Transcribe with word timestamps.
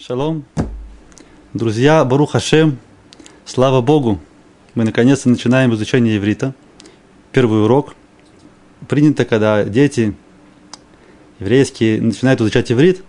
Шалом. 0.00 0.44
Друзья, 1.52 2.02
Барух 2.06 2.30
Хашем, 2.30 2.78
слава 3.44 3.82
Богу, 3.82 4.18
мы 4.74 4.84
наконец-то 4.84 5.28
начинаем 5.28 5.74
изучение 5.74 6.16
иврита. 6.16 6.54
Первый 7.32 7.64
урок. 7.64 7.94
Принято, 8.88 9.26
когда 9.26 9.62
дети 9.62 10.16
еврейские 11.38 12.00
начинают 12.00 12.40
изучать 12.40 12.72
иврит, 12.72 13.04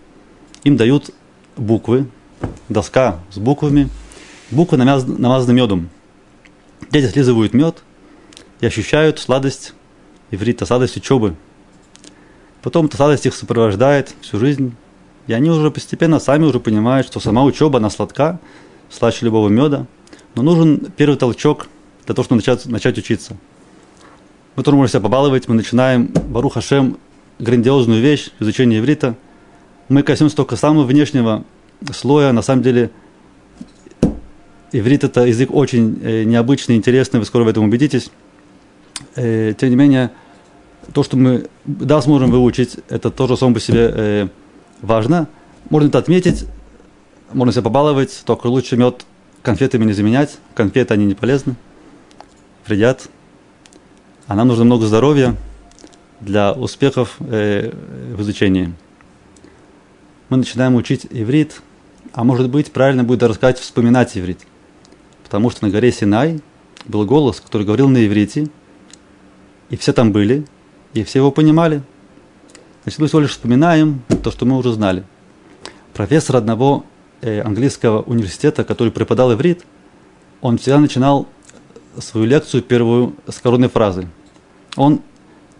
им 0.66 0.76
дают 0.76 1.12
буквы, 1.56 2.10
доска 2.68 3.22
с 3.32 3.38
буквами, 3.38 3.88
буквы 4.50 4.78
намазаны 4.78 5.54
медом. 5.54 5.90
Дети 6.90 7.10
слизывают 7.10 7.54
мед 7.54 7.84
и 8.60 8.66
ощущают 8.66 9.18
сладость 9.18 9.76
иврита, 10.30 10.66
сладость 10.66 10.98
учебы. 10.98 11.38
Потом 12.62 12.88
эта 12.88 12.98
сладость 12.98 13.26
их 13.26 13.34
сопровождает 13.34 14.14
всю 14.20 14.40
жизнь, 14.40 14.76
и 15.28 15.34
они 15.34 15.50
уже 15.50 15.72
постепенно 15.72 16.20
сами 16.20 16.46
уже 16.46 16.60
понимают, 16.60 17.08
что 17.08 17.20
сама 17.20 17.44
учеба, 17.44 17.78
она 17.78 17.90
сладка, 17.90 18.40
слаще 18.90 19.26
любого 19.26 19.50
меда. 19.50 19.88
Но 20.36 20.44
нужен 20.44 20.92
первый 20.96 21.18
толчок 21.18 21.68
для 22.06 22.16
того, 22.16 22.26
чтобы 22.26 22.38
начать, 22.38 22.66
начать 22.66 22.98
учиться. 22.98 23.38
Мы 24.56 24.64
тоже 24.64 24.78
можем 24.78 24.90
себя 24.90 25.02
побаловать, 25.02 25.48
мы 25.48 25.56
начинаем 25.56 26.08
Барух 26.08 26.54
Хашем 26.54 26.98
грандиозную 27.40 28.02
вещь, 28.02 28.30
изучение 28.40 28.80
иврита. 28.80 29.16
Мы 29.90 30.04
коснемся 30.04 30.36
только 30.36 30.56
самого 30.56 30.86
внешнего 30.86 31.44
слоя. 31.94 32.32
На 32.32 32.42
самом 32.42 32.62
деле, 32.64 32.92
иврит– 34.72 35.04
это 35.06 35.26
язык 35.26 35.52
очень 35.52 36.00
э, 36.04 36.24
необычный, 36.24 36.76
интересный, 36.76 37.20
вы 37.20 37.26
скоро 37.26 37.44
в 37.44 37.48
этом 37.48 37.64
убедитесь. 37.66 38.12
Э, 39.16 39.54
тем 39.58 39.70
не 39.70 39.76
менее, 39.76 40.12
то, 40.94 41.04
что 41.04 41.18
мы 41.18 41.48
да, 41.66 42.02
сможем 42.02 42.32
выучить, 42.32 42.78
это 42.90 43.10
тоже 43.10 43.38
само 43.38 43.56
по 43.56 43.60
себе 43.60 43.92
э, 43.94 44.28
важно. 44.82 45.28
Можно 45.70 45.88
это 45.88 46.00
отметить, 46.00 46.46
можно 47.34 47.52
себя 47.52 47.64
побаловать, 47.64 48.24
только 48.26 48.48
лучше 48.48 48.78
мед 48.78 49.06
конфетами 49.42 49.86
не 49.86 49.94
заменять. 49.94 50.38
Конфеты, 50.54 50.94
они 50.94 51.06
не 51.06 51.14
полезны, 51.14 51.56
вредят. 52.66 53.10
А 54.28 54.36
нам 54.36 54.48
нужно 54.48 54.66
много 54.66 54.86
здоровья 54.86 55.36
для 56.20 56.54
успехов 56.54 57.18
э, 57.20 57.72
в 58.16 58.22
изучении. 58.22 58.74
Мы 60.30 60.38
начинаем 60.38 60.76
учить 60.76 61.08
иврит, 61.10 61.62
а 62.14 62.24
может 62.24 62.50
быть, 62.50 62.72
правильно 62.72 63.04
будет 63.04 63.24
рассказать 63.24 63.60
вспоминать 63.60 64.18
иврит. 64.18 64.40
Потому 65.24 65.50
что 65.50 65.66
на 65.66 65.72
горе 65.72 65.92
Синай 65.92 66.42
был 66.86 67.06
голос, 67.06 67.42
который 67.42 67.66
говорил 67.66 67.90
на 67.90 68.06
иврите, 68.06 68.50
и 69.70 69.78
все 69.78 69.94
там 69.94 70.12
были, 70.12 70.46
и 70.94 71.04
все 71.04 71.20
его 71.20 71.32
понимали– 71.32 71.82
Значит, 72.84 73.00
мы 73.00 73.08
всего 73.08 73.22
лишь 73.22 73.32
вспоминаем 73.32 74.02
то, 74.24 74.32
что 74.32 74.46
мы 74.46 74.58
уже 74.58 74.74
знали. 74.74 75.04
Профессор 75.94 76.38
одного 76.38 76.84
э, 77.22 77.42
английского 77.42 78.02
университета, 78.02 78.64
который 78.64 78.92
преподал 78.92 79.34
иврит, 79.34 79.66
он 80.42 80.58
всегда 80.58 80.80
начинал 80.80 81.28
свою 82.00 82.26
лекцию 82.26 82.64
первую 82.64 83.16
с 83.28 83.40
коронной 83.40 83.70
фразы. 83.70 84.08
Он 84.76 85.02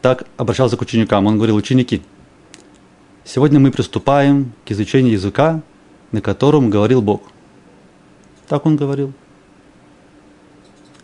так 0.02 0.26
обращался 0.38 0.78
к 0.78 0.82
ученикам. 0.82 1.28
Он 1.28 1.36
говорил, 1.36 1.56
ученики, 1.56 2.02
сегодня 3.24 3.60
мы 3.60 3.72
приступаем 3.72 4.54
к 4.66 4.72
изучению 4.72 5.14
языка, 5.14 5.62
на 6.12 6.22
котором 6.22 6.72
говорил 6.72 7.04
Бог. 7.04 7.22
Так 8.48 8.66
он 8.66 8.78
говорил. 8.78 9.14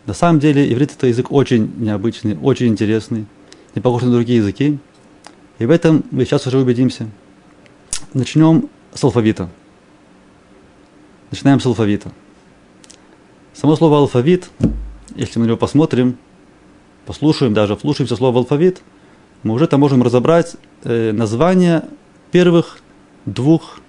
На 0.06 0.14
самом 0.14 0.40
деле 0.40 0.72
иврит 0.72 0.92
это 0.92 1.06
язык 1.06 1.30
очень 1.30 1.72
необычный, 1.76 2.36
очень 2.42 2.68
интересный, 2.68 3.26
не 3.74 3.80
похож 3.80 4.02
на 4.02 4.10
другие 4.10 4.38
языки. 4.38 4.78
И 5.58 5.66
в 5.66 5.70
этом 5.70 6.04
мы 6.10 6.24
сейчас 6.24 6.46
уже 6.46 6.58
убедимся. 6.58 7.08
Начнем 8.14 8.68
с 8.94 9.02
алфавита. 9.02 9.48
Начинаем 11.30 11.60
с 11.60 11.66
алфавита. 11.66 12.12
Само 13.54 13.76
слово 13.76 13.98
алфавит, 13.98 14.50
если 15.16 15.38
мы 15.38 15.44
на 15.44 15.48
него 15.48 15.56
посмотрим, 15.58 16.16
послушаем, 17.06 17.54
даже 17.54 17.76
вслушаемся 17.76 18.16
слово 18.16 18.38
алфавит, 18.38 18.82
мы 19.42 19.54
уже 19.54 19.66
там 19.66 19.80
можем 19.80 20.02
разобрать 20.02 20.56
э, 20.84 21.12
название 21.12 21.84
первых 22.30 22.78
двух 23.26 23.80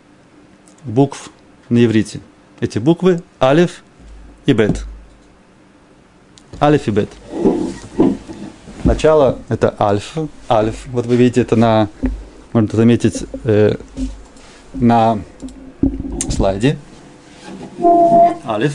букв 0.83 1.29
на 1.69 1.83
иврите. 1.85 2.19
Эти 2.59 2.79
буквы 2.79 3.21
алиф 3.41 3.83
и 4.45 4.53
бет. 4.53 4.85
Алиф 6.59 6.87
и 6.87 6.91
бет. 6.91 7.09
Начало– 8.89 9.37
это 9.49 9.75
альфа, 9.79 10.27
альф. 10.49 10.87
Вот 10.87 11.05
вы 11.05 11.15
видите 11.15 11.41
это 11.41 11.55
на, 11.55 11.89
можно 12.53 12.75
заметить, 12.75 13.23
э, 13.43 13.75
на 14.73 15.19
слайде. 16.31 16.75
Алиф. 18.47 18.73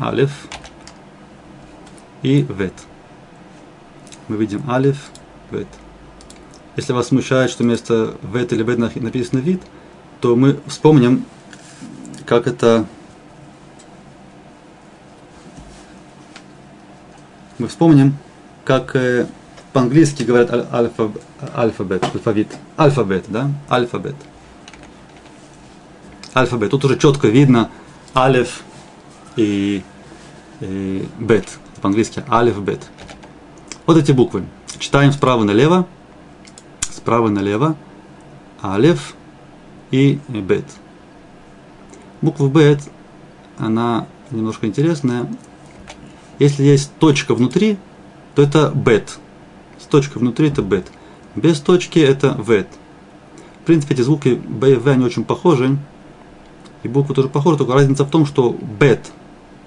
Алиф 0.00 0.30
и 2.22 2.40
вет. 2.48 2.72
Мы 4.28 4.38
видим 4.38 4.62
алиф, 4.66 5.10
вет. 5.50 5.68
Если 6.76 6.94
вас 6.94 7.08
смущает, 7.08 7.50
что 7.50 7.64
вместо 7.64 8.14
вет 8.22 8.50
или 8.54 8.62
вет 8.62 8.78
написано 8.78 9.40
вид, 9.40 9.60
то 10.22 10.36
мы 10.36 10.58
вспомним, 10.68 11.26
как 12.24 12.46
это 12.46 12.86
мы 17.62 17.68
вспомним, 17.68 18.16
как 18.64 18.96
э, 18.96 19.26
по-английски 19.72 20.24
говорят 20.24 20.50
альфа, 20.50 21.12
алфавит, 21.54 22.02
алфавит, 22.02 22.48
алфавит, 22.76 23.24
да, 23.28 23.50
алфавит. 23.68 24.16
Алфавит. 26.32 26.70
Тут 26.72 26.84
уже 26.84 26.98
четко 26.98 27.28
видно 27.28 27.70
алиф 28.16 28.62
и, 29.36 29.84
и 30.60 31.08
бет. 31.20 31.46
По-английски 31.80 32.24
алиф, 32.28 32.60
бет. 32.60 32.80
Вот 33.86 33.96
эти 33.96 34.10
буквы. 34.10 34.44
Читаем 34.80 35.12
справа 35.12 35.44
налево, 35.44 35.86
справа 36.90 37.28
налево, 37.28 37.76
алиф 38.60 39.14
и 39.92 40.18
бет. 40.26 40.64
Буква 42.22 42.48
бет, 42.48 42.80
она 43.56 44.08
немножко 44.32 44.66
интересная, 44.66 45.28
если 46.42 46.64
есть 46.64 46.92
точка 46.98 47.34
внутри, 47.34 47.78
то 48.34 48.42
это 48.42 48.72
бет. 48.74 49.18
С 49.78 49.84
точкой 49.84 50.18
внутри 50.18 50.48
это 50.48 50.62
бет. 50.62 50.90
Без 51.36 51.60
точки 51.60 51.98
это 51.98 52.38
вет. 52.46 52.68
В 53.62 53.66
принципе, 53.66 53.94
эти 53.94 54.02
звуки 54.02 54.34
б 54.34 54.72
и 54.72 54.74
в 54.74 54.88
они 54.88 55.04
очень 55.04 55.24
похожи. 55.24 55.78
И 56.82 56.88
буквы 56.88 57.14
тоже 57.14 57.28
похожи, 57.28 57.58
только 57.58 57.74
разница 57.74 58.04
в 58.04 58.10
том, 58.10 58.26
что 58.26 58.56
бет 58.80 59.12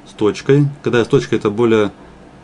с 0.05 0.11
точкой, 0.11 0.67
когда 0.83 1.05
с 1.05 1.07
точкой 1.07 1.35
это 1.35 1.49
более 1.49 1.91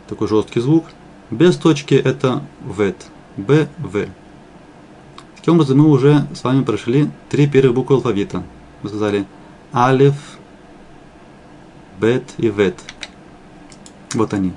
такой 0.08 0.28
жесткий 0.28 0.60
звук, 0.60 0.86
без 1.30 1.56
точки 1.56 1.94
это 1.94 2.42
вет. 2.64 3.06
Б, 3.36 3.68
В. 3.78 4.06
Таким 5.36 5.54
образом, 5.54 5.78
мы 5.78 5.88
уже 5.88 6.26
с 6.34 6.42
вами 6.42 6.62
прошли 6.64 7.10
три 7.28 7.46
первых 7.46 7.74
буквы 7.74 7.96
алфавита. 7.96 8.42
Мы 8.82 8.88
сказали 8.88 9.26
алиф, 9.74 10.14
бет 12.00 12.24
и 12.38 12.48
вет. 12.48 12.76
Вот 14.14 14.34
они. 14.34 14.52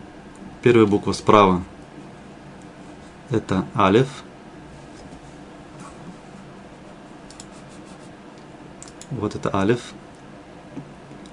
Первая 0.62 0.86
буква 0.86 1.14
справа– 1.14 1.64
это 3.30 3.66
алиф. 3.76 4.08
Вот 9.12 9.36
это 9.36 9.56
алиф. 9.56 9.94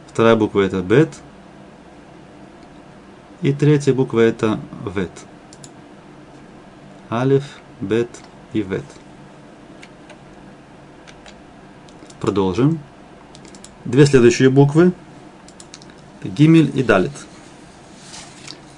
Вторая 0.06 0.36
буква– 0.36 0.60
это 0.62 0.82
бет. 0.82 1.08
И 3.40 3.52
третья 3.52 3.92
буква– 3.92 4.20
это 4.20 4.60
вет. 4.94 5.10
Алиф, 7.10 7.44
бет 7.80 8.08
и 8.52 8.62
вет. 8.62 8.84
Продолжим. 12.20 12.78
Две 13.84 14.06
следующие 14.06 14.48
буквы– 14.48 14.92
гимель 16.22 16.70
и 16.78 16.84
далит– 16.84 17.10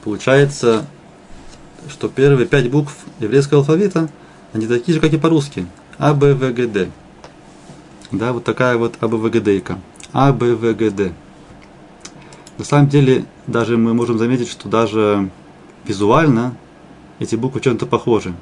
Получается, 0.04 0.84
что 1.88 2.08
первые 2.08 2.46
пять 2.46 2.70
букв 2.70 2.94
еврейского 3.20 3.60
алфавита, 3.60 4.10
они 4.52 4.66
такие 4.66 4.94
же, 4.94 5.00
как 5.00 5.14
и 5.14 5.18
по-русски. 5.18 5.66
А, 5.98 6.12
Б, 6.12 6.34
В, 6.34 6.52
Г, 6.52 6.66
Д. 6.66 6.90
Да, 8.12 8.34
вот 8.34 8.44
такая 8.44 8.76
вот 8.76 8.96
А, 9.00 9.08
Б, 9.08 9.16
В, 9.16 9.30
Г, 9.30 9.40
Д. 9.40 9.62
А, 10.12 10.32
Б, 10.32 10.54
В, 10.56 10.74
Г, 10.74 10.90
Д. 10.90 11.14
На 12.58 12.64
самом 12.64 12.88
деле, 12.88 13.24
даже 13.46 13.78
мы 13.78 13.94
можем 13.94 14.18
заметить, 14.18 14.50
что 14.50 14.68
даже 14.68 15.30
визуально 15.86 16.54
эти 17.18 17.34
буквы 17.34 17.62
чем-то 17.62 17.86
похожи. 17.86 18.34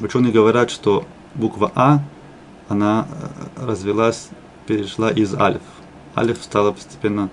Ученые 0.00 0.32
говорят, 0.32 0.72
что 0.72 1.06
буква 1.36 1.70
А, 1.76 2.00
она 2.68 3.06
э, 3.08 3.66
развелась, 3.66 4.30
перешла 4.66 5.10
из 5.10 5.32
алиф. 5.34 5.62
Алиф 6.16 6.42
стала 6.42 6.72
постепенно 6.72 7.30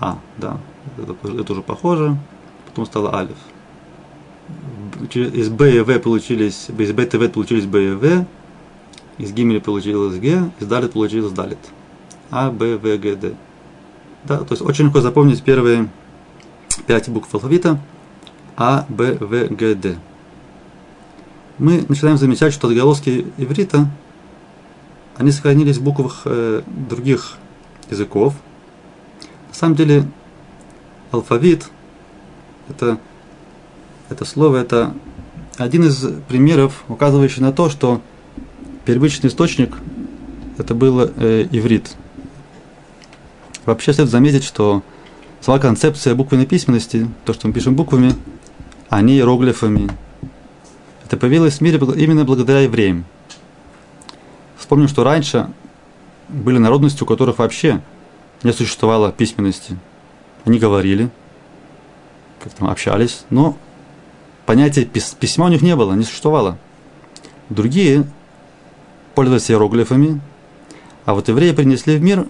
А, 0.00 0.18
да, 0.38 0.58
это, 0.98 1.52
уже 1.52 1.62
похоже, 1.62 2.16
потом 2.66 2.86
стало 2.86 3.14
алиф. 3.14 3.36
из 5.14 5.48
Б 5.48 5.76
и 5.76 5.80
В 5.80 5.98
получились, 5.98 6.68
из 6.68 6.92
Б 6.92 7.04
и 7.04 7.16
В 7.16 7.28
получились 7.28 7.66
Б 7.66 7.84
и 7.84 7.94
В, 7.94 8.26
из 9.18 9.32
Гимели 9.32 9.58
получилось 9.58 10.18
Г, 10.18 10.50
из 10.60 10.66
Далит 10.66 10.92
получилось 10.92 11.32
Далит. 11.32 11.58
А, 12.30 12.50
Б, 12.50 12.76
В, 12.78 12.98
Г, 12.98 13.16
Д. 13.16 13.34
Да, 14.24 14.38
то 14.38 14.52
есть 14.52 14.62
очень 14.62 14.86
легко 14.86 15.00
запомнить 15.00 15.42
первые 15.42 15.88
пять 16.86 17.08
букв 17.08 17.32
алфавита. 17.34 17.78
А, 18.56 18.86
Б, 18.88 19.16
В, 19.18 19.48
Г, 19.54 19.74
Д. 19.74 19.96
Мы 21.58 21.84
начинаем 21.88 22.16
замечать, 22.16 22.52
что 22.52 22.68
отголоски 22.68 23.26
иврита, 23.36 23.88
они 25.16 25.30
сохранились 25.30 25.76
в 25.76 25.84
буквах 25.84 26.22
э, 26.24 26.62
других 26.66 27.34
языков. 27.90 28.34
На 29.50 29.54
самом 29.54 29.76
деле, 29.76 30.04
алфавит, 31.12 31.68
это, 32.68 32.98
это 34.08 34.24
слово, 34.24 34.56
это 34.56 34.94
один 35.58 35.84
из 35.84 36.04
примеров, 36.28 36.84
указывающий 36.88 37.42
на 37.42 37.52
то, 37.52 37.68
что 37.68 38.00
первичный 38.84 39.28
источник 39.28 39.76
это 40.58 40.74
был 40.74 41.00
э, 41.00 41.46
иврит. 41.50 41.94
Вообще 43.64 43.92
следует 43.92 44.10
заметить, 44.10 44.44
что 44.44 44.82
сама 45.40 45.58
концепция 45.58 46.14
буквенной 46.14 46.46
письменности, 46.46 47.08
то, 47.24 47.32
что 47.32 47.46
мы 47.46 47.52
пишем 47.52 47.76
буквами, 47.76 48.14
а 48.88 49.00
не 49.02 49.14
иероглифами, 49.14 49.90
это 51.04 51.16
появилось 51.16 51.58
в 51.58 51.60
мире 51.60 51.78
именно 51.96 52.24
благодаря 52.24 52.60
евреям. 52.60 53.04
Вспомним, 54.56 54.88
что 54.88 55.04
раньше 55.04 55.50
были 56.28 56.58
народности, 56.58 57.02
у 57.02 57.06
которых 57.06 57.38
вообще 57.38 57.82
не 58.42 58.52
существовало 58.52 59.12
письменности. 59.12 59.76
Они 60.44 60.58
говорили, 60.58 61.10
как 62.40 62.52
там 62.54 62.68
общались, 62.68 63.24
но 63.30 63.56
понятия 64.46 64.84
письма 64.84 65.46
у 65.46 65.48
них 65.48 65.62
не 65.62 65.76
было, 65.76 65.92
не 65.94 66.04
существовало. 66.04 66.58
Другие 67.48 68.06
пользовались 69.14 69.50
иероглифами, 69.50 70.20
а 71.04 71.14
вот 71.14 71.28
евреи 71.28 71.52
принесли 71.52 71.96
в 71.96 72.02
мир 72.02 72.26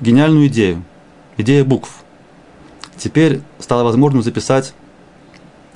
гениальную 0.00 0.46
идею, 0.48 0.84
идею 1.36 1.64
букв. 1.64 2.02
Теперь 2.96 3.40
стало 3.58 3.84
возможным 3.84 4.22
записать 4.22 4.74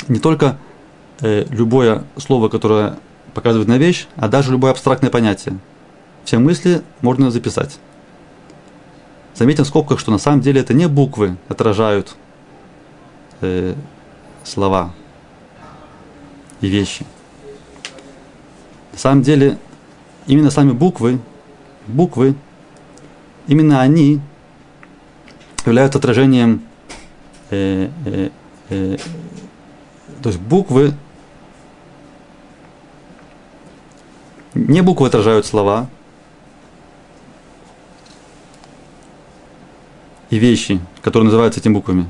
не 0.08 0.18
только 0.20 0.58
э, 1.20 1.46
любое 1.50 2.04
слово, 2.16 2.48
которое 2.48 2.98
показывает 3.34 3.68
на 3.68 3.78
вещь, 3.78 4.06
а 4.16 4.28
даже 4.28 4.52
любое 4.52 4.70
абстрактное 4.70 5.10
понятие. 5.10 5.58
Все 6.24 6.38
мысли 6.38 6.82
можно 7.00 7.30
записать. 7.30 7.78
Заметим 9.36 9.64
в 9.64 9.68
скобках, 9.68 10.00
что 10.00 10.10
на 10.10 10.18
самом 10.18 10.40
деле 10.40 10.62
это 10.62 10.72
не 10.72 10.88
буквы 10.88 11.36
отражают 11.48 12.16
э, 13.42 13.74
слова 14.44 14.94
и 16.62 16.68
вещи. 16.68 17.04
На 18.94 18.98
самом 18.98 19.22
деле, 19.22 19.58
именно 20.26 20.50
сами 20.50 20.72
буквы, 20.72 21.20
буквы, 21.86 22.34
именно 23.46 23.82
они 23.82 24.20
являются 25.66 25.98
отражением, 25.98 26.62
э, 27.50 27.90
э, 28.06 28.30
э, 28.70 28.96
то 30.22 30.30
есть 30.30 30.40
буквы, 30.40 30.94
не 34.54 34.80
буквы 34.80 35.08
отражают 35.08 35.44
слова 35.44 35.90
и 40.30 40.38
вещи, 40.38 40.80
которые 41.02 41.26
называются 41.26 41.60
этими 41.60 41.74
буквами. 41.74 42.08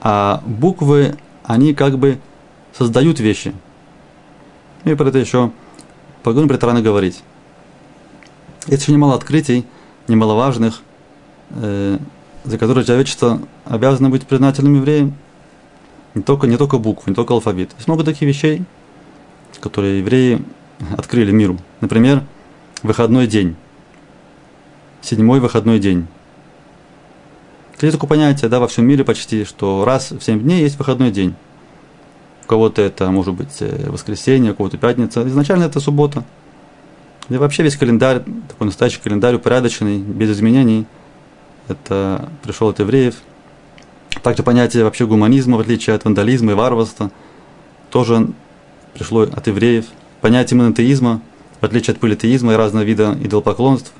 А 0.00 0.42
буквы, 0.46 1.16
они 1.44 1.74
как 1.74 1.98
бы 1.98 2.18
создают 2.72 3.20
вещи– 3.20 3.52
и 4.84 4.94
про 4.94 5.08
это 5.08 5.18
еще 5.18 5.52
поговорим 6.22 6.48
про 6.48 6.56
это 6.56 6.82
говорить. 6.82 7.22
Есть 8.66 8.82
еще 8.82 8.92
немало 8.92 9.14
открытий, 9.14 9.64
немаловажных, 10.08 10.82
э, 11.50 11.98
за 12.44 12.58
которые 12.58 12.84
человечество 12.84 13.40
обязано 13.64 14.10
быть 14.10 14.26
признательным 14.26 14.74
евреем. 14.74 15.14
Не 16.14 16.22
только, 16.22 16.46
не 16.46 16.56
только 16.56 16.78
буквы, 16.78 17.10
не 17.10 17.14
только 17.14 17.32
алфавит. 17.34 17.70
Есть 17.76 17.88
много 17.88 18.04
таких 18.04 18.22
вещей, 18.22 18.64
которые 19.60 20.00
евреи 20.00 20.42
открыли 20.96 21.30
миру. 21.30 21.58
Например, 21.80 22.24
выходной 22.82 23.26
день. 23.26 23.56
Седьмой 25.02 25.40
выходной 25.40 25.78
день. 25.78 26.06
Есть 27.80 27.94
такое 27.94 28.08
понятие, 28.08 28.48
да, 28.48 28.60
во 28.60 28.68
всем 28.68 28.86
мире 28.86 29.04
почти, 29.04 29.44
что 29.44 29.84
раз 29.84 30.12
в 30.12 30.22
семь 30.22 30.40
дней 30.40 30.62
есть 30.62 30.78
выходной 30.78 31.10
день 31.10 31.34
кого-то 32.52 32.82
это 32.82 33.10
может 33.10 33.32
быть 33.32 33.56
э, 33.60 33.88
воскресенье, 33.88 34.52
у 34.52 34.54
кого-то 34.54 34.76
пятница. 34.76 35.26
Изначально 35.26 35.64
это 35.64 35.80
суббота. 35.80 36.22
И 37.30 37.36
вообще 37.38 37.62
весь 37.62 37.78
календарь, 37.78 38.22
такой 38.46 38.66
настоящий 38.66 39.00
календарь 39.00 39.36
упорядоченный, 39.36 39.96
без 39.96 40.30
изменений, 40.32 40.84
это 41.68 42.28
пришел 42.42 42.68
от 42.68 42.78
евреев. 42.78 43.14
Также 44.22 44.42
понятие 44.42 44.84
вообще 44.84 45.06
гуманизма, 45.06 45.56
в 45.56 45.60
отличие 45.60 45.96
от 45.96 46.04
вандализма 46.04 46.52
и 46.52 46.54
варварства, 46.54 47.10
тоже 47.90 48.28
пришло 48.92 49.22
от 49.22 49.46
евреев. 49.46 49.86
Понятие 50.20 50.58
монотеизма, 50.58 51.22
в 51.62 51.64
отличие 51.64 51.94
от 51.94 52.00
политеизма 52.00 52.52
и 52.52 52.56
разного 52.56 52.84
вида 52.84 53.16
идолопоклонств. 53.22 53.94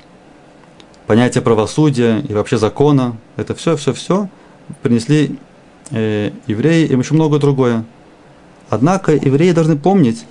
Понятие 1.07 1.41
правосудия 1.41 2.19
и 2.19 2.33
вообще 2.33 2.57
закона, 2.57 3.17
это 3.35 3.55
все, 3.55 3.75
все, 3.75 3.93
все 3.93 4.29
принесли 4.81 5.37
э, 5.91 6.31
евреи 6.47 6.85
и 6.85 6.95
еще 6.95 7.13
много 7.13 7.39
другое. 7.39 7.83
Однако 8.69 9.13
евреи 9.13 9.51
должны 9.51 9.77
помнить, 9.77 10.25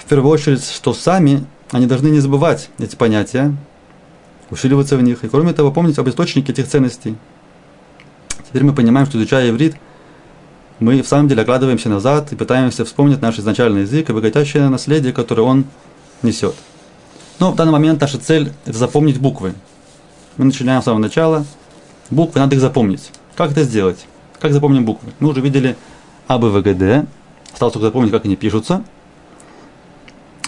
в 0.00 0.08
первую 0.08 0.30
очередь, 0.30 0.64
что 0.64 0.92
сами 0.92 1.46
они 1.70 1.86
должны 1.86 2.08
не 2.08 2.20
забывать 2.20 2.68
эти 2.78 2.96
понятия, 2.96 3.54
усиливаться 4.50 4.96
в 4.96 5.02
них, 5.02 5.24
и 5.24 5.28
кроме 5.28 5.54
того 5.54 5.72
помнить 5.72 5.98
об 5.98 6.08
источнике 6.08 6.52
этих 6.52 6.68
ценностей. 6.68 7.16
Теперь 8.48 8.64
мы 8.64 8.74
понимаем, 8.74 9.06
что 9.06 9.16
изучая 9.16 9.48
иврит, 9.48 9.76
мы 10.80 11.00
в 11.00 11.08
самом 11.08 11.28
деле 11.28 11.42
оглядываемся 11.42 11.88
назад 11.88 12.32
и 12.32 12.36
пытаемся 12.36 12.84
вспомнить 12.84 13.22
наш 13.22 13.38
изначальный 13.38 13.82
язык 13.82 14.10
и 14.10 14.12
богатящее 14.12 14.68
наследие, 14.68 15.12
которое 15.12 15.42
он 15.42 15.64
несет. 16.22 16.56
Но 17.42 17.50
в 17.50 17.56
данный 17.56 17.72
момент 17.72 18.00
наша 18.00 18.18
цель– 18.18 18.52
это 18.66 18.78
запомнить 18.78 19.18
буквы. 19.18 19.54
Мы 20.36 20.44
начинаем 20.44 20.80
с 20.80 20.84
самого 20.84 21.00
начала. 21.00 21.44
Буквы 22.08 22.38
надо 22.38 22.54
их 22.54 22.60
запомнить. 22.60 23.10
Как 23.34 23.50
это 23.50 23.64
сделать? 23.64 24.06
Как 24.38 24.52
запомним 24.52 24.84
буквы? 24.84 25.12
Мы 25.18 25.28
уже 25.28 25.40
видели 25.40 25.76
А, 26.28 26.38
Б, 26.38 26.50
В, 26.50 26.62
Г, 26.62 26.72
Д. 26.72 27.04
Осталось 27.52 27.72
только 27.72 27.86
запомнить, 27.86 28.12
как 28.12 28.26
они 28.26 28.36
пишутся. 28.36 28.84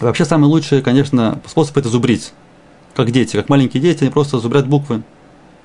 Вообще 0.01 0.25
самый 0.25 0.45
лучший, 0.45 0.83
конечно, 0.83 1.41
способ 1.49 1.77
это 1.77 1.89
зубрить. 1.89 2.33
Как 2.95 3.11
дети, 3.11 3.35
как 3.35 3.49
маленькие 3.49 3.83
дети, 3.83 4.05
они 4.05 4.13
просто 4.13 4.39
зубрят 4.39 4.69
буквы. 4.69 5.03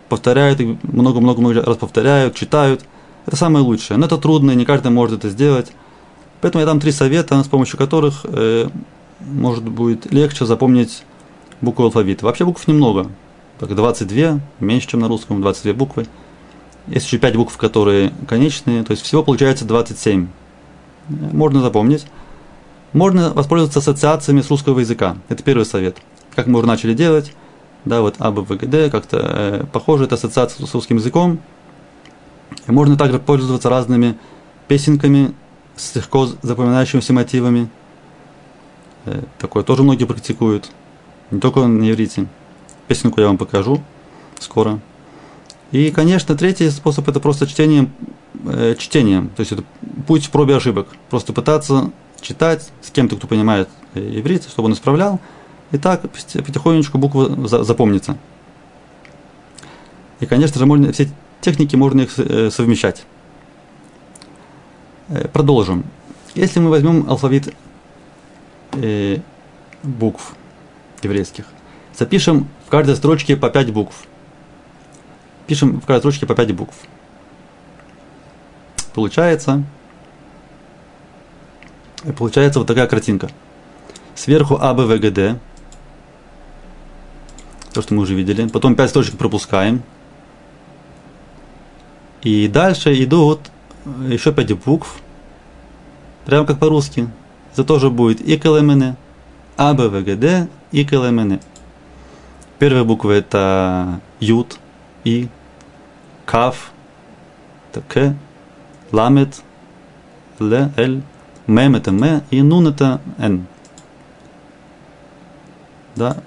Повторяют 0.08 0.60
много-много 0.82 1.62
раз 1.62 1.78
повторяют, 1.78 2.34
читают. 2.34 2.86
Это 3.28 3.36
самое 3.36 3.64
лучшее. 3.64 3.98
Но 3.98 4.08
это 4.08 4.18
трудно, 4.18 4.50
не 4.56 4.66
каждый 4.66 4.90
может 4.90 5.20
это 5.20 5.30
сделать. 5.30 5.74
Поэтому 6.42 6.62
я 6.62 6.66
дам 6.66 6.80
три 6.80 6.92
совета, 6.92 7.44
с 7.44 7.48
помощью 7.48 7.78
которых 7.78 8.22
э, 8.24 8.70
может 9.20 9.64
будет 9.70 10.12
легче 10.12 10.48
запомнить 10.48 11.04
буквы 11.62 11.86
алфавита. 11.86 12.26
Вообще 12.26 12.46
букв 12.46 12.68
немного. 12.68 13.08
Так 13.60 13.76
22, 13.76 14.40
меньше, 14.60 14.88
чем 14.88 15.02
на 15.02 15.08
русском, 15.08 15.42
22 15.42 15.74
буквы. 15.74 16.08
Есть 16.88 17.06
еще 17.06 17.18
5 17.18 17.36
букв, 17.36 17.58
которые 17.58 18.12
конечные, 18.28 18.84
то 18.84 18.92
есть 18.92 19.04
всего 19.04 19.24
получается 19.24 19.66
27. 19.66 20.28
Можно 21.10 21.62
запомнить. 21.62 22.06
Можно 22.94 23.32
воспользоваться 23.32 23.80
ассоциациями 23.80 24.42
с 24.42 24.50
русского 24.50 24.80
языка. 24.80 25.18
Это 25.28 25.44
первый 25.44 25.66
совет. 25.66 25.98
Как 26.36 26.48
мы 26.48 26.60
уже 26.60 26.68
начали 26.68 26.94
делать, 26.94 27.34
да, 27.86 28.02
вот 28.02 28.16
А, 28.20 28.32
Б, 28.32 28.42
В, 28.42 28.58
Г, 28.58 28.66
Д, 28.66 28.90
как-то 28.90 29.18
э, 29.22 29.64
похоже, 29.72 30.06
это 30.06 30.16
ассоциация 30.16 30.66
с 30.66 30.74
русским 30.74 30.98
языком. 30.98 31.40
И 32.68 32.72
можно 32.72 32.98
также 32.98 33.20
пользоваться 33.20 33.70
разными 33.70 34.18
песенками 34.68 35.34
с 35.76 35.96
легко 35.96 36.28
запоминающимися 36.42 37.14
мотивами. 37.14 37.70
Э, 39.06 39.22
такое 39.38 39.64
тоже 39.64 39.84
многие 39.84 40.06
практикуют. 40.06 40.72
Не 41.32 41.40
только 41.40 41.66
на 41.68 41.90
иврите. 41.90 42.28
Песенку 42.88 43.22
я 43.22 43.28
вам 43.28 43.38
покажу 43.38 43.82
скоро. 44.40 44.80
И, 45.72 45.92
конечно, 45.92 46.36
третий 46.36 46.70
способ 46.72 47.08
это 47.08 47.20
просто 47.20 47.46
чтением, 47.46 47.92
э, 48.46 48.76
чтением. 48.78 49.30
То 49.30 49.42
есть 49.42 49.52
это 49.52 49.64
путь 50.08 50.26
в 50.26 50.32
пробе 50.32 50.56
ошибок. 50.56 50.88
Просто 51.10 51.34
пытаться 51.34 51.92
читать 52.22 52.72
с 52.82 52.90
кем-то, 52.90 53.16
кто 53.16 53.28
понимает 53.28 53.70
э, 53.94 54.20
иврит, 54.20 54.44
чтобы 54.50 54.68
он 54.68 54.74
исправлял. 54.74 55.20
И 55.72 55.78
так 55.78 56.02
потихонечку 56.02 56.98
буква 56.98 57.48
запомнится. 57.48 58.18
И, 60.20 60.26
конечно 60.26 60.58
же, 60.58 60.66
можно, 60.66 60.92
все 60.92 61.10
техники 61.42 61.76
можно 61.76 62.02
их 62.02 62.18
э, 62.18 62.50
совмещать. 62.50 63.06
Э, 65.10 65.28
продолжим. 65.28 65.84
Если 66.34 66.60
мы 66.60 66.70
возьмем 66.70 67.08
алфавит 67.08 67.54
э, 68.74 69.20
букв 69.84 70.34
еврейских, 71.04 71.46
запишем 71.98 72.48
в 72.68 72.70
каждой 72.70 72.96
строчке 72.96 73.36
по 73.36 73.50
5 73.50 73.72
букв– 73.72 73.96
пишем 75.50 75.82
в 75.82 75.86
каждой 75.88 76.02
строчке 76.02 76.28
по 76.28 76.36
5 76.36 76.52
букв. 76.54 76.76
получается, 78.94 79.64
получается 82.16 82.60
вот 82.60 82.68
такая 82.68 82.86
картинка. 82.86 83.30
Сверху 84.14 84.60
А, 84.62 84.76
Б, 84.76 84.86
В, 84.86 85.00
Г, 85.00 85.10
Д. 85.10 85.40
То, 87.74 87.82
что 87.82 87.96
мы 87.96 88.04
уже 88.04 88.14
видели. 88.14 88.48
Потом 88.48 88.76
пять 88.76 88.92
строчек 88.92 89.18
пропускаем. 89.18 89.82
И 92.22 92.48
дальше 92.48 92.94
идут 93.04 93.40
еще 94.08 94.32
пять 94.32 94.54
букв. 94.54 95.00
Прямо 96.26 96.46
как 96.46 96.60
по-русски. 96.60 97.10
Это 97.54 97.64
тоже 97.64 97.90
будет 97.90 98.22
и 98.22 98.38
КЛМН, 98.38 98.96
А, 99.58 99.74
Б, 99.74 99.90
В, 99.90 100.04
Г, 100.04 100.16
Д 100.16 100.48
и 100.72 100.86
КЛМН. 100.86 101.40
Первая 102.60 102.84
буква 102.84 103.12
это 103.12 104.02
Ют, 104.20 104.58
И, 105.04 105.30
Кав, 106.26 106.72
это 107.72 107.82
К, 107.82 108.16
Ламет, 108.92 109.42
Л, 110.40 110.52
Л, 110.76 111.02
Мем 111.48 111.76
это 111.76 111.92
М 111.92 112.22
и 112.30 112.42
Нун 112.42 112.68
это 112.68 113.02
Н. 113.18 113.48
Да. 115.96 116.18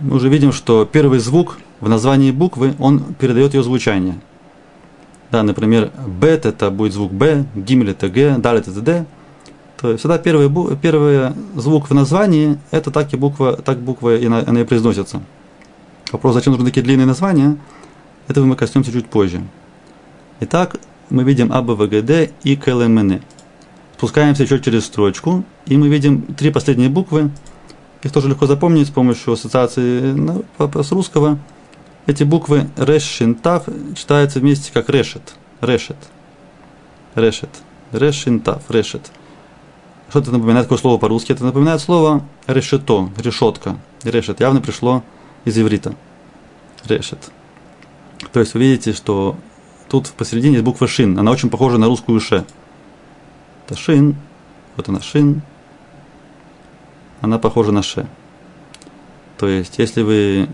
Мы 0.00 0.16
уже 0.16 0.28
видим, 0.28 0.52
что 0.52 0.84
первый 0.84 1.18
звук 1.18 1.58
в 1.80 1.88
названии 1.88 2.30
буквы, 2.30 2.74
он 2.78 3.14
передает 3.14 3.54
ее 3.54 3.62
звучание. 3.62 4.18
Да, 5.30 5.42
например, 5.42 5.92
бет 6.06 6.46
это 6.46 6.70
будет 6.70 6.92
звук 6.92 7.12
Б, 7.12 7.44
гимель 7.54 7.90
это 7.90 8.08
Г, 8.08 8.38
далит 8.38 8.68
это 8.68 8.80
Д. 8.80 9.06
То 9.84 9.94
всегда 9.98 10.16
первый, 10.16 10.48
первый 10.76 11.34
звук 11.56 11.90
в 11.90 11.92
названии, 11.92 12.58
это 12.70 12.90
так 12.90 13.12
и 13.12 13.18
буква, 13.18 13.54
так 13.54 13.78
буква 13.80 14.16
и 14.16 14.24
она 14.24 14.62
и 14.62 14.64
произносится. 14.64 15.20
Вопрос, 16.10 16.32
зачем 16.32 16.54
нужны 16.54 16.64
такие 16.64 16.80
длинные 16.80 17.04
названия, 17.04 17.58
этого 18.26 18.46
мы 18.46 18.56
коснемся 18.56 18.90
чуть 18.92 19.04
позже. 19.08 19.42
Итак, 20.40 20.76
мы 21.10 21.22
видим 21.22 21.52
А, 21.52 21.60
Б, 21.60 21.74
В, 21.74 21.86
Г, 21.86 22.00
Д 22.00 22.30
и 22.44 22.56
КЛМН. 22.56 23.20
Спускаемся 23.98 24.44
еще 24.44 24.58
через 24.58 24.86
строчку, 24.86 25.44
и 25.66 25.76
мы 25.76 25.88
видим 25.88 26.22
три 26.22 26.50
последние 26.50 26.88
буквы. 26.88 27.30
Их 28.02 28.10
тоже 28.10 28.30
легко 28.30 28.46
запомнить 28.46 28.88
с 28.88 28.90
помощью 28.90 29.34
ассоциации 29.34 30.16
с 30.82 30.92
русского. 30.92 31.38
Эти 32.06 32.24
буквы 32.24 32.70
Реш, 32.78 33.02
Шинтав 33.02 33.64
читаются 33.94 34.40
вместе 34.40 34.72
как 34.72 34.88
Решет. 34.88 35.34
Решет. 35.60 35.98
Решет. 37.14 37.50
Реш, 37.92 38.14
Шинтав. 38.14 38.62
Решет. 38.70 39.10
Что 40.14 40.20
это 40.20 40.30
напоминает, 40.30 40.66
какое 40.66 40.78
слово 40.78 40.96
по-русски? 40.96 41.32
Это 41.32 41.44
напоминает 41.44 41.80
слово 41.80 42.22
решето, 42.46 43.10
решетка. 43.16 43.76
Решет 44.04 44.38
явно 44.38 44.60
пришло 44.60 45.02
из 45.44 45.58
иврита. 45.58 45.96
Решет. 46.84 47.32
То 48.32 48.38
есть 48.38 48.54
вы 48.54 48.60
видите, 48.60 48.92
что 48.92 49.36
тут 49.88 50.10
посередине 50.10 50.52
есть 50.52 50.64
буква 50.64 50.86
шин. 50.86 51.18
Она 51.18 51.32
очень 51.32 51.50
похожа 51.50 51.78
на 51.78 51.88
русскую 51.88 52.20
ше. 52.20 52.44
Это 53.66 53.76
шин. 53.76 54.14
Вот 54.76 54.88
она 54.88 55.00
шин. 55.00 55.42
Она 57.20 57.40
похожа 57.40 57.72
на 57.72 57.82
ше. 57.82 58.06
То 59.36 59.48
есть, 59.48 59.80
если 59.80 60.02
вы 60.02 60.48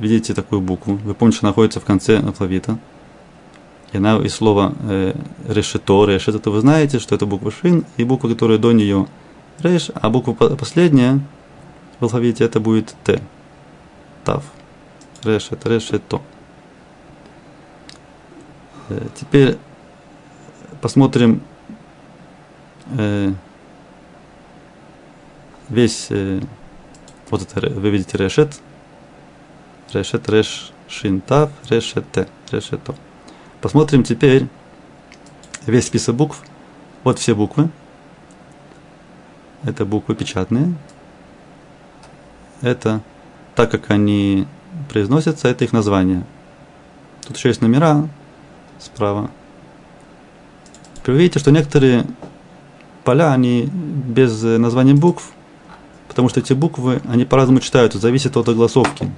видите 0.00 0.34
такую 0.34 0.60
букву, 0.60 0.96
вы 0.96 1.14
помните, 1.14 1.36
что 1.36 1.46
находится 1.46 1.78
в 1.78 1.84
конце 1.84 2.18
алфавита, 2.18 2.76
и 3.92 3.98
она 3.98 4.16
из 4.18 4.34
слова 4.34 4.74
э, 4.82 5.14
решето, 5.48 6.04
решет, 6.04 6.42
то 6.42 6.50
вы 6.50 6.60
знаете, 6.60 6.98
что 6.98 7.14
это 7.14 7.26
буква 7.26 7.50
шин, 7.50 7.84
и 7.96 8.04
буква, 8.04 8.28
которая 8.28 8.58
до 8.58 8.72
нее 8.72 9.06
реш, 9.60 9.90
а 9.94 10.10
буква 10.10 10.32
последняя 10.32 11.20
в 11.98 12.04
алфавите 12.04 12.44
это 12.44 12.60
будет 12.60 12.94
т. 13.04 13.20
Тав. 14.24 14.44
Решет, 15.22 15.66
решето. 15.66 16.20
Э, 18.88 19.06
теперь 19.14 19.56
посмотрим 20.80 21.42
э, 22.98 23.32
весь, 25.68 26.08
э, 26.10 26.40
вот 27.30 27.42
это 27.42 27.70
вы 27.70 27.90
видите 27.90 28.18
решет, 28.18 28.60
решет, 29.92 30.28
реш, 30.28 30.72
шин, 30.88 31.20
тав, 31.20 31.50
решете, 31.68 32.28
решето. 32.50 32.94
Посмотрим 33.66 34.04
теперь 34.04 34.46
весь 35.66 35.86
список 35.86 36.14
букв. 36.14 36.40
Вот 37.02 37.18
все 37.18 37.34
буквы. 37.34 37.68
Это 39.64 39.84
буквы 39.84 40.14
печатные. 40.14 40.72
Это 42.60 43.00
так, 43.56 43.68
как 43.72 43.90
они 43.90 44.46
произносятся, 44.88 45.48
это 45.48 45.64
их 45.64 45.72
название. 45.72 46.24
Тут 47.26 47.38
еще 47.38 47.48
есть 47.48 47.60
номера 47.60 48.08
справа. 48.78 49.32
Вы 51.04 51.14
видите, 51.14 51.40
что 51.40 51.50
некоторые 51.50 52.06
поля, 53.02 53.32
они 53.32 53.64
без 53.64 54.44
названия 54.44 54.94
букв, 54.94 55.32
потому 56.06 56.28
что 56.28 56.38
эти 56.38 56.52
буквы, 56.52 57.02
они 57.08 57.24
по-разному 57.24 57.58
читаются, 57.58 57.98
зависит 57.98 58.36
от 58.36 58.48
огласовки 58.48 59.10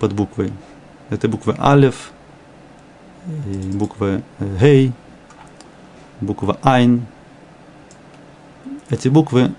под 0.00 0.12
буквой. 0.12 0.52
Это 1.08 1.28
буквы 1.28 1.54
Алев, 1.56 2.12
буква 3.28 4.22
Гей, 4.40 4.92
буква 6.20 6.58
Айн. 6.62 7.06
Эти 8.90 9.08
буквы, 9.08 9.52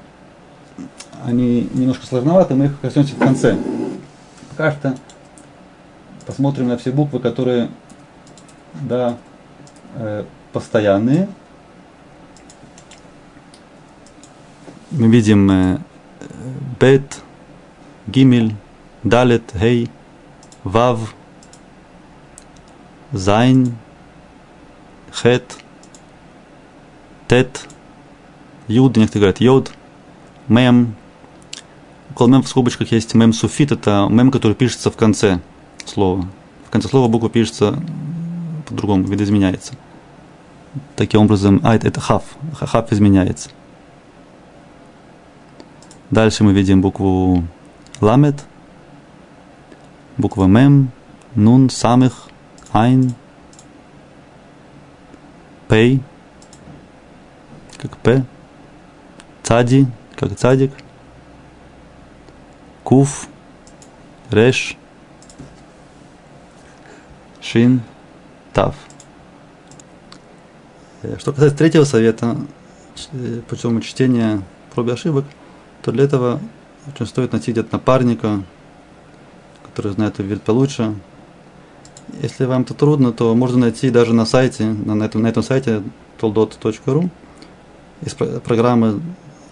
они 1.24 1.70
немножко 1.74 2.06
сложноваты, 2.06 2.56
мы 2.56 2.66
их 2.66 2.80
коснемся 2.80 3.16
в 3.16 3.20
конце. 3.20 3.58
Пока 4.50 4.72
что 4.72 4.96
посмотрим 6.26 6.68
на 6.68 6.78
все 6.78 6.92
буквы, 6.92 7.20
которые 7.20 7.70
да, 8.82 9.18
э, 9.96 10.26
постоянные. 10.52 11.30
Мы 14.92 15.08
видим 15.10 15.50
э, 15.52 15.78
Бет, 16.80 17.22
Гимель, 18.08 18.56
Далет, 19.04 19.44
Гей, 19.54 19.90
Вав, 20.64 21.14
Зайн, 23.12 23.76
Хет, 25.12 25.58
Тет, 27.28 27.68
Юд, 28.68 28.98
некоторые 28.98 29.22
говорят 29.22 29.42
Йод, 29.42 29.72
Мем. 30.48 30.96
Около 32.12 32.28
мем 32.28 32.44
в 32.44 32.48
скобочках 32.48 32.92
есть 32.92 33.14
мем 33.14 33.34
суфит, 33.34 33.72
это 33.72 34.08
мем, 34.10 34.32
который 34.32 34.54
пишется 34.54 34.92
в 34.92 34.98
конце 34.98 35.40
слова. 35.86 36.28
В 36.68 36.70
конце 36.70 36.88
слова 36.88 37.08
буква 37.08 37.30
пишется 37.30 37.82
по-другому, 38.68 39.04
видоизменяется. 39.06 39.74
Таким 40.96 41.22
образом, 41.22 41.62
а 41.64 41.76
это 41.76 42.00
хав, 42.00 42.24
хав 42.54 42.92
изменяется. 42.92 43.50
Дальше 46.12 46.44
мы 46.44 46.54
видим 46.54 46.82
букву 46.82 47.44
ламет, 48.02 48.44
буква 50.18 50.46
мем, 50.46 50.92
нун, 51.36 51.70
самых, 51.70 52.29
Айн, 52.72 53.14
Пей, 55.68 56.02
как 57.78 57.98
П, 57.98 58.26
Цади, 59.44 59.88
как 60.16 60.36
Цадик, 60.36 60.72
Куф, 62.84 63.28
Реш, 64.30 64.78
Шин, 67.42 67.82
Тав. 68.54 68.76
Э, 71.02 71.18
что 71.18 71.32
касается 71.32 71.58
третьего 71.58 71.84
совета, 71.84 72.38
э, 73.12 73.42
путем 73.48 73.82
чтения 73.82 74.42
проб 74.74 74.90
ошибок, 74.90 75.26
то 75.82 75.92
для 75.92 76.04
этого 76.04 76.40
очень 76.88 77.06
стоит 77.06 77.32
найти 77.32 77.52
где-то 77.52 77.70
напарника, 77.74 78.44
который 79.64 79.94
знает 79.94 80.20
иврит 80.20 80.42
получше, 80.42 80.96
если 82.22 82.46
вам 82.46 82.64
это 82.64 82.74
трудно, 82.74 83.12
то 83.12 83.34
можно 83.36 83.58
найти 83.60 83.90
даже 83.90 84.14
на 84.14 84.26
сайте, 84.26 84.66
на 84.66 85.04
этом, 85.04 85.22
на 85.22 85.28
этом 85.28 85.44
сайте 85.44 85.84
toldot.ru 86.20 87.10
из 88.02 88.14
программы 88.14 89.02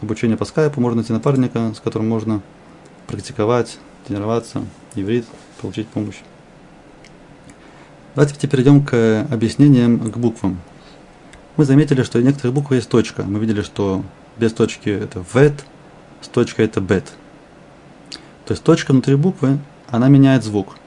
обучения 0.02 0.38
по 0.38 0.46
скайпу 0.46 0.80
можно 0.80 0.98
найти 0.98 1.14
напарника, 1.14 1.74
с 1.76 1.80
которым 1.80 2.08
можно 2.08 2.42
практиковать, 3.08 3.78
тренироваться, 4.06 4.64
иврит, 4.96 5.26
получить 5.62 5.88
помощь. 5.88 6.18
Давайте 8.16 8.36
теперь 8.36 8.50
перейдем 8.50 8.86
к 8.86 9.28
объяснениям 9.30 10.00
к 10.00 10.18
буквам. 10.18 10.60
Мы 11.56 11.66
заметили, 11.66 12.04
что 12.04 12.20
у 12.20 12.22
некоторых 12.22 12.54
букв 12.54 12.72
есть 12.72 12.90
точка. 12.90 13.24
Мы 13.24 13.40
видели, 13.40 13.62
что 13.62 14.04
без 14.38 14.54
точки 14.54 14.90
это 14.90 15.24
вет, 15.34 15.66
с 16.22 16.28
точкой 16.28 16.66
это 16.66 16.82
бет. 16.82 17.06
То 18.46 18.54
есть 18.54 18.64
точка 18.64 18.92
внутри 18.92 19.16
буквы, 19.16 19.60
она 19.90 20.08
меняет 20.08 20.44
звук– 20.44 20.78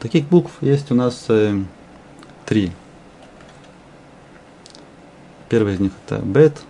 Таких 0.00 0.28
букв 0.28 0.52
есть 0.60 0.90
у 0.92 0.94
нас 0.94 1.24
э, 1.28 1.60
три. 2.46 2.72
Первый 5.48 5.74
из 5.74 5.80
них 5.80 5.92
это 6.06 6.18
бет. 6.20 6.62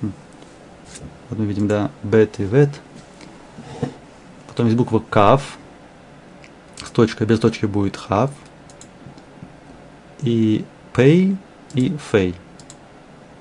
Вот 0.00 1.38
мы 1.38 1.46
видим, 1.46 1.66
да, 1.66 1.90
бет 2.02 2.38
и 2.38 2.44
вет. 2.44 2.70
Потом 4.46 4.66
есть 4.66 4.78
буква 4.78 5.00
кав. 5.00 5.58
С 6.76 6.90
точкой, 6.90 7.26
без 7.26 7.40
точки 7.40 7.66
будет 7.66 7.96
хав. 7.96 8.30
и 10.22 10.64
pay, 10.94 11.36
и 11.74 11.96
фей. 12.10 12.34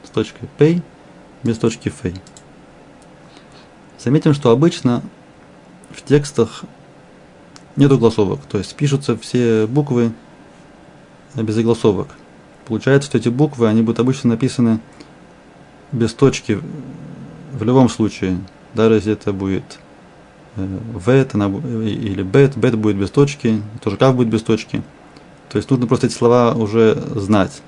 С 0.04 0.10
точкой 0.10 0.50
pay, 0.58 0.82
без 1.44 1.58
точки 1.58 1.90
фей. 1.90 2.16
Заметим, 4.00 4.34
что 4.34 4.52
обычно 4.52 5.04
в 5.92 6.02
текстах 6.02 6.64
нет 7.77 7.91
огласовок, 7.91 8.41
то 8.50 8.57
есть 8.57 8.75
пишутся 8.75 9.17
все 9.17 9.65
буквы 9.67 10.12
без 11.36 11.57
огласовок. 11.57 12.10
Получается, 12.65 13.07
что 13.07 13.17
эти 13.17 13.29
буквы, 13.29 13.67
они 13.67 13.81
будут 13.81 14.00
обычно 14.00 14.31
написаны 14.31 14.79
без 15.91 16.13
точки 16.13 16.60
в 17.53 17.63
любом 17.63 17.88
случае, 17.88 18.39
даже 18.74 18.96
если 18.96 19.13
это 19.13 19.31
будет 19.31 19.79
вет 20.55 21.34
она, 21.36 21.46
или 21.46 22.24
бет, 22.24 22.57
бет 22.57 22.75
будет 22.75 22.98
без 22.98 23.12
точки, 23.12 23.62
тоже 23.81 23.96
кав 23.96 24.15
будет 24.15 24.27
без 24.27 24.41
точки. 24.41 24.81
То 25.50 25.57
есть 25.57 25.69
нужно 25.69 25.88
просто 25.88 26.07
эти 26.07 26.13
слова 26.13 26.53
уже 26.53 26.96
знать. 27.15 27.62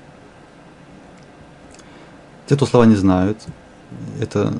Те, 2.46 2.56
кто 2.56 2.66
слова 2.66 2.84
не 2.84 2.96
знают, 2.96 3.38
это 4.20 4.52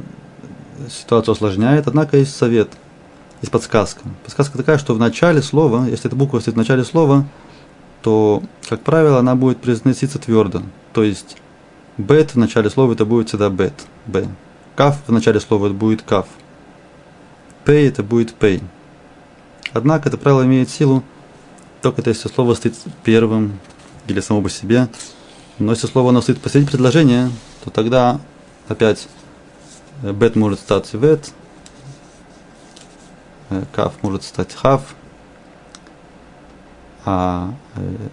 ситуацию 0.89 1.33
осложняет, 1.33 1.89
однако 1.89 2.17
есть 2.17 2.35
совет, 2.35 2.71
есть 3.41 3.53
подсказка. 3.53 4.03
Подсказка 4.25 4.59
такая, 4.59 4.79
что 4.79 4.95
в 4.95 4.99
начале 4.99 5.43
слова, 5.43 5.87
если 5.87 6.07
эта 6.07 6.17
буква 6.17 6.41
стоит 6.41 6.55
в 6.55 6.59
начале 6.59 6.85
слова, 6.85 7.27
то, 8.03 8.43
как 8.69 8.81
правило, 8.83 9.19
она 9.19 9.35
будет 9.35 9.61
произноситься 9.61 10.19
твердо. 10.19 10.63
То 10.93 11.03
есть 11.03 11.37
бет 11.97 12.35
в 12.35 12.39
начале 12.39 12.71
слова 12.71 12.93
это 12.93 13.05
будет 13.05 13.29
всегда 13.29 13.51
бет, 13.51 13.75
б. 14.07 14.29
Каф 14.77 14.99
в 15.07 15.13
начале 15.13 15.41
слова 15.41 15.67
это 15.67 15.75
будет 15.75 16.03
каф. 16.03 16.27
Пей 17.65 17.89
это 17.89 18.03
будет 18.03 18.35
пей. 18.35 18.63
Однако 19.73 20.09
это 20.09 20.19
правило 20.19 20.45
имеет 20.45 20.71
силу 20.71 21.03
только 21.83 22.03
если 22.09 22.29
слово 22.29 22.55
стоит 22.55 22.75
первым 23.05 23.59
или 24.07 24.21
само 24.21 24.43
по 24.43 24.51
себе. 24.51 24.89
Но 25.59 25.73
если 25.73 25.87
слово 25.87 26.11
оно 26.11 26.21
стоит 26.21 26.41
посреди 26.41 26.67
предложения, 26.67 27.31
то 27.65 27.71
тогда 27.71 28.21
опять 28.69 29.09
бет 30.03 30.37
может 30.37 30.61
стать 30.61 30.93
вет, 30.93 31.33
каф 33.73 33.95
может 34.03 34.23
стать 34.23 34.55
хав, 34.55 34.83
а 37.05 37.53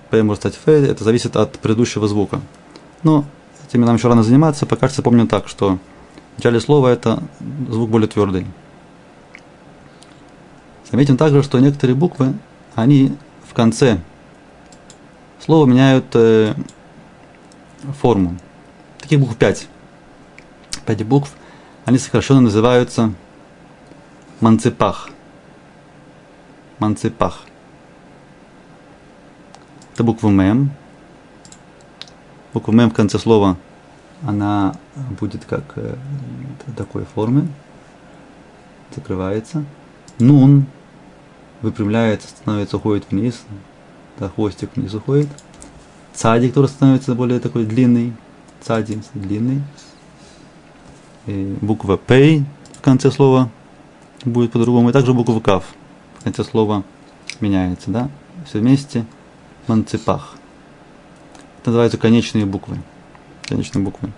п 0.09 0.23
может 0.23 0.41
стать 0.41 0.55
ф, 0.55 0.67
это 0.67 1.03
зависит 1.03 1.35
от 1.35 1.59
предыдущего 1.59 2.07
звука. 2.07 2.41
Но 3.03 3.25
этим 3.67 3.81
нам 3.81 3.95
еще 3.95 4.07
рано 4.07 4.23
заниматься, 4.23 4.65
пока 4.65 4.89
что 4.89 5.01
помню 5.01 5.27
так, 5.27 5.47
что 5.47 5.77
в 6.35 6.37
начале 6.37 6.59
слова 6.59 6.87
это 6.87 7.23
звук 7.69 7.89
более 7.89 8.07
твердый. 8.07 8.45
Заметим 10.91 11.17
также, 11.17 11.43
что 11.43 11.59
некоторые 11.59 11.95
буквы, 11.95 12.33
они 12.75 13.15
в 13.47 13.53
конце 13.53 13.99
слова 15.43 15.65
меняют 15.65 16.05
э, 16.13 16.53
форму. 17.99 18.37
Таких 18.99 19.19
букв 19.19 19.35
5. 19.35 19.67
5 20.85 21.05
букв, 21.05 21.33
они 21.85 21.97
сокращенно 21.97 22.41
называются 22.41 23.13
манципах. 24.39 25.09
Манципах. 26.79 27.41
Это 29.93 30.03
буква 30.03 30.29
М. 30.29 30.71
Буква 32.53 32.71
М 32.73 32.89
в 32.91 32.93
конце 32.93 33.17
слова, 33.17 33.57
она 34.23 34.75
будет 35.19 35.45
как 35.45 35.63
э, 35.75 35.95
такой 36.75 37.05
формы. 37.05 37.47
Закрывается. 38.95 39.65
Нун 40.19 40.65
выпрямляется, 41.61 42.27
становится, 42.27 42.77
уходит 42.77 43.05
вниз, 43.09 43.43
да, 44.19 44.29
хвостик 44.29 44.75
вниз 44.75 44.93
уходит. 44.93 45.29
Цадик, 46.13 46.51
который 46.51 46.67
становится 46.67 47.15
более 47.15 47.39
такой 47.39 47.65
длинный, 47.65 48.13
цадик 48.61 48.99
длинный. 49.13 49.61
И 51.25 51.57
буква 51.61 51.97
П 51.97 52.43
в 52.73 52.81
конце 52.81 53.11
слова 53.11 53.49
будет 54.23 54.51
по-другому. 54.51 54.89
И 54.89 54.93
также 54.93 55.13
буква 55.13 55.39
Кав 55.39 55.65
конце 56.27 56.43
слова 56.43 56.83
меняется, 57.39 57.89
да? 57.89 58.09
Все 58.45 58.59
вместе 58.59 59.05
манципах. 59.67 60.35
Это 61.61 61.69
называются 61.69 61.97
конечные 61.97 62.45
буквы. 62.45 62.77
Конечные 63.43 63.83
буквы. 63.83 64.11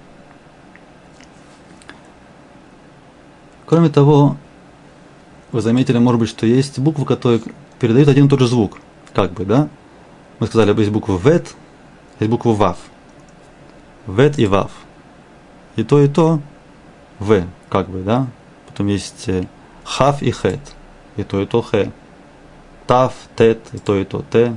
Кроме 3.65 3.89
того, 3.89 4.37
вы 5.51 5.61
заметили, 5.61 5.99
может 5.99 6.19
быть, 6.19 6.29
что 6.29 6.47
есть 6.47 6.79
буквы, 6.79 7.05
которые 7.05 7.41
передают 7.79 8.09
один 8.09 8.25
и 8.25 8.29
тот 8.29 8.39
же 8.39 8.47
звук. 8.47 8.79
Как 9.13 9.31
бы, 9.31 9.45
да? 9.45 9.69
Мы 10.39 10.47
сказали, 10.47 10.75
есть 10.79 10.91
буква 10.91 11.17
вет, 11.17 11.55
есть 12.19 12.31
буква 12.31 12.53
вав. 12.53 12.77
Вет 14.07 14.39
и 14.39 14.47
вав. 14.47 14.71
И 15.75 15.83
то, 15.83 16.01
и 16.01 16.07
то 16.07 16.41
в, 17.19 17.43
как 17.69 17.89
бы, 17.89 18.01
да? 18.01 18.27
Потом 18.67 18.87
есть 18.87 19.27
э, 19.27 19.47
хав 19.83 20.23
и 20.23 20.31
хет. 20.31 20.59
И 21.17 21.23
то, 21.23 21.39
и 21.39 21.45
то 21.45 21.61
хе. 21.61 21.91
Тав, 22.89 23.13
тет, 23.35 23.59
и 23.71 23.77
то, 23.77 23.95
и 23.95 24.03
то 24.03 24.25
те. 24.31 24.55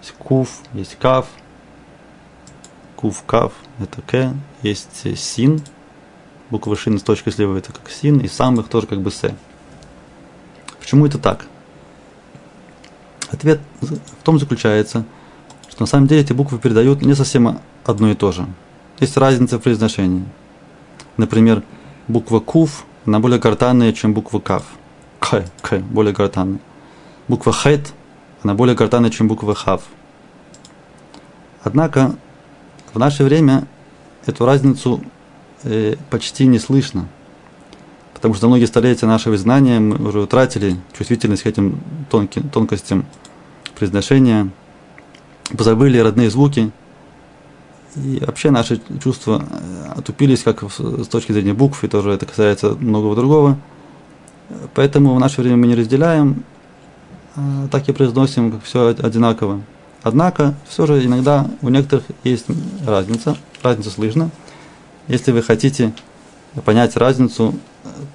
Есть 0.00 0.12
кув, 0.18 0.48
есть 0.74 0.96
кав. 0.98 1.28
Кув, 2.96 3.22
кав, 3.24 3.52
это 3.78 4.02
к. 4.02 4.34
Есть 4.62 5.02
э, 5.04 5.14
син. 5.14 5.62
Буква 6.50 6.74
шин 6.74 6.98
с 6.98 7.04
точкой 7.04 7.30
слева 7.30 7.56
это 7.56 7.72
как 7.72 7.88
син. 7.88 8.18
И 8.18 8.26
сам 8.26 8.58
их 8.58 8.66
тоже 8.66 8.88
как 8.88 9.00
бы 9.00 9.12
се. 9.12 9.32
Почему 10.80 11.06
это 11.06 11.18
так? 11.18 11.46
Ответ 13.30 13.60
в 13.80 14.24
том 14.24 14.40
заключается, 14.40 15.04
что 15.70 15.80
на 15.80 15.86
самом 15.86 16.08
деле 16.08 16.22
эти 16.22 16.32
буквы 16.32 16.58
передают 16.58 17.02
не 17.02 17.14
совсем 17.14 17.60
одно 17.84 18.10
и 18.10 18.16
то 18.16 18.32
же. 18.32 18.44
Есть 18.98 19.16
разница 19.16 19.60
в 19.60 19.62
произношении. 19.62 20.24
Например, 21.16 21.62
буква 22.08 22.40
Кув, 22.40 22.86
она 23.06 23.20
более 23.20 23.38
гортанная, 23.38 23.92
чем 23.92 24.14
буква 24.14 24.40
Кав. 24.40 24.64
К, 25.20 25.44
К, 25.62 25.78
более 25.78 26.12
гортанная. 26.12 26.58
Буква 27.28 27.52
Хет, 27.52 27.92
она 28.42 28.54
более 28.54 28.74
гортанная, 28.74 29.10
чем 29.10 29.28
буква 29.28 29.54
Хав. 29.54 29.82
Однако 31.62 32.14
в 32.92 32.98
наше 32.98 33.24
время 33.24 33.66
эту 34.26 34.46
разницу 34.46 35.02
э, 35.64 35.96
почти 36.10 36.46
не 36.46 36.58
слышно– 36.58 37.08
потому 38.18 38.34
что 38.34 38.48
многие 38.48 38.64
столетия 38.64 39.06
нашего 39.06 39.36
знания 39.36 39.78
мы 39.78 40.08
уже 40.08 40.18
утратили 40.18 40.76
чувствительность 40.92 41.44
к 41.44 41.46
этим 41.46 41.78
тонким, 42.10 42.48
тонкостям 42.48 43.06
произношения, 43.78 44.50
позабыли 45.56 45.98
родные 45.98 46.28
звуки, 46.28 46.72
и 47.94 48.20
вообще 48.26 48.50
наши 48.50 48.82
чувства 49.00 49.44
э, 49.48 49.92
отупились 49.98 50.42
как 50.42 50.64
с 50.64 51.06
точки 51.06 51.30
зрения 51.30 51.54
букв, 51.54 51.84
и 51.84 51.88
тоже 51.88 52.10
это 52.10 52.26
касается 52.26 52.70
многого 52.70 53.14
другого. 53.14 53.56
Поэтому 54.74 55.14
в 55.14 55.20
наше 55.20 55.40
время 55.40 55.56
мы 55.56 55.68
не 55.68 55.76
разделяем, 55.76 56.42
так 57.70 57.88
и 57.88 57.92
произносим 57.92 58.60
все 58.64 58.88
одинаково. 58.88 59.60
Однако, 60.02 60.54
все 60.68 60.86
же 60.86 61.04
иногда 61.04 61.50
у 61.60 61.68
некоторых 61.68 62.04
есть 62.24 62.46
разница, 62.86 63.36
разница 63.62 63.90
слышно. 63.90 64.30
Если 65.08 65.32
вы 65.32 65.42
хотите 65.42 65.92
понять 66.64 66.96
разницу, 66.96 67.54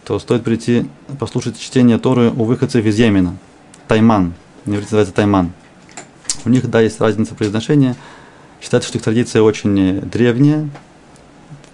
то 0.05 0.19
стоит 0.19 0.43
прийти 0.43 0.89
послушать 1.19 1.59
чтение 1.59 1.97
Торы 1.97 2.29
у 2.29 2.43
выходцев 2.45 2.85
из 2.85 2.97
Йемена. 2.97 3.37
Тайман. 3.87 4.33
Университет 4.65 4.91
называется 4.91 5.13
Тайман. 5.13 5.51
У 6.45 6.49
них, 6.49 6.69
да, 6.69 6.81
есть 6.81 6.99
разница 6.99 7.35
произношения. 7.35 7.95
Считается, 8.61 8.89
что 8.89 8.97
их 8.97 9.03
традиция 9.03 9.41
очень 9.41 10.01
древняя. 10.01 10.69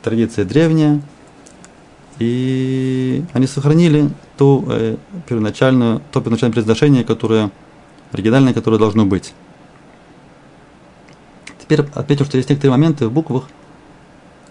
Традиция 0.02 0.46
древняя. 0.46 1.02
И 2.20 3.24
они 3.34 3.48
сохранили 3.48 4.10
ту 4.38 4.66
э, 4.68 4.98
первоначальную, 5.28 6.02
то 6.12 6.20
первоначальное 6.20 6.54
произношение, 6.54 7.04
которое 7.06 7.50
оригинальное, 8.12 8.54
которое 8.54 8.78
должно 8.78 9.06
быть. 9.06 9.34
Теперь 11.60 11.82
отметим, 11.94 12.26
что 12.26 12.38
есть 12.38 12.50
некоторые 12.50 12.72
моменты 12.72 13.08
в 13.08 13.12
буквах, 13.12 13.46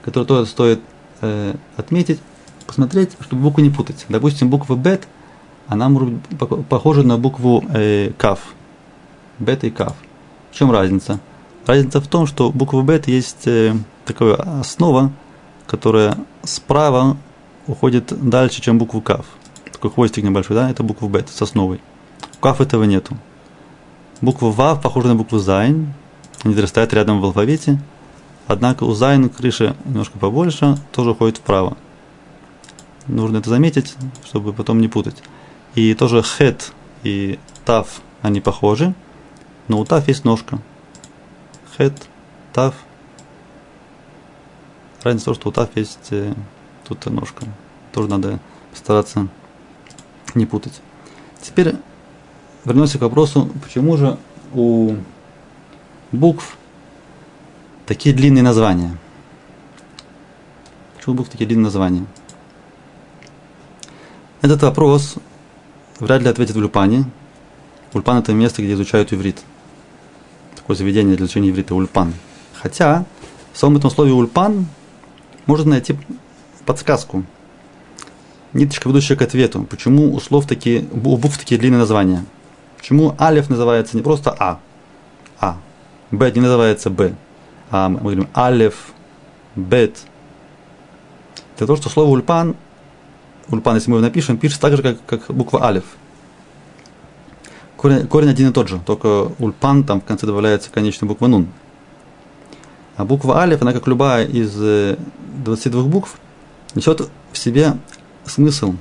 которые 0.03 0.27
тоже 0.27 0.47
стоит 0.47 0.81
э, 1.21 1.55
отметить, 1.77 2.21
посмотреть, 2.67 3.11
чтобы 3.21 3.43
буквы 3.43 3.63
не 3.63 3.71
путать. 3.71 4.07
Допустим, 4.09 4.49
буква 4.49 4.75
бет, 4.75 5.07
она 5.67 5.91
может 5.91 6.11
быть 6.11 6.67
похожа 6.69 7.03
на 7.03 7.19
букву 7.19 7.65
э, 7.75 8.13
каф. 8.17 8.55
Бет 9.39 9.65
и 9.65 9.71
каф. 9.71 9.95
В 10.51 10.55
чем 10.55 10.71
разница? 10.71 11.21
Разница 11.67 12.01
в 12.01 12.09
том, 12.09 12.27
что 12.27 12.51
буква 12.51 12.81
бет 12.83 13.09
есть 13.09 13.47
э, 13.47 13.75
такая 14.07 14.37
основа, 14.61 15.13
которая 15.67 16.17
справа 16.43 17.19
уходит 17.69 18.13
дальше, 18.29 18.61
чем 18.61 18.79
букву 18.79 19.01
каф. 19.01 19.27
Такой 19.73 19.91
хвостик 19.93 20.25
небольшой, 20.25 20.57
да, 20.57 20.69
это 20.69 20.83
буква 20.83 21.09
бет 21.09 21.29
с 21.29 21.41
основой. 21.41 21.81
У 22.37 22.41
каф 22.41 22.61
этого 22.61 22.83
нету. 22.85 23.17
Буква 24.21 24.51
вав 24.51 24.83
похожа 24.83 25.09
на 25.09 25.15
букву 25.15 25.39
зайн, 25.39 25.93
они 26.43 26.67
стоят 26.67 26.93
рядом 26.93 27.21
в 27.21 27.25
алфавите, 27.25 27.81
однако 28.49 28.83
у 28.83 28.93
зайн 28.95 29.29
крыша 29.29 29.77
немножко 29.85 30.19
побольше, 30.19 30.77
тоже 30.93 31.11
уходит 31.11 31.39
вправо 31.39 31.77
нужно 33.09 33.39
это 33.39 33.51
заметить, 33.51 33.95
чтобы 34.25 34.53
потом 34.53 34.81
не 34.81 34.89
путать. 34.89 35.23
И 35.75 35.95
тоже 35.95 36.23
хет 36.23 36.73
и 37.03 37.39
тав, 37.65 38.01
они 38.23 38.41
похожи, 38.41 38.95
но 39.67 39.79
у 39.81 39.85
тав 39.85 40.07
есть 40.09 40.25
ножка. 40.25 40.59
Хет 41.77 41.95
Тав. 42.53 42.75
Разница 45.03 45.23
в 45.23 45.25
том, 45.27 45.35
что 45.35 45.49
у 45.51 45.53
Тав 45.53 45.69
есть 45.77 46.13
тут 46.89 47.07
ножка. 47.07 47.45
Тоже 47.93 48.09
надо 48.09 48.39
постараться 48.71 49.29
не 50.35 50.47
путать. 50.47 50.81
Теперь 51.41 51.75
вернемся 52.65 52.99
к 52.99 53.03
вопросу, 53.03 53.51
почему 53.63 53.97
же 53.97 54.19
у 54.53 54.97
букв 56.13 56.57
такие 57.87 58.15
длинные 58.15 58.43
названия. 58.43 58.97
Почему 60.97 61.15
у 61.15 61.17
букв 61.19 61.31
такие 61.31 61.47
длинные 61.47 61.65
названия? 61.65 62.07
Этот 64.41 64.63
вопрос 64.63 65.17
вряд 65.99 66.23
ли 66.23 66.29
ответит 66.29 66.55
в 66.55 66.59
Ульпане. 66.59 67.05
Ульпан– 67.93 68.19
это 68.19 68.33
место, 68.33 68.63
где 68.63 68.75
изучают 68.75 69.13
иврит. 69.13 69.43
Такое 70.55 70.77
заведение 70.77 71.17
для 71.17 71.25
изучения 71.25 71.51
иврита– 71.51 71.75
Ульпан. 71.77 72.15
Хотя 72.55 73.05
в 73.53 73.59
самом 73.59 73.79
этом 73.79 73.91
слове 73.91 74.13
Ульпан 74.13 74.67
можно 75.47 75.71
найти 75.71 75.97
подсказку. 76.69 77.25
Ниточка, 78.53 78.91
ведущая 78.91 79.17
к 79.17 79.23
ответу. 79.23 79.63
Почему 79.63 80.15
у 80.15 80.21
слов 80.21 80.47
такие, 80.47 80.85
у 80.93 81.17
букв 81.17 81.39
такие 81.39 81.59
длинные 81.59 81.79
названия? 81.79 82.27
Почему 82.77 83.17
Алиф 83.19 83.49
называется 83.49 83.97
не 83.97 84.03
просто 84.03 84.37
А, 84.39 84.61
А. 85.41 85.57
Б 86.11 86.31
не 86.31 86.43
называется 86.43 86.91
Б. 86.91 87.15
А 87.71 87.89
мы 87.89 88.01
говорим 88.01 88.29
Алиф, 88.37 88.93
Бет. 89.57 89.97
Это 91.57 91.67
то, 91.67 91.77
что 91.77 91.89
слово 91.89 92.11
Ульпан, 92.11 92.55
Ульпан, 93.49 93.77
если 93.77 93.91
мы 93.91 93.97
его 93.97 94.07
напишем, 94.07 94.37
пишется 94.37 94.61
так 94.61 94.77
же, 94.77 94.83
как, 94.83 95.05
как 95.07 95.35
буква 95.35 95.65
Алиф. 95.65 95.85
Корень, 97.79 98.07
корень 98.07 98.29
один 98.29 98.51
и 98.51 98.53
тот 98.53 98.69
же, 98.69 98.79
только 98.85 99.33
Ульпан, 99.39 99.85
там 99.85 100.03
в 100.03 100.05
конце 100.05 100.27
добавляется 100.27 100.71
конечная 100.71 101.09
буква 101.09 101.29
Нун. 101.29 101.49
А 102.97 103.07
буква 103.07 103.39
Алиф, 103.41 103.63
она 103.63 103.73
как 103.73 103.87
любая 103.87 104.27
из 104.27 104.53
22 104.53 105.81
э, 105.81 105.85
букв, 105.85 106.19
несет 106.75 107.09
в 107.33 107.39
себе 107.39 107.77
смысл, 108.25 108.75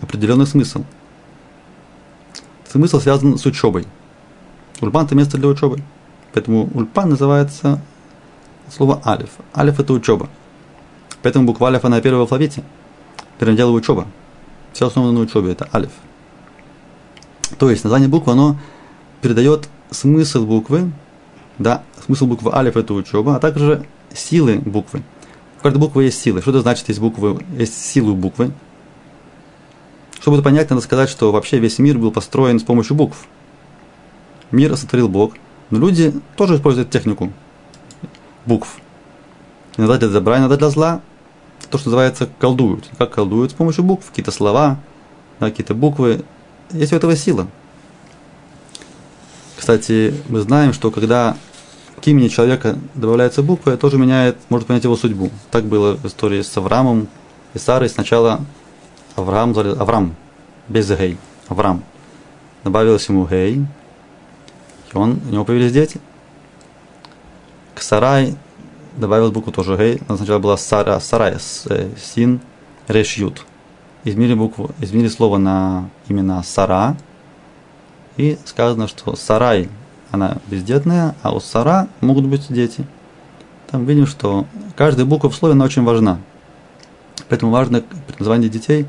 определенный 0.00 0.46
смысл. 0.46 0.84
Смысл 2.70 3.00
связан 3.00 3.38
с 3.38 3.44
учебой. 3.46 3.86
Ульпан– 4.80 5.04
это 5.06 5.14
место 5.14 5.38
для 5.38 5.48
учебы. 5.48 5.82
Поэтому 6.32 6.70
ульпан 6.74 7.10
называется 7.10 7.80
слово 8.70 9.02
алиф. 9.04 9.30
Алиф– 9.56 9.78
это 9.80 9.92
учеба. 9.92 10.28
Поэтому 11.22 11.46
буква 11.46 11.68
алиф, 11.68 11.84
она 11.84 12.00
первая 12.00 12.20
в 12.20 12.22
алфавите. 12.22 12.64
Первым 13.38 13.56
делом 13.56 13.74
учеба. 13.74 14.06
Все 14.72 14.86
основано 14.86 15.12
на 15.12 15.20
учебе, 15.20 15.52
это 15.52 15.68
алиф. 15.74 15.90
То 17.58 17.70
есть 17.70 17.84
название 17.84 18.08
буквы, 18.08 18.32
оно 18.32 18.56
передает 19.20 19.68
смысл 19.90 20.46
буквы, 20.46 20.90
да, 21.58 21.82
смысл 22.04 22.26
буквы 22.26 22.52
алиф– 22.54 22.76
это 22.78 22.94
учеба, 22.94 23.36
а 23.36 23.38
также 23.38 23.86
силы 24.14 24.58
буквы. 24.58 25.02
У 25.62 25.64
каждой 25.64 25.78
буквы 25.78 26.02
есть 26.02 26.20
силы. 26.20 26.42
Что 26.42 26.50
это 26.50 26.60
значит, 26.62 26.88
есть 26.88 26.98
буквы, 26.98 27.40
есть 27.56 27.80
силы 27.80 28.14
буквы? 28.14 28.50
Чтобы 30.18 30.38
это 30.38 30.42
понять, 30.42 30.68
надо 30.70 30.82
сказать, 30.82 31.08
что 31.08 31.30
вообще 31.30 31.60
весь 31.60 31.78
мир 31.78 31.98
был 31.98 32.10
построен 32.10 32.58
с 32.58 32.64
помощью 32.64 32.96
букв. 32.96 33.28
Мир 34.50 34.76
сотворил 34.76 35.08
Бог, 35.08 35.34
но 35.70 35.78
люди 35.78 36.12
тоже 36.34 36.56
используют 36.56 36.90
технику 36.90 37.32
букв. 38.44 38.80
Иногда 39.76 39.98
для 39.98 40.08
добра, 40.08 40.38
иногда 40.38 40.56
для 40.56 40.68
зла. 40.68 41.00
То, 41.70 41.78
что 41.78 41.90
называется 41.90 42.28
колдуют. 42.40 42.90
Как 42.98 43.12
колдуют? 43.12 43.52
С 43.52 43.54
помощью 43.54 43.84
букв. 43.84 44.08
Какие-то 44.08 44.32
слова, 44.32 44.80
да, 45.38 45.48
какие-то 45.48 45.74
буквы. 45.74 46.24
Есть 46.72 46.92
у 46.92 46.96
этого 46.96 47.14
сила. 47.14 47.46
Кстати, 49.56 50.12
мы 50.28 50.40
знаем, 50.40 50.72
что 50.72 50.90
когда 50.90 51.36
к 52.02 52.06
имени 52.08 52.28
человека 52.28 52.76
добавляется 52.94 53.42
буква, 53.42 53.70
это 53.70 53.80
тоже 53.80 53.96
меняет, 53.96 54.36
может 54.48 54.66
понять 54.66 54.82
его 54.82 54.96
судьбу. 54.96 55.30
Так 55.52 55.64
было 55.64 55.96
в 55.96 56.04
истории 56.04 56.42
с 56.42 56.56
Авраамом 56.56 57.06
и 57.54 57.58
Сарой. 57.58 57.88
Сначала 57.88 58.40
Авраам, 59.14 59.56
Авраам, 59.56 60.16
без 60.68 60.90
гей, 60.90 61.16
Авраам. 61.48 61.84
Добавилось 62.64 63.08
ему 63.08 63.24
гей, 63.26 63.64
и 64.92 64.96
он, 64.96 65.20
у 65.28 65.32
него 65.32 65.44
появились 65.44 65.72
дети. 65.72 66.00
К 67.74 67.82
Сарай 67.82 68.36
добавил 68.96 69.30
букву 69.30 69.52
тоже 69.52 69.76
гей. 69.76 70.00
Сначала 70.16 70.40
была 70.40 70.56
Сара, 70.56 70.98
Сарай, 70.98 71.36
э, 71.68 71.90
Син, 71.96 72.40
Реш, 72.88 73.16
Ют. 73.16 73.46
Изменили 74.02 74.34
букву, 74.34 74.72
изменили 74.80 75.08
слово 75.08 75.38
на 75.38 75.88
именно 76.08 76.42
Сара. 76.42 76.96
И 78.16 78.38
сказано, 78.44 78.88
что 78.88 79.14
Сарай, 79.14 79.68
она 80.12 80.36
бездетная, 80.46 81.16
а 81.22 81.34
у 81.34 81.40
Сара 81.40 81.88
могут 82.00 82.26
быть 82.26 82.46
дети. 82.48 82.86
Там 83.70 83.84
видим, 83.86 84.06
что 84.06 84.46
каждая 84.76 85.06
буква 85.06 85.30
в 85.30 85.34
слове, 85.34 85.54
она 85.54 85.64
очень 85.64 85.82
важна. 85.82 86.20
Поэтому 87.28 87.50
важно 87.50 87.80
при 87.80 88.18
названии 88.18 88.48
детей 88.48 88.86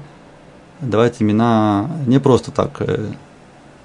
давать 0.81 1.21
имена 1.21 1.89
не 2.05 2.19
просто 2.19 2.51
так 2.51 2.81
э, 2.81 3.13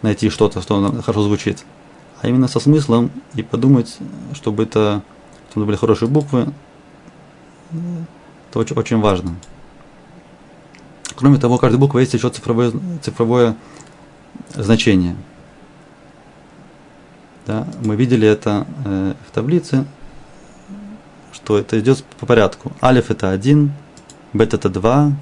найти 0.02 0.28
что-то, 0.28 0.60
что 0.60 1.00
хорошо 1.02 1.22
звучит, 1.22 1.64
а 2.20 2.28
именно 2.28 2.48
со 2.48 2.60
смыслом 2.60 3.10
и 3.34 3.42
подумать, 3.42 3.96
чтобы 4.34 4.64
это 4.64 5.02
чтобы 5.50 5.66
были 5.66 5.76
хорошие 5.76 6.08
буквы, 6.08 6.52
это 8.50 8.58
очень, 8.58 8.76
очень 8.76 9.00
важно. 9.00 9.34
Кроме 11.16 11.38
того, 11.38 11.58
каждая 11.58 11.80
буква 11.80 11.98
есть 11.98 12.14
еще 12.14 12.30
цифровое, 12.30 12.72
цифровое 13.02 13.56
значение. 14.54 15.16
Да, 17.48 17.66
мы 17.82 17.96
видели 17.96 18.28
это 18.28 18.66
э, 18.84 19.14
в 19.26 19.30
таблице, 19.30 19.86
что 21.32 21.56
это 21.56 21.80
идет 21.80 22.04
по 22.20 22.26
порядку. 22.26 22.72
Алиф 22.82 23.10
это 23.10 23.30
1, 23.30 23.72
бет 24.34 24.52
это 24.52 24.68
2, 24.68 25.12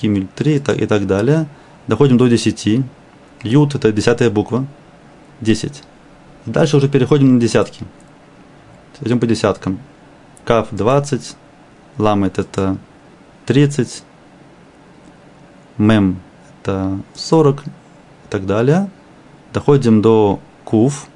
гимель 0.00 0.28
3 0.32 0.54
и 0.54 0.58
так, 0.60 0.80
и 0.80 0.86
так 0.86 1.08
далее. 1.08 1.48
Доходим 1.88 2.18
до 2.18 2.28
10. 2.28 2.84
Ют 3.42 3.74
это 3.74 3.90
десятая 3.90 4.30
буква. 4.30 4.64
10. 5.40 5.82
И 6.46 6.50
дальше 6.50 6.76
уже 6.76 6.88
переходим 6.88 7.34
на 7.34 7.40
десятки. 7.40 7.84
Идем 9.00 9.18
по 9.18 9.26
десяткам. 9.26 9.80
Каф 10.44 10.68
20, 10.70 11.34
ламет 11.98 12.38
это 12.38 12.76
30, 13.46 14.04
мем 15.78 16.20
это 16.60 17.00
40 17.14 17.66
и 17.66 17.70
так 18.30 18.46
далее. 18.46 18.88
Доходим 19.52 20.00
до 20.00 20.38
куф. 20.64 21.08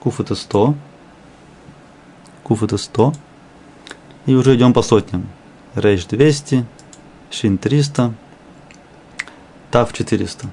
Куф 0.00 0.20
это 0.20 0.34
100. 0.34 0.74
Куф 2.42 2.62
это 2.62 2.76
100. 2.76 3.14
И 4.26 4.34
уже 4.34 4.54
идем 4.56 4.72
по 4.72 4.82
сотням. 4.82 5.26
Рейш 5.74 6.04
200, 6.06 6.66
Шин 7.30 7.58
300, 7.58 8.14
Тав 9.70 9.92
400. 9.92 10.48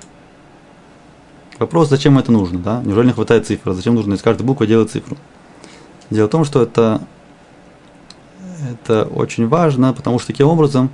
Вопрос, 1.57 1.89
зачем 1.89 2.17
это 2.17 2.31
нужно, 2.31 2.59
да? 2.59 2.81
Неужели 2.83 3.07
не 3.07 3.13
хватает 3.13 3.47
цифры? 3.47 3.73
Зачем 3.73 3.95
нужно 3.95 4.15
из 4.15 4.21
каждой 4.21 4.43
буквы 4.43 4.67
делать 4.67 4.91
цифру? 4.91 5.17
Дело 6.09 6.27
в 6.27 6.29
том, 6.29 6.43
что 6.43 6.61
это, 6.61 7.01
это 8.69 9.05
очень 9.05 9.47
важно, 9.47 9.93
потому 9.93 10.19
что 10.19 10.27
таким 10.27 10.47
образом 10.47 10.89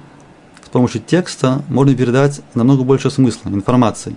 с 0.64 0.70
помощью 0.70 1.02
текста 1.02 1.64
можно 1.68 1.96
передать 1.96 2.42
намного 2.54 2.84
больше 2.84 3.10
смысла, 3.10 3.50
информации. 3.50 4.16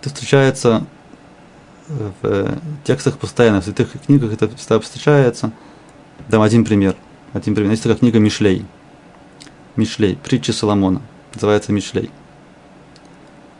Это 0.00 0.10
встречается 0.10 0.84
в 1.88 2.58
текстах 2.84 3.18
постоянно, 3.18 3.60
в 3.60 3.64
святых 3.64 3.92
книгах 4.06 4.32
это 4.32 4.48
всегда 4.56 4.80
встречается. 4.80 5.52
Дам 6.28 6.42
один 6.42 6.64
пример. 6.64 6.94
Один 7.32 7.54
пример. 7.54 7.70
Есть 7.70 7.82
такая 7.82 7.98
книга 7.98 8.18
Мишлей. 8.18 8.64
Мишлей, 9.76 10.16
притчи 10.22 10.50
Соломона. 10.50 11.00
Называется 11.34 11.72
Мишлей. 11.72 12.10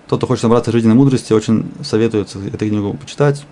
Тот, 0.08 0.18
кто 0.18 0.26
хочет 0.26 0.44
набраться 0.44 0.72
жизненной 0.72 0.94
мудрости, 0.94 1.32
очень 1.32 1.70
советуется 1.82 2.38
эту 2.38 2.58
книгу 2.58 2.94
почитать. 2.94 3.44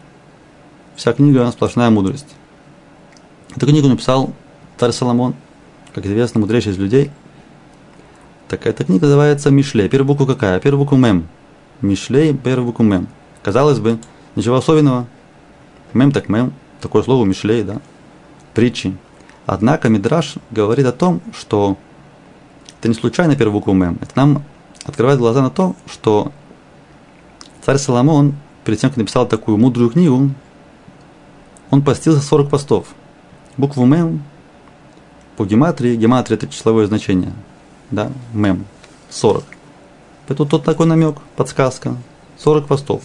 Вся 0.96 1.12
книга 1.12 1.50
сплошная 1.50 1.90
мудрость. 1.90 2.34
Эту 3.54 3.66
книгу 3.66 3.88
написал 3.88 4.32
царь 4.78 4.92
Соломон, 4.92 5.34
как 5.94 6.06
известно, 6.06 6.40
мудрейший 6.40 6.72
из 6.72 6.78
людей. 6.78 7.10
Так 8.48 8.66
эта 8.66 8.84
книга 8.84 9.06
называется 9.06 9.50
Мишлей. 9.50 9.88
Первая 9.88 10.06
буква 10.06 10.26
какая? 10.26 10.60
Первая 10.60 10.82
буква 10.82 10.96
Мем. 10.96 11.28
Мишлей, 11.82 12.34
первая 12.34 12.66
буква 12.66 12.84
Мем. 12.84 13.08
Казалось 13.42 13.78
бы, 13.78 13.98
ничего 14.36 14.56
особенного. 14.56 15.06
Мем 15.92 16.12
так 16.12 16.28
мем. 16.28 16.52
Такое 16.80 17.02
слово 17.02 17.24
Мишлей, 17.24 17.62
да. 17.64 17.80
Притчи. 18.54 18.96
Однако 19.46 19.88
Мидраш 19.88 20.34
говорит 20.50 20.86
о 20.86 20.92
том, 20.92 21.20
что 21.36 21.76
это 22.78 22.88
не 22.88 22.94
случайно 22.94 23.34
первая 23.34 23.52
буква 23.52 23.72
Мем. 23.72 23.98
Это 24.00 24.12
нам 24.14 24.44
открывает 24.84 25.18
глаза 25.18 25.42
на 25.42 25.50
то, 25.50 25.74
что 25.90 26.32
Царь 27.66 27.78
Соломон, 27.78 28.36
перед 28.64 28.78
тем, 28.78 28.90
как 28.90 28.98
написал 28.98 29.26
такую 29.26 29.58
мудрую 29.58 29.90
книгу, 29.90 30.30
он 31.70 31.82
постился 31.82 32.20
40 32.20 32.48
постов. 32.48 32.86
Букву 33.56 33.84
мем 33.86 34.22
по 35.36 35.44
гематрии, 35.44 35.96
гематрия 35.96 36.36
это 36.36 36.46
числовое 36.46 36.86
значение, 36.86 37.32
да, 37.90 38.12
мем, 38.32 38.66
40. 39.10 39.44
Поэтому 40.28 40.48
тут 40.48 40.64
такой 40.64 40.86
намек, 40.86 41.16
подсказка, 41.34 41.96
40 42.38 42.66
постов. 42.68 43.02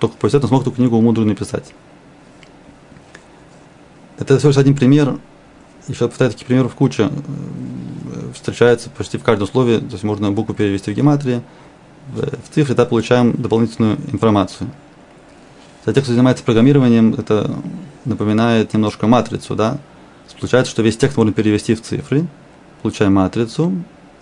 Только 0.00 0.16
после 0.16 0.38
этого 0.38 0.48
смог 0.48 0.62
эту 0.62 0.72
книгу 0.72 1.00
мудрую 1.00 1.28
написать. 1.28 1.72
это 4.18 4.38
всего 4.38 4.50
лишь 4.50 4.58
один 4.58 4.74
пример. 4.74 5.18
Еще 5.88 6.08
повторяю, 6.08 6.32
таких 6.32 6.46
примеров 6.46 6.74
куча. 6.74 7.10
Встречается 8.34 8.90
почти 8.90 9.18
в 9.18 9.22
каждом 9.22 9.46
слове. 9.46 9.78
То 9.78 9.92
есть 9.92 10.04
можно 10.04 10.32
букву 10.32 10.54
перевести 10.54 10.92
в 10.92 10.96
гематрии. 10.96 11.42
В 12.14 12.54
цифры, 12.54 12.74
да, 12.74 12.86
получаем 12.86 13.32
дополнительную 13.32 13.98
информацию. 14.12 14.70
Для 15.84 15.94
тех, 15.94 16.04
кто 16.04 16.12
занимается 16.12 16.44
программированием, 16.44 17.14
это 17.14 17.50
напоминает 18.04 18.72
немножко 18.72 19.06
матрицу, 19.06 19.54
да. 19.54 19.78
Получается, 20.38 20.70
что 20.70 20.82
весь 20.82 20.96
текст 20.96 21.18
можно 21.18 21.32
перевести 21.32 21.74
в 21.74 21.82
цифры, 21.82 22.26
получаем 22.82 23.14
матрицу. 23.14 23.72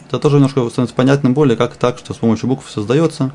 Это 0.08 0.18
тоже 0.18 0.36
немножко 0.36 0.68
становится 0.68 0.96
понятным 0.96 1.34
более, 1.34 1.56
как 1.56 1.76
так, 1.76 1.98
что 1.98 2.12
с 2.14 2.16
помощью 2.16 2.48
букв 2.48 2.68
создается, 2.68 3.30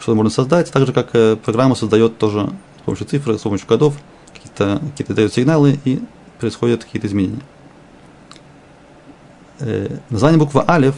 что 0.00 0.14
можно 0.14 0.30
создать, 0.30 0.72
так 0.72 0.86
же, 0.86 0.92
как 0.92 1.10
э, 1.14 1.36
программа 1.36 1.74
создает 1.74 2.18
тоже 2.18 2.50
с 2.78 2.82
помощью 2.84 3.06
цифр, 3.06 3.38
с 3.38 3.42
помощью 3.42 3.68
кодов, 3.68 3.94
какие-то 4.32 4.80
какие 4.96 5.14
дают 5.14 5.32
сигналы 5.32 5.78
и 5.84 6.02
происходят 6.38 6.84
какие-то 6.84 7.06
изменения. 7.06 7.42
Э, 9.60 9.98
название 10.08 10.38
буквы 10.38 10.64
Алиф, 10.66 10.94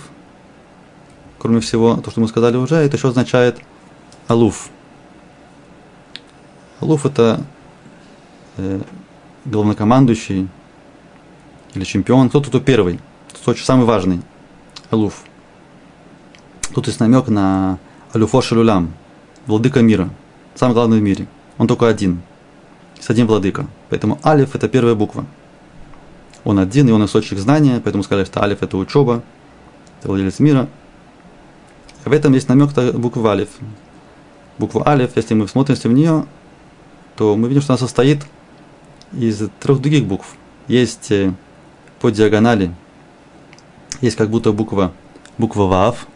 кроме 1.39 1.61
всего, 1.61 1.97
то, 1.97 2.11
что 2.11 2.21
мы 2.21 2.29
сказали 2.29 2.57
уже, 2.57 2.77
это 2.77 2.97
еще 2.97 3.09
означает 3.09 3.61
Алуф. 4.29 4.71
Алуф 6.81 7.05
это 7.05 7.45
э, 8.57 8.81
главнокомандующий 9.45 10.49
или 11.75 11.85
чемпион, 11.85 12.29
кто-то, 12.29 12.49
кто 12.49 12.61
первый, 12.61 13.01
кто 13.33 13.55
самый 13.55 13.85
важный. 13.85 14.23
Алуф. 14.91 15.25
Тут 16.73 16.87
есть 16.87 17.01
намек 17.01 17.29
на 17.29 17.79
Алюфо 18.13 18.43
Шалюлям, 18.43 18.93
владыка 19.47 19.81
мира, 19.81 20.11
самый 20.55 20.75
главный 20.75 20.99
в 20.99 21.03
мире. 21.03 21.27
Он 21.57 21.67
только 21.67 21.89
один, 21.89 22.21
с 23.01 23.09
один 23.09 23.27
владыка. 23.27 23.67
Поэтому 23.89 24.19
Алиф– 24.23 24.55
это 24.55 24.69
первая 24.69 24.95
буква. 24.95 25.25
Он 26.45 26.59
один, 26.59 26.89
и 26.89 26.93
он 26.93 27.03
источник 27.07 27.39
знания, 27.39 27.81
поэтому 27.83 28.05
сказали, 28.05 28.27
что 28.27 28.43
Алиф– 28.43 28.59
это 28.63 28.77
учеба, 28.77 29.23
это 29.99 30.09
владелец 30.09 30.41
мира. 30.41 30.69
В 32.05 32.13
этом 32.13 32.35
есть 32.35 32.51
намек 32.51 32.77
на 32.77 32.93
букву 32.93 33.27
Алиф. 33.27 33.49
Буква 34.59 34.87
Алиф, 34.87 35.17
если 35.17 35.33
мы 35.33 35.49
смотримся 35.49 35.89
в 35.89 35.93
нее, 35.93 36.27
то 37.17 37.35
мы 37.35 37.49
видим, 37.49 37.63
что 37.63 37.73
она 37.73 37.79
состоит 37.79 38.27
из 39.13 39.49
трех 39.61 39.81
других 39.81 40.05
букв. 40.05 40.37
Есть 40.69 41.11
э, 41.11 41.33
по 41.99 42.11
диагонали, 42.11 42.75
есть 44.03 44.17
как 44.17 44.29
будто 44.29 44.53
буква, 44.53 44.93
буква 45.39 45.63
ВАВ, 45.63 46.07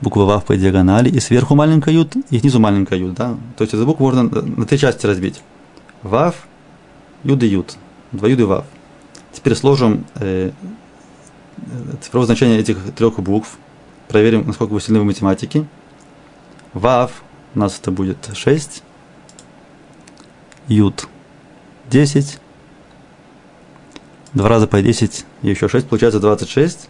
буква 0.00 0.24
ВАВ 0.24 0.44
по 0.44 0.56
диагонали, 0.56 1.08
и 1.08 1.20
сверху 1.20 1.54
маленькая 1.54 1.94
ют, 1.94 2.14
и 2.30 2.38
снизу 2.38 2.60
маленькая 2.60 2.98
ют. 2.98 3.14
Да? 3.14 3.36
То 3.56 3.62
есть 3.62 3.74
эту 3.74 3.86
букву 3.86 4.04
можно 4.04 4.24
на 4.24 4.66
три 4.66 4.78
части 4.78 5.06
разбить. 5.06 5.40
ВАВ, 6.02 6.34
юд 7.24 7.42
и 7.42 7.46
ют. 7.46 7.76
Два 8.12 8.28
юд 8.28 8.40
и 8.40 8.44
ВАВ. 8.44 8.64
Теперь 9.32 9.54
сложим 9.54 10.04
э, 10.16 10.52
цифровое 12.00 12.26
значение 12.26 12.58
этих 12.58 12.78
трех 12.94 13.18
букв. 13.20 13.58
Проверим, 14.08 14.46
насколько 14.46 14.72
вы 14.72 14.80
сильны 14.80 15.00
в 15.00 15.04
математике. 15.04 15.66
ВАВ 16.72 17.22
у 17.54 17.58
нас 17.58 17.78
это 17.78 17.90
будет 17.90 18.30
6. 18.32 18.82
Ют 20.68 21.08
10. 21.90 22.38
Два 24.34 24.48
раза 24.48 24.66
по 24.66 24.80
10 24.80 25.24
и 25.42 25.48
еще 25.48 25.68
6, 25.68 25.88
получается 25.88 26.20
26. 26.20 26.88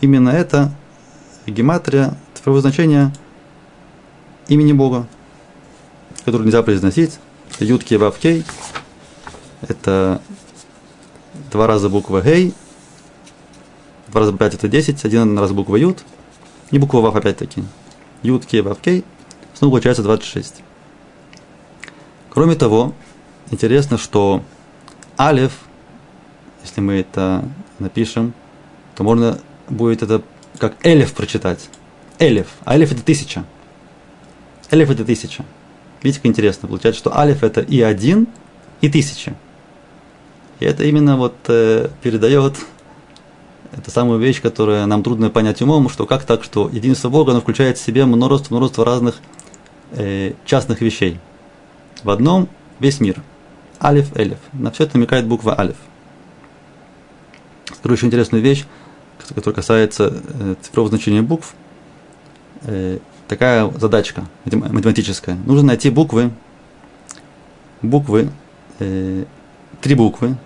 Именно 0.00 0.30
это 0.30 0.72
гематрия, 1.46 2.16
цифровое 2.44 2.60
значение 2.60 3.10
имени 4.48 4.74
Бога, 4.74 5.06
которое 6.26 6.44
нельзя 6.44 6.62
произносить. 6.62 7.18
Ют 7.58 7.82
Кей 7.84 7.98
Кей. 8.20 8.44
Это 9.62 10.20
два 11.50 11.66
раза 11.66 11.88
буква 11.88 12.20
Гей. 12.20 12.52
Два 14.08 14.20
раза 14.20 14.34
5 14.34 14.54
это 14.56 14.68
10, 14.68 15.06
один 15.06 15.38
раз 15.38 15.52
буква 15.52 15.76
Ют. 15.76 16.04
И 16.70 16.76
буква 16.76 17.00
Вав 17.00 17.16
опять-таки. 17.16 17.64
Ют 18.22 18.44
Кей 18.44 18.62
Кей. 18.82 19.04
Снова 19.54 19.72
получается 19.72 20.02
26. 20.02 20.56
Кроме 22.28 22.56
того, 22.56 22.92
интересно, 23.52 23.96
что 23.96 24.42
Алев 25.16 25.60
если 26.62 26.82
мы 26.82 26.94
это 26.94 27.48
напишем, 27.78 28.34
то 28.96 29.02
можно 29.02 29.38
будет 29.70 30.02
это 30.02 30.20
как 30.58 30.74
элев 30.82 31.14
прочитать. 31.14 31.70
Элев. 32.18 32.48
А 32.64 32.76
элев 32.76 32.92
это 32.92 33.02
тысяча. 33.02 33.44
Элев 34.70 34.90
это 34.90 35.04
тысяча. 35.04 35.44
Видите, 36.02 36.20
как 36.20 36.26
интересно. 36.26 36.68
Получается, 36.68 36.98
что 36.98 37.18
алиф 37.18 37.42
это 37.42 37.60
и 37.60 37.80
один, 37.80 38.28
и 38.80 38.88
тысяча. 38.88 39.34
И 40.60 40.64
это 40.64 40.84
именно 40.84 41.16
вот 41.16 41.34
э, 41.48 41.88
передает 42.02 42.56
эту 43.72 43.90
самую 43.90 44.18
вещь, 44.20 44.40
которая 44.40 44.86
нам 44.86 45.02
трудно 45.02 45.30
понять 45.30 45.60
умом, 45.62 45.88
что 45.88 46.06
как 46.06 46.24
так, 46.24 46.44
что 46.44 46.68
единство 46.70 47.08
Бога, 47.08 47.32
оно 47.32 47.40
включает 47.40 47.78
в 47.78 47.84
себе 47.84 48.04
множество, 48.04 48.54
множество 48.54 48.84
разных 48.84 49.16
э, 49.92 50.34
частных 50.44 50.80
вещей. 50.80 51.18
В 52.02 52.10
одном 52.10 52.48
весь 52.78 53.00
мир. 53.00 53.22
Алиф, 53.82 54.16
элев. 54.16 54.38
На 54.52 54.70
все 54.70 54.84
это 54.84 54.96
намекает 54.96 55.26
буква 55.26 55.58
алиф. 55.58 55.76
Скажу 57.74 57.94
еще 57.94 58.06
интересную 58.06 58.42
вещь, 58.42 58.64
которая 59.34 59.54
касается 59.54 60.22
э, 60.22 60.54
цифрового 60.62 60.90
значения 60.90 61.22
букв. 61.22 61.54
Э, 62.64 62.98
такая 63.28 63.70
задачка 63.78 64.24
математическая. 64.44 65.36
Нужно 65.46 65.68
найти 65.68 65.90
буквы, 65.90 66.30
буквы, 67.82 68.30
э, 68.78 69.24
три 69.80 69.94
буквы, 69.94 70.36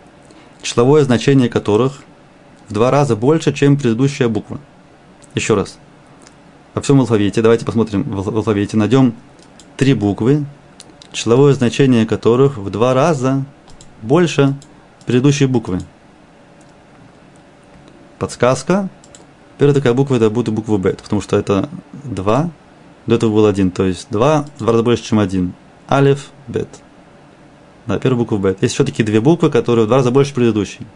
числовое 0.63 1.05
значение 1.05 1.49
которых 1.49 2.03
в 2.69 2.73
два 2.73 2.91
раза 2.91 3.17
больше, 3.17 3.53
чем 3.53 3.77
предыдущая 3.77 4.29
буква. 4.29 4.59
Еще 5.35 5.55
раз. 5.55 5.79
Во 6.75 6.83
всем 6.83 7.01
алфавите, 7.01 7.41
давайте 7.41 7.65
посмотрим 7.65 8.03
в 8.03 8.37
алфавите, 8.37 8.77
найдем 8.77 9.15
три 9.77 9.95
буквы, 9.95 10.45
числовое 11.13 11.55
значение 11.55 12.05
которых 12.05 12.59
в 12.59 12.69
два 12.71 12.95
раза 12.95 13.45
больше 14.03 14.57
предыдущей 15.07 15.47
буквы 15.47 15.81
подсказка. 18.19 18.89
Первая 19.59 19.75
такая 19.75 19.93
буква 19.93 20.15
это 20.15 20.31
будет 20.31 20.51
буква 20.51 20.79
Б, 20.79 20.95
потому 20.95 21.21
что 21.21 21.37
это 21.37 21.69
2, 22.05 22.51
до 23.07 23.15
этого 23.15 23.35
был 23.35 23.47
1, 23.47 23.73
то 23.73 23.85
есть 23.85 24.07
2 24.11 24.43
в 24.43 24.59
два 24.59 24.73
раза 24.73 24.85
больше, 24.85 25.03
чем 25.03 25.19
1. 25.19 25.53
Алиф, 25.91 26.31
Бет. 26.47 26.69
Да, 27.87 27.99
первая 27.99 28.19
буква 28.19 28.37
Бет. 28.39 28.63
Есть 28.63 28.75
еще 28.75 28.85
такие 28.85 29.05
две 29.05 29.21
буквы, 29.21 29.51
которые 29.51 29.87
в 29.87 29.89
два 29.89 29.97
раза 29.97 30.11
больше 30.11 30.33
предыдущей. 30.33 30.87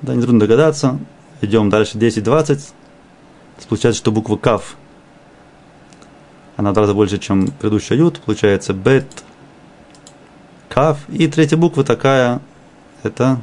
Да, 0.00 0.14
не 0.14 0.22
трудно 0.22 0.40
догадаться. 0.40 0.98
Идем 1.42 1.68
дальше, 1.68 1.98
10, 1.98 2.22
20. 2.24 2.72
Получается, 3.68 3.98
что 3.98 4.12
буква 4.12 4.36
Кав, 4.36 4.76
она 6.56 6.70
в 6.70 6.74
два 6.74 6.82
раза 6.82 6.94
больше, 6.94 7.18
чем 7.18 7.48
предыдущая 7.48 7.98
Ют. 7.98 8.20
Получается 8.20 8.72
Бет, 8.72 9.06
Кав. 10.70 10.98
И 11.10 11.28
третья 11.28 11.56
буква 11.56 11.84
такая, 11.84 12.40
это 13.02 13.40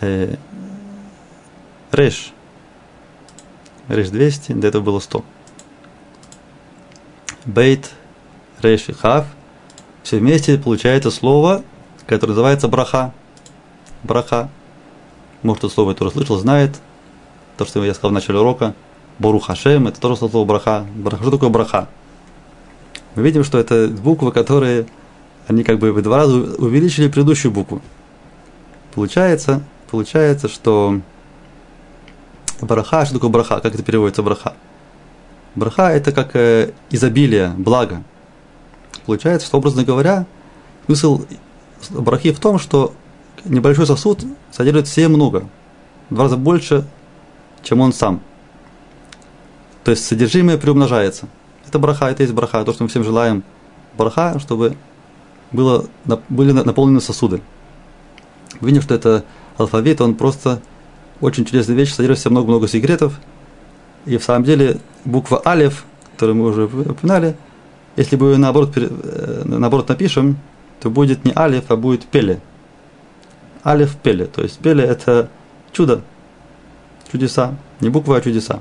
э, 0.00 0.34
Реш. 1.92 2.32
Реш 3.88 4.08
200, 4.08 4.52
до 4.52 4.66
этого 4.66 4.82
было 4.82 5.00
100. 5.00 5.24
Бейт, 7.44 7.90
Реш 8.60 8.88
и 8.88 8.92
Хав. 8.92 9.26
Все 10.02 10.18
вместе 10.18 10.58
получается 10.58 11.10
слово, 11.10 11.62
которое 12.06 12.32
называется 12.32 12.68
браха. 12.68 13.12
Браха. 14.02 14.48
Может, 15.42 15.64
это 15.64 15.72
слово 15.72 15.94
тоже 15.94 16.10
слышал, 16.12 16.38
знает. 16.38 16.76
То, 17.56 17.64
что 17.64 17.84
я 17.84 17.94
сказал 17.94 18.10
в 18.10 18.14
начале 18.14 18.38
урока. 18.38 18.74
Бору 19.18 19.38
Хашем, 19.38 19.86
это 19.86 20.00
тоже 20.00 20.16
слово 20.16 20.44
браха. 20.44 20.86
браха. 20.94 21.22
Что 21.22 21.30
такое 21.30 21.48
браха? 21.48 21.88
Мы 23.14 23.22
видим, 23.22 23.44
что 23.44 23.58
это 23.58 23.88
буквы, 23.88 24.30
которые 24.32 24.86
они 25.46 25.62
как 25.64 25.78
бы 25.78 26.02
два 26.02 26.18
раза 26.18 26.36
увеличили 26.36 27.08
предыдущую 27.08 27.52
букву. 27.52 27.80
Получается, 28.94 29.62
получается, 29.90 30.48
что 30.48 31.00
Браха, 32.60 33.04
что 33.04 33.14
такое 33.14 33.30
браха? 33.30 33.60
Как 33.60 33.74
это 33.74 33.82
переводится 33.82 34.22
браха? 34.22 34.54
Браха– 35.54 35.90
это 35.90 36.12
как 36.12 36.36
э, 36.36 36.72
изобилие, 36.90 37.50
благо. 37.56 38.02
Получается, 39.04 39.46
что, 39.46 39.58
образно 39.58 39.84
говоря, 39.84 40.26
смысл 40.86 41.24
брахи 41.90 42.32
в 42.32 42.40
том, 42.40 42.58
что 42.58 42.94
небольшой 43.44 43.86
сосуд 43.86 44.24
содержит 44.52 44.86
все 44.86 45.08
много, 45.08 45.48
в 46.10 46.14
два 46.14 46.24
раза 46.24 46.36
больше, 46.36 46.84
чем 47.62 47.80
он 47.80 47.92
сам. 47.92 48.20
То 49.84 49.90
есть 49.90 50.04
содержимое 50.04 50.58
приумножается. 50.58 51.28
Это 51.66 51.78
браха, 51.78 52.06
это 52.06 52.22
есть 52.22 52.34
браха, 52.34 52.64
то, 52.64 52.72
что 52.72 52.82
мы 52.82 52.88
всем 52.88 53.04
желаем. 53.04 53.44
Браха, 53.96 54.38
чтобы 54.38 54.76
было, 55.52 55.86
были 56.28 56.52
наполнены 56.52 57.00
сосуды. 57.00 57.40
Видим, 58.60 58.82
что 58.82 58.94
это 58.94 59.24
алфавит, 59.58 60.00
он 60.00 60.14
просто 60.14 60.60
очень 61.20 61.42
интересная 61.42 61.76
вещь, 61.76 61.92
содержит 61.92 62.18
в 62.18 62.22
себе 62.22 62.32
много-много 62.32 62.68
секретов. 62.68 63.18
И 64.04 64.18
в 64.18 64.24
самом 64.24 64.44
деле 64.44 64.78
буква 65.04 65.40
Алев, 65.44 65.84
которую 66.12 66.36
мы 66.36 66.46
уже 66.46 66.64
упоминали, 66.64 67.36
если 67.96 68.16
бы 68.16 68.26
ее 68.30 68.36
наоборот, 68.36 68.72
э, 68.76 69.42
наоборот 69.44 69.88
напишем, 69.88 70.38
то 70.80 70.90
будет 70.90 71.24
не 71.24 71.32
алиф, 71.34 71.70
а 71.70 71.76
будет 71.76 72.04
пеле. 72.04 72.40
Алиф 73.64 73.96
пеле. 73.96 74.26
То 74.26 74.42
есть 74.42 74.58
пеле 74.58 74.84
это 74.84 75.30
чудо, 75.72 76.02
чудеса. 77.10 77.56
Не 77.80 77.88
буквы, 77.88 78.16
а 78.16 78.20
чудеса. 78.20 78.60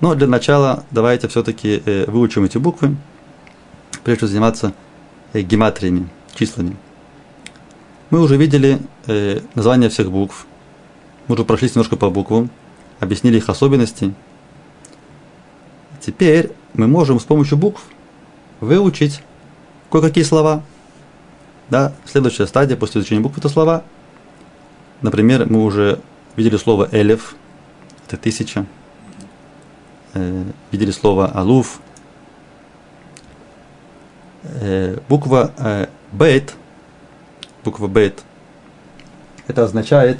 Но 0.00 0.14
для 0.14 0.26
начала 0.26 0.84
давайте 0.90 1.28
все-таки 1.28 1.82
э, 1.84 2.10
выучим 2.10 2.44
эти 2.44 2.58
буквы, 2.58 2.96
прежде 4.02 4.20
чем 4.20 4.28
заниматься 4.28 4.72
э, 5.34 5.42
гематриями, 5.42 6.08
числами. 6.34 6.76
Мы 8.08 8.20
уже 8.20 8.36
видели 8.36 8.78
названия 9.56 9.88
всех 9.88 10.12
букв, 10.12 10.46
мы 11.28 11.34
уже 11.34 11.44
прошлись 11.44 11.74
немножко 11.74 11.96
по 11.96 12.10
буквам, 12.10 12.50
объяснили 13.00 13.38
их 13.38 13.48
особенности. 13.48 14.14
Теперь 16.00 16.52
мы 16.74 16.86
можем 16.86 17.18
с 17.18 17.24
помощью 17.24 17.58
букв 17.58 17.82
выучить 18.60 19.22
кое-какие 19.90 20.24
слова. 20.24 20.62
Да, 21.68 21.92
следующая 22.04 22.46
стадия 22.46 22.76
после 22.76 23.00
изучения 23.00 23.20
букв 23.20 23.38
это 23.38 23.48
слова. 23.48 23.82
Например, 25.02 25.46
мы 25.50 25.64
уже 25.64 26.00
видели 26.36 26.56
слово 26.56 26.88
אלף, 26.92 27.34
это 28.06 28.16
тысяча. 28.16 28.66
Э, 30.14 30.44
видели 30.70 30.92
слово 30.92 31.26
אלוף. 31.26 31.80
Э, 34.44 34.98
буква 35.08 35.52
э, 35.58 35.88
бейт, 36.12 36.54
буква 37.64 37.88
бейт, 37.88 38.22
это 39.48 39.64
означает 39.64 40.18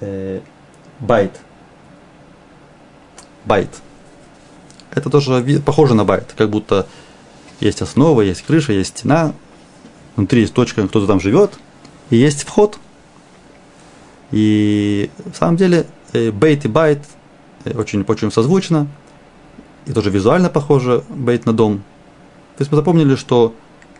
э, 0.00 0.40
בית. 1.00 1.40
בית. 3.44 3.70
Это 4.90 5.08
тоже 5.08 5.62
похоже 5.64 5.94
на 5.94 6.04
בית, 6.04 6.34
как 6.36 6.50
будто 6.50 6.86
есть 7.60 7.82
основа, 7.82 8.22
есть 8.22 8.42
крыша, 8.42 8.72
есть 8.72 8.98
стена, 8.98 9.32
внутри 10.16 10.42
есть 10.42 10.54
точка, 10.54 10.86
кто-то 10.88 11.06
там 11.06 11.20
живет, 11.20 11.58
и 12.10 12.16
есть 12.16 12.42
вход. 12.42 12.78
И 14.32 15.10
в 15.32 15.36
самом 15.36 15.56
деле 15.56 15.86
э, 16.12 16.30
бейт 16.30 16.64
и 16.64 16.68
בית 16.68 17.04
э, 17.64 17.76
очень, 17.76 18.02
очень 18.02 18.32
созвучно, 18.32 18.86
и 19.86 19.92
тоже 19.92 20.10
визуально 20.10 20.48
похоже 20.50 21.04
бейт 21.08 21.46
на 21.46 21.52
дом. 21.52 21.78
То 22.56 22.62
есть 22.62 22.72
мы 22.72 22.76
запомнили, 22.76 23.14
что 23.14 23.54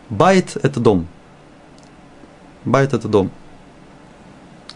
בית – 0.09 0.63
это 0.63 0.79
дом. 0.79 1.07
בית – 2.65 2.93
это 2.93 3.07
дом. 3.07 3.31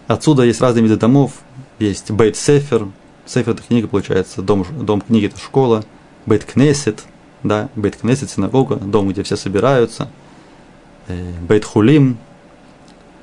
Отсюда 0.07 0.43
есть 0.43 0.61
разные 0.61 0.83
виды 0.83 0.97
домов. 0.97 1.33
Есть 1.79 2.11
бейт 2.11 2.35
сефер. 2.35 2.87
Сефер– 3.25 3.53
это 3.53 3.63
книга, 3.63 3.87
получается. 3.87 4.41
Дом, 4.41 4.65
дом 4.79 5.01
книги– 5.01 5.25
это 5.27 5.39
школа. 5.39 5.83
Бейт 6.25 6.45
кнесет– 6.45 7.03
да, 7.45 7.69
Бейт 7.75 7.97
Кнесет, 7.97 8.29
синагога, 8.29 8.75
дом, 8.75 9.09
где 9.09 9.23
все 9.23 9.35
собираются, 9.35 10.09
э, 11.07 11.31
Бейт 11.47 11.63
Хулим, 11.63 12.17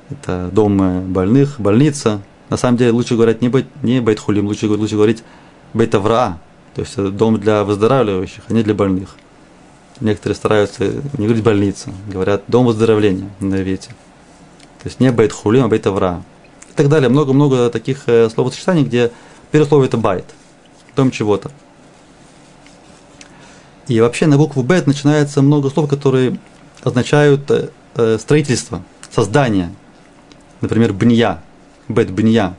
это 0.09 0.49
дом 0.51 0.81
э, 0.81 1.01
больных, 1.01 1.59
больница. 1.59 2.21
На 2.49 2.57
самом 2.57 2.77
деле 2.77 2.91
лучше 2.91 3.15
говорить 3.15 3.41
не, 3.41 3.49
бейт, 3.49 3.67
не 3.83 3.99
Бейт 3.99 4.19
Хулим, 4.19 4.47
лучше, 4.47 4.67
лучше 4.67 4.95
говорить 4.95 5.23
Бейт 5.73 5.93
Авраа, 5.95 6.39
то 6.75 6.81
есть 6.81 6.95
дом 6.95 7.39
для 7.39 7.63
выздоравливающих, 7.63 8.43
а 8.47 8.53
не 8.53 8.63
для 8.63 8.73
больных. 8.73 9.15
Некоторые 9.99 10.35
стараются 10.35 10.85
не 11.17 11.25
говорить 11.25 11.43
больница, 11.43 11.91
говорят 12.07 12.43
дом 12.47 12.65
выздоровления 12.65 13.29
на 13.39 13.61
иврите. 13.61 13.89
То 14.81 14.89
есть 14.89 14.99
не 14.99 15.11
Бейт 15.11 15.33
Хулим, 15.33 15.65
а 15.65 15.67
Бейт 15.67 15.85
Авраа. 15.85 16.23
И 16.73 16.75
так 16.75 16.89
далее. 16.89 17.07
Много-много 17.07 17.69
таких 17.69 18.03
э, 18.07 18.29
словосочетаний, 18.31 18.83
где 18.83 19.11
первое 19.51 19.67
слово 19.67 19.85
это 19.85 19.95
байт, 19.95 20.25
дом 20.95 21.11
чего-то. 21.11 21.51
И 23.87 24.01
вообще 24.01 24.25
на 24.25 24.37
букву 24.37 24.63
Б 24.63 24.81
начинается 24.83 25.43
много 25.43 25.69
слов, 25.69 25.87
которые 25.87 26.39
означают 26.83 27.51
э, 27.51 27.69
э, 27.93 28.17
строительство, 28.19 28.81
создание. 29.11 29.71
Например, 30.61 30.93
бния, 30.93 31.43
бет 31.89 32.09
бния, 32.09 32.55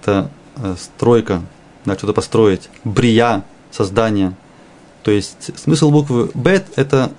это 0.00 0.30
стройка, 0.78 1.42
да, 1.84 1.98
что-то 1.98 2.14
построить. 2.14 2.70
Брия, 2.84 3.44
создание. 3.70 4.34
То 5.02 5.10
есть 5.10 5.50
смысл 5.58 5.90
буквы 5.90 6.30
бет– 6.32 6.66
это 6.76 7.12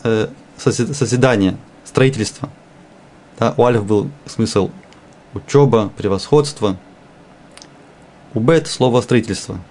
созидание, 0.57 1.57
строительство. 1.83 2.49
Да, 3.37 3.53
у 3.57 3.65
алиф 3.65 3.85
был 3.85 4.09
смысл 4.25 4.71
учеба, 5.35 5.91
превосходство. 5.95 6.77
У 8.33 8.39
бет 8.39 8.67
слово 8.67 9.01
строительство– 9.01 9.59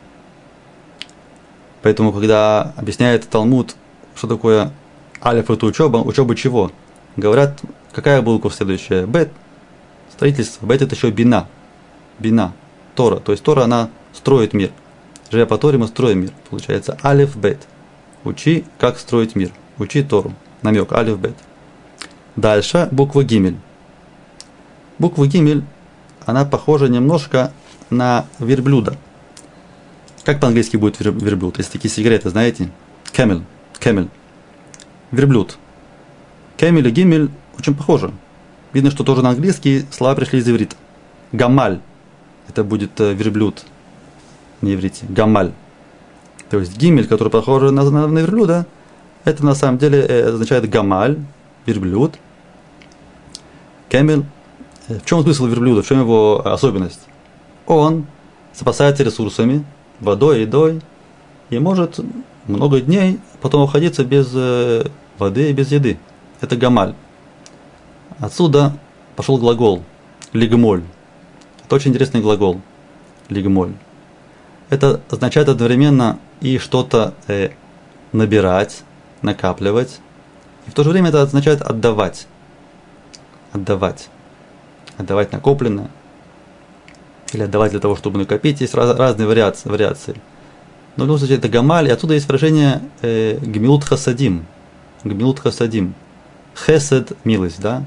Поэтому, 1.85 2.15
когда 2.15 2.73
объясняет 2.79 3.29
Талмуд, 3.29 3.77
что 4.17 4.27
такое 4.27 4.73
алиф 5.23 5.51
это 5.51 5.67
учеба, 5.67 5.99
учеба 5.99 6.35
чего? 6.35 6.73
Говорят, 7.15 7.61
какая 7.93 8.23
буква 8.23 8.51
следующая? 8.51 9.05
Бет. 9.05 9.31
Строительство. 10.11 10.65
Бет 10.65 10.81
это 10.81 10.95
еще 10.95 11.11
бина. 11.11 11.47
Бина. 12.19 12.55
Тора. 12.95 13.17
То 13.17 13.33
есть 13.33 13.45
Тора, 13.45 13.65
она 13.65 13.91
строит 14.15 14.55
мир. 14.55 14.71
Живя 15.31 15.45
по 15.45 15.59
Торе, 15.59 15.77
мы 15.77 15.87
строим 15.87 16.23
мир. 16.23 16.31
Получается 16.49 16.97
алиф 17.05 17.37
бет. 17.37 17.69
Учи, 18.25 18.65
как 18.79 18.99
строить 18.99 19.37
мир. 19.37 19.51
Учи 19.77 20.03
Тору. 20.03 20.33
Намек. 20.63 20.91
Алиф 20.91 21.19
бет. 21.19 21.35
Дальше 22.35 22.89
буква 22.93 23.25
гимель. 23.25 23.59
Буква 25.05 25.27
гимель, 25.27 25.65
она 26.25 26.47
похожа 26.47 26.89
немножко 26.89 27.53
на 27.91 28.25
верблюда. 28.39 28.97
Как 30.25 30.41
по-английски 30.41 30.79
будет 30.79 30.99
верблюд? 30.99 31.59
Есть 31.59 31.73
такие 31.73 31.91
сигареты, 31.93 32.31
знаете? 32.31 32.71
Camel. 33.13 33.43
Camel. 33.79 34.09
Верблюд. 35.11 35.59
Camel 36.57 36.89
и 36.89 36.91
гимель 36.91 37.29
очень 37.59 37.75
похожи. 37.75 38.13
Видно, 38.73 38.91
что 38.91 39.05
тоже 39.05 39.21
на 39.21 39.29
английский 39.29 39.85
слова 39.91 40.15
пришли 40.15 40.39
из 40.39 40.49
иврита. 40.49 40.75
Гамаль. 41.33 41.81
Это 42.49 42.65
будет 42.65 42.99
э, 42.99 43.13
верблюд 43.13 43.63
на 44.63 44.73
иврите. 44.73 45.05
Гамаль. 45.11 45.53
То 46.49 46.61
есть 46.61 46.79
гимель, 46.79 47.07
который 47.07 47.29
похож 47.29 47.71
на, 47.71 47.83
на, 47.91 48.07
на 48.07 48.19
верблюда, 48.21 48.65
это 49.27 49.45
на 49.45 49.55
самом 49.55 49.77
деле 49.77 50.01
э, 50.01 50.31
означает 50.31 50.67
гамаль, 50.71 51.19
верблюд. 51.67 52.15
Кемель. 53.91 54.25
В 54.89 55.05
чем 55.05 55.23
смысл 55.23 55.47
верблюда? 55.47 55.83
В 55.83 55.87
чем 55.87 56.01
его 56.01 56.47
особенность? 56.47 57.01
Он 57.67 58.07
запасается 58.53 59.03
ресурсами, 59.03 59.65
водой, 60.01 60.43
едой, 60.43 60.83
и 61.49 61.59
может 61.59 62.01
много 62.47 62.81
дней 62.81 63.19
потом 63.41 63.63
уходиться 63.63 64.05
без 64.05 64.31
э, 64.35 64.87
воды 65.19 65.51
и 65.51 65.53
без 65.53 65.73
еды. 65.73 65.99
Это 66.41 66.57
гамаль. 66.57 66.95
Отсюда 68.19 68.77
пошел 69.17 69.39
глагол 69.39 69.83
лигмоль. 70.33 70.83
Это 71.65 71.77
очень 71.77 71.91
интересный 71.91 72.21
глагол 72.21 72.61
лигмоль. 73.31 73.73
Это 74.69 75.01
означает 75.11 75.49
одновременно 75.49 76.19
и 76.41 76.59
что-то 76.59 77.15
э, 77.27 77.51
набирать, 78.13 78.83
накапливать, 79.23 80.01
и 80.67 80.71
в 80.71 80.75
то 80.75 80.85
же 80.85 80.91
время 80.91 81.09
это 81.09 81.23
означает 81.23 81.63
отдавать. 81.63 82.27
Отдавать. 83.53 84.11
Отдавать 84.97 85.33
накопленное, 85.33 85.91
или 87.33 87.43
отдавать 87.43 87.73
для 87.73 87.81
того, 87.81 87.97
чтобы 87.97 88.19
накопить. 88.19 88.61
Есть 88.61 88.75
раз, 88.75 88.97
разные 88.97 89.27
вариации. 89.27 89.69
вариации. 89.69 90.15
Но 90.97 91.05
в 91.05 91.07
любом 91.07 91.19
случае 91.19 91.39
это 91.39 91.49
гамаль, 91.49 91.89
и 91.89 91.91
отсюда 91.91 92.15
есть 92.15 92.27
выражение 92.27 92.81
э, 93.03 93.39
гмилут 93.39 93.85
хасадим. 93.85 94.47
Гмилут 95.03 95.41
хасадим. 95.41 95.95
Хесед– 96.55 97.13
милость, 97.25 97.61
да? 97.61 97.85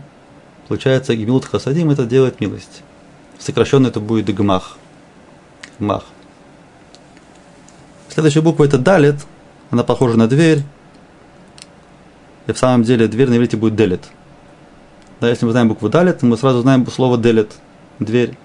Получается, 0.68 1.16
гмилут 1.16 1.46
хасадим– 1.46 1.90
это 1.92 2.06
делает 2.06 2.42
милость. 2.42 2.84
Сокращенно 3.40 3.88
это 3.88 4.02
будет 4.02 4.34
гмах. 4.36 4.78
Гмах. 5.80 6.04
Следующая 8.10 8.42
буква– 8.42 8.64
это 8.66 8.78
далит. 8.78 9.16
Она 9.70 9.84
похожа 9.84 10.18
на 10.18 10.28
дверь. 10.28 10.64
И 12.48 12.52
в 12.52 12.58
самом 12.58 12.84
деле 12.84 13.08
дверь 13.08 13.30
на 13.30 13.38
иврите 13.38 13.56
будет 13.56 13.76
делит. 13.76 14.02
Да, 15.20 15.30
если 15.30 15.46
мы 15.46 15.52
знаем 15.52 15.70
букву 15.70 15.90
далит, 15.90 16.22
мы 16.22 16.38
сразу 16.38 16.62
знаем 16.62 16.86
слово 16.88 17.18
делит– 17.18 17.56
дверь. 18.00 18.38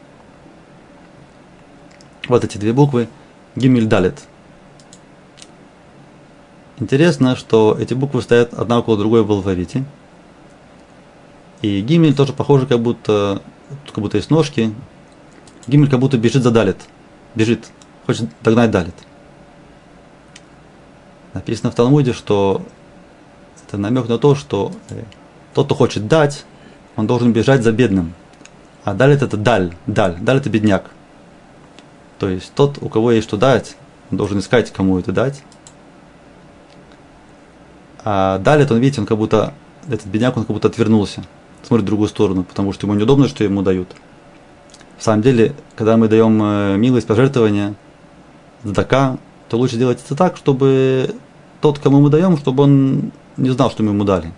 Вот 2.29 2.45
эти 2.45 2.59
две 2.59 2.73
буквы. 2.73 3.09
Гимель 3.55 3.87
Далит. 3.87 4.23
Интересно, 6.79 7.37
что 7.37 7.77
эти 7.79 7.95
буквы 7.95 8.23
стоят 8.23 8.55
одна 8.55 8.79
около 8.79 8.97
другой 8.97 9.23
в 9.23 9.31
алфавите. 9.31 9.85
И 11.61 11.81
Гимель 11.83 12.15
тоже 12.15 12.33
похоже, 12.33 12.67
как 12.67 12.81
будто, 12.81 13.43
как 13.87 13.99
будто 13.99 14.17
есть 14.17 14.31
ножки. 14.31 14.73
Гимель 15.67 15.91
как 15.91 16.01
будто 16.01 16.17
бежит 16.17 16.43
за 16.43 16.51
Далит. 16.51 16.79
Бежит. 17.35 17.71
Хочет 18.07 18.31
догнать 18.43 18.71
Далит. 18.71 18.95
Написано 21.35 21.71
в 21.71 21.75
Талмуде, 21.75 22.13
что 22.13 22.63
это 23.67 23.77
намек 23.77 24.09
на 24.09 24.19
то, 24.19 24.35
что 24.35 24.73
э, 24.91 25.05
тот, 25.55 25.67
кто 25.67 25.75
хочет 25.75 26.09
дать, 26.09 26.45
он 26.97 27.07
должен 27.07 27.33
бежать 27.33 27.63
за 27.63 27.73
бедным. 27.73 28.15
А 28.85 28.95
Далит 28.95 29.23
это 29.23 29.37
даль, 29.37 29.75
даль, 29.87 30.17
даль 30.21 30.39
это 30.39 30.51
бедняк. 30.51 30.91
То 32.19 32.29
есть 32.29 32.53
тот, 32.55 32.79
у 32.81 32.89
кого 32.89 33.13
есть 33.13 33.27
что 33.27 33.37
дать, 33.37 33.77
он 34.11 34.19
должен 34.19 34.39
искать, 34.39 34.73
кому 34.73 34.99
это 34.99 35.13
дать. 35.13 35.43
А 38.05 38.39
далее, 38.39 38.67
он, 38.69 38.79
видите, 38.79 39.01
он 39.01 39.07
как 39.07 39.19
будто 39.19 39.55
этот 39.89 40.07
бедняк, 40.07 40.37
он 40.37 40.45
как 40.45 40.55
будто 40.55 40.69
отвернулся, 40.69 41.23
смотрит 41.63 41.85
в 41.85 41.87
другую 41.87 42.09
сторону, 42.09 42.45
потому 42.45 42.73
что 42.73 42.87
ему 42.87 42.97
неудобно, 42.97 43.29
что 43.29 43.45
ему 43.45 43.63
дают. 43.63 43.89
В 44.99 45.03
самом 45.05 45.23
деле, 45.23 45.55
когда 45.77 45.97
мы 45.97 46.09
даем 46.09 46.41
э, 46.43 46.77
милость, 46.77 47.07
пожертвования, 47.07 47.75
задака, 48.63 49.19
то 49.49 49.59
лучше 49.59 49.77
делать 49.77 50.01
это 50.05 50.15
так, 50.15 50.37
чтобы 50.37 51.15
тот, 51.61 51.79
кому 51.79 52.01
мы 52.01 52.11
даем, 52.11 52.37
чтобы 52.37 52.63
он 52.63 53.13
не 53.37 53.51
знал, 53.51 53.71
что 53.71 53.83
мы 53.83 53.91
ему 53.91 54.05
дали. 54.05 54.33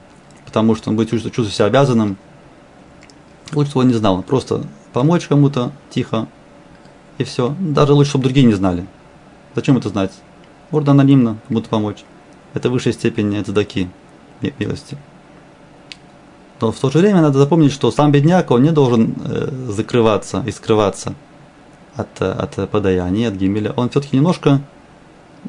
Потому 0.44 0.74
что 0.74 0.90
он 0.90 0.96
будет 0.96 1.10
чувствовать 1.10 1.52
себя 1.52 1.66
обязанным. 1.66 2.16
Лучше, 3.54 3.78
он 3.78 3.88
не 3.88 3.94
знал. 3.94 4.22
Просто 4.22 4.64
помочь 4.92 5.26
кому-то 5.26 5.72
тихо, 5.90 6.26
и 7.18 7.24
все. 7.24 7.54
Даже 7.58 7.92
лучше, 7.92 8.10
чтобы 8.10 8.24
другие 8.24 8.46
не 8.46 8.54
знали. 8.54 8.86
Зачем 9.54 9.76
это 9.76 9.88
знать? 9.88 10.12
Можно 10.70 10.92
анонимно 10.92 11.38
кому-то 11.48 11.68
помочь. 11.68 12.04
Это 12.54 12.70
высшая 12.70 12.92
степень 12.92 13.44
цдаки, 13.44 13.88
милости. 14.58 14.96
Но 16.60 16.72
в 16.72 16.78
то 16.78 16.90
же 16.90 16.98
время 16.98 17.20
надо 17.20 17.38
запомнить, 17.38 17.72
что 17.72 17.90
сам 17.90 18.12
бедняк, 18.12 18.50
он 18.50 18.62
не 18.62 18.70
должен 18.70 19.14
э, 19.24 19.50
закрываться 19.68 20.42
и 20.46 20.50
скрываться 20.50 21.14
от, 21.96 22.22
от 22.22 22.70
подаяния, 22.70 23.28
от 23.28 23.34
гимеля. 23.34 23.72
Он 23.76 23.90
все-таки 23.90 24.16
немножко, 24.16 24.60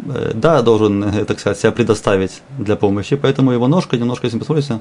э, 0.08 0.32
да, 0.34 0.62
должен, 0.62 1.04
э, 1.04 1.26
так 1.26 1.40
сказать, 1.40 1.60
себя 1.60 1.72
предоставить 1.72 2.42
для 2.58 2.76
помощи, 2.76 3.16
поэтому 3.16 3.52
его 3.52 3.68
ножка 3.68 3.98
немножко, 3.98 4.28
если 4.28 4.40
посмотрите, 4.40 4.80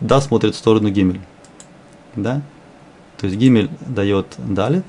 да, 0.00 0.20
смотрит 0.20 0.54
в 0.54 0.58
сторону 0.58 0.88
гимель. 0.88 1.20
Да? 2.16 2.42
То 3.18 3.26
есть 3.26 3.38
гимель 3.38 3.70
дает 3.80 4.26
далит, 4.38 4.86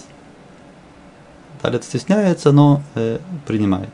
далит 1.62 1.84
стесняется, 1.84 2.52
но 2.52 2.82
э, 2.96 3.20
принимает. 3.46 3.90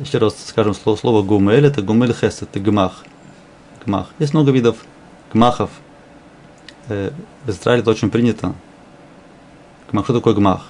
Еще 0.00 0.18
раз 0.18 0.36
скажем 0.44 0.74
слово, 0.74 0.96
слово 0.96 1.22
гумель, 1.22 1.64
это 1.66 1.80
гумель 1.80 2.12
хес, 2.12 2.42
это 2.42 2.58
гмах. 2.60 3.04
Гмах. 3.84 4.10
Есть 4.18 4.34
много 4.34 4.50
видов 4.50 4.84
гмахов. 5.32 5.70
Э, 6.88 7.12
в 7.44 7.50
Израиле 7.50 7.82
это 7.82 7.90
очень 7.90 8.10
принято. 8.10 8.54
Гмах, 9.90 10.04
что 10.04 10.14
такое 10.14 10.34
гмах? 10.34 10.66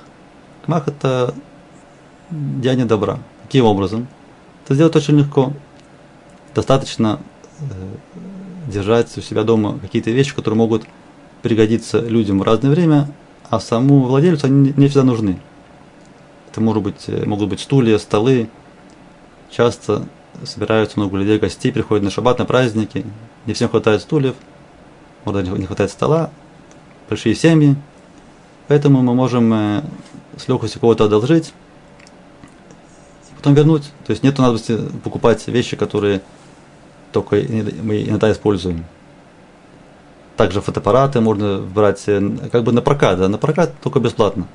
Гмах 0.67 0.87
это 0.89 1.35
деяние 2.31 2.85
добра. 2.85 3.19
Каким 3.45 3.65
образом? 3.65 4.07
Это 4.65 4.75
сделать 4.75 4.97
очень 4.97 5.19
легко. 5.19 5.53
Достаточно 6.55 7.21
э, 7.61 7.65
держать 8.67 9.17
у 9.17 9.21
себя 9.21 9.45
дома 9.45 9.79
какие-то 9.81 10.11
вещи, 10.11 10.35
которые 10.35 10.59
могут 10.59 10.85
пригодиться 11.43 12.01
людям 12.01 12.41
в 12.41 12.43
разное 12.43 12.71
время, 12.71 13.09
а 13.49 13.61
самому 13.61 14.03
владельцу 14.03 14.47
они 14.47 14.73
не 14.77 14.89
всегда 14.89 15.05
нужны. 15.05 15.39
Это 16.51 16.61
может 16.61 16.83
быть, 16.83 17.05
э, 17.07 17.25
могут 17.25 17.49
быть 17.49 17.61
стулья, 17.61 17.99
столы. 17.99 18.49
Часто 19.51 20.07
собираются 20.45 20.99
много 20.99 21.17
людей, 21.17 21.39
гостей 21.39 21.71
приходят 21.73 22.05
на 22.05 22.11
шаббат, 22.11 22.39
на 22.39 22.45
праздники. 22.45 23.05
Не 23.47 23.55
всем 23.55 23.69
хватает 23.69 24.03
стульев, 24.03 24.35
может 25.25 25.49
не 25.59 25.67
хватает 25.67 25.91
стола, 25.91 26.31
большие 27.09 27.35
семьи. 27.35 27.77
Поэтому 28.69 29.03
мы 29.03 29.15
можем 29.15 29.53
э, 29.53 29.83
с 30.37 30.49
легкостью 30.49 30.81
кого-то 30.81 31.05
одолжить, 31.05 31.53
потом 33.37 33.55
вернуть. 33.55 33.85
То 34.05 34.11
есть 34.11 34.23
нет 34.23 34.37
надобности 34.39 34.79
покупать 35.05 35.47
вещи, 35.47 35.77
которые 35.77 36.23
только 37.17 37.37
мы 37.83 38.03
иногда 38.03 38.31
используем. 38.31 38.85
Также 40.37 40.61
фотоаппараты 40.61 41.23
можно 41.23 41.61
брать 41.61 42.03
э, 42.09 42.21
как 42.53 42.63
бы 42.63 42.73
на 42.73 42.83
прокат, 42.83 43.19
да, 43.19 43.29
на 43.29 43.39
прокат 43.39 43.73
только 43.83 44.01
бесплатно. 44.01 44.47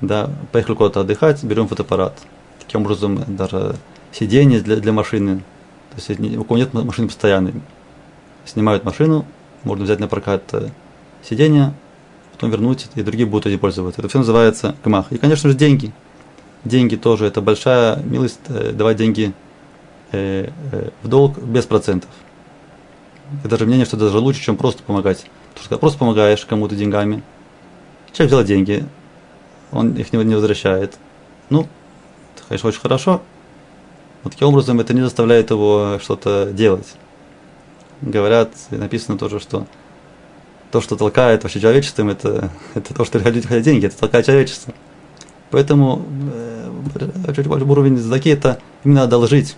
Да, 0.00 0.30
поехали 0.50 0.74
куда-то 0.74 1.00
отдыхать, 1.02 1.44
берем 1.44 1.68
фотоаппарат. 1.68 2.18
Таким 2.58 2.80
образом, 2.80 3.22
даже 3.28 3.76
сиденье 4.10 4.60
для, 4.60 4.76
для 4.76 4.92
машины. 4.92 5.44
То 5.94 6.02
есть 6.02 6.36
у 6.36 6.42
кого 6.42 6.58
нет 6.58 6.74
машины 6.74 7.06
постоянной. 7.06 7.54
Снимают 8.44 8.82
машину, 8.82 9.24
можно 9.62 9.84
взять 9.84 10.00
на 10.00 10.08
прокат 10.08 10.42
э, 10.54 10.70
сиденье, 11.22 11.72
потом 12.32 12.50
вернуть, 12.50 12.88
и 12.96 13.02
другие 13.02 13.28
будут 13.28 13.46
этим 13.46 13.60
пользоваться. 13.60 14.00
Это 14.00 14.08
все 14.08 14.18
называется 14.18 14.74
гмах. 14.84 15.12
И, 15.12 15.18
конечно 15.18 15.48
же, 15.48 15.56
деньги. 15.56 15.92
Деньги 16.64 16.96
тоже. 16.96 17.26
Это 17.26 17.40
большая 17.40 18.02
милость 18.02 18.40
э, 18.48 18.72
давать 18.72 18.96
деньги 18.96 19.32
в 20.12 21.08
долг 21.08 21.38
без 21.38 21.64
процентов 21.66 22.10
и 23.44 23.48
даже 23.48 23.66
мнение, 23.66 23.86
что 23.86 23.96
это 23.96 24.06
даже 24.06 24.18
лучше, 24.18 24.42
чем 24.42 24.56
просто 24.56 24.82
помогать. 24.82 25.26
Потому 25.50 25.64
что 25.64 25.78
просто 25.78 25.98
помогаешь 25.98 26.44
кому-то 26.44 26.74
деньгами, 26.74 27.22
человек 28.12 28.32
взял 28.32 28.44
деньги, 28.44 28.84
он 29.70 29.94
их 29.94 30.12
не 30.12 30.34
возвращает. 30.34 30.98
Ну, 31.50 31.62
это, 32.34 32.46
конечно, 32.48 32.68
очень 32.68 32.80
хорошо, 32.80 33.22
но 34.24 34.30
таким 34.30 34.48
образом 34.48 34.80
это 34.80 34.94
не 34.94 35.02
заставляет 35.02 35.50
его 35.50 35.98
что-то 36.02 36.50
делать. 36.52 36.94
Говорят, 38.00 38.50
и 38.70 38.76
написано 38.76 39.18
тоже, 39.18 39.40
что 39.40 39.66
то, 40.70 40.80
что 40.80 40.96
толкает 40.96 41.42
вообще 41.42 41.60
человечеством, 41.60 42.08
это, 42.08 42.50
это 42.74 42.94
то, 42.94 43.04
что 43.04 43.20
хотят, 43.20 43.44
хотят 43.44 43.62
деньги, 43.62 43.86
это 43.86 43.98
толкает 43.98 44.26
человечество. 44.26 44.74
Поэтому 45.50 46.02
э, 46.32 46.70
уровень 47.46 47.98
заки 47.98 48.30
это 48.30 48.58
именно 48.82 49.02
одолжить 49.02 49.56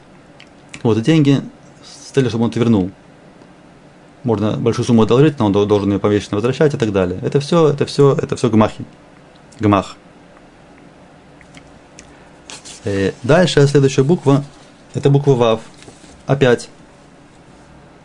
вот 0.84 1.00
деньги 1.02 1.42
с 1.82 2.12
целью, 2.12 2.30
чтобы 2.30 2.44
он 2.44 2.50
это 2.50 2.60
вернул 2.60 2.90
можно 4.24 4.56
большую 4.56 4.84
сумму 4.86 5.02
одолжить, 5.02 5.38
но 5.38 5.46
он 5.46 5.52
должен 5.52 5.92
ее 5.92 5.98
повечно 5.98 6.36
возвращать 6.36 6.74
и 6.74 6.76
так 6.76 6.92
далее. 6.92 7.20
Это 7.22 7.40
все, 7.40 7.68
это 7.68 7.86
все, 7.86 8.14
это 8.14 8.36
все 8.36 8.50
гмахи. 8.50 8.84
Гмах. 9.60 9.96
Э, 12.84 13.12
дальше 13.22 13.66
следующая 13.66 14.02
буква, 14.02 14.44
это 14.94 15.10
буква 15.10 15.32
Вав. 15.34 15.60
Опять. 16.26 16.68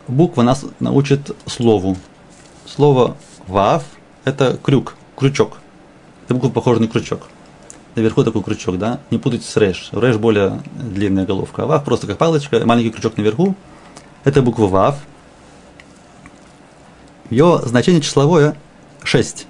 Буква 0.06 0.42
нас 0.42 0.64
научит 0.78 1.30
слову. 1.46 1.96
Слово 2.66 3.16
Вав– 3.46 3.84
это 4.24 4.58
крюк, 4.62 4.96
крючок. 5.16 5.58
Это 6.24 6.34
буква 6.34 6.50
похожа 6.50 6.80
на 6.80 6.88
крючок. 6.88 7.28
Наверху 7.96 8.24
такой 8.24 8.42
крючок, 8.42 8.78
да? 8.78 9.00
Не 9.10 9.18
путайте 9.18 9.46
с 9.46 9.56
Рэш. 9.56 9.90
Рэш 9.92 10.16
более 10.16 10.60
длинная 10.74 11.26
головка. 11.26 11.64
А 11.64 11.66
Вав 11.66 11.84
просто 11.84 12.06
как 12.06 12.18
палочка, 12.18 12.64
маленький 12.64 12.90
крючок 12.90 13.16
наверху. 13.16 13.54
Это 14.24 14.42
буква 14.42 14.66
Вав– 14.66 14.98
ее 17.30 17.60
значение 17.64 18.02
числовое 18.02 18.56
6. 19.04 19.46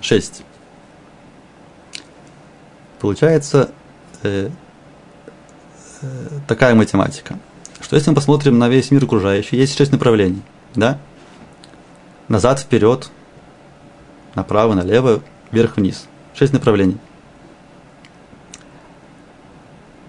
6. 0.00 0.42
Получается 2.98 3.70
э, 4.22 4.48
э, 6.00 6.28
такая 6.48 6.74
математика, 6.74 7.38
что 7.80 7.96
если 7.96 8.10
мы 8.10 8.16
посмотрим 8.16 8.58
на 8.58 8.70
весь 8.70 8.90
мир 8.90 9.04
окружающий, 9.04 9.56
есть 9.56 9.76
6 9.76 9.92
направлений, 9.92 10.42
да? 10.74 10.98
Назад, 12.28 12.60
вперед, 12.60 13.10
направо, 14.34 14.74
налево, 14.74 15.22
вверх, 15.50 15.76
вниз. 15.76 16.06
6 16.34 16.52
направлений. 16.52 16.98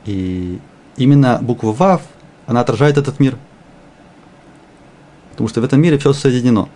И 0.05 0.59
именно 0.97 1.39
буква 1.41 1.72
ВАВ, 1.72 2.01
она 2.47 2.61
отражает 2.61 2.97
этот 2.97 3.19
мир– 3.19 3.38
Потому 5.41 5.49
что 5.49 5.61
в 5.61 5.63
этом 5.63 5.82
мире 5.82 5.97
все 5.97 6.13
соединено. 6.13 6.69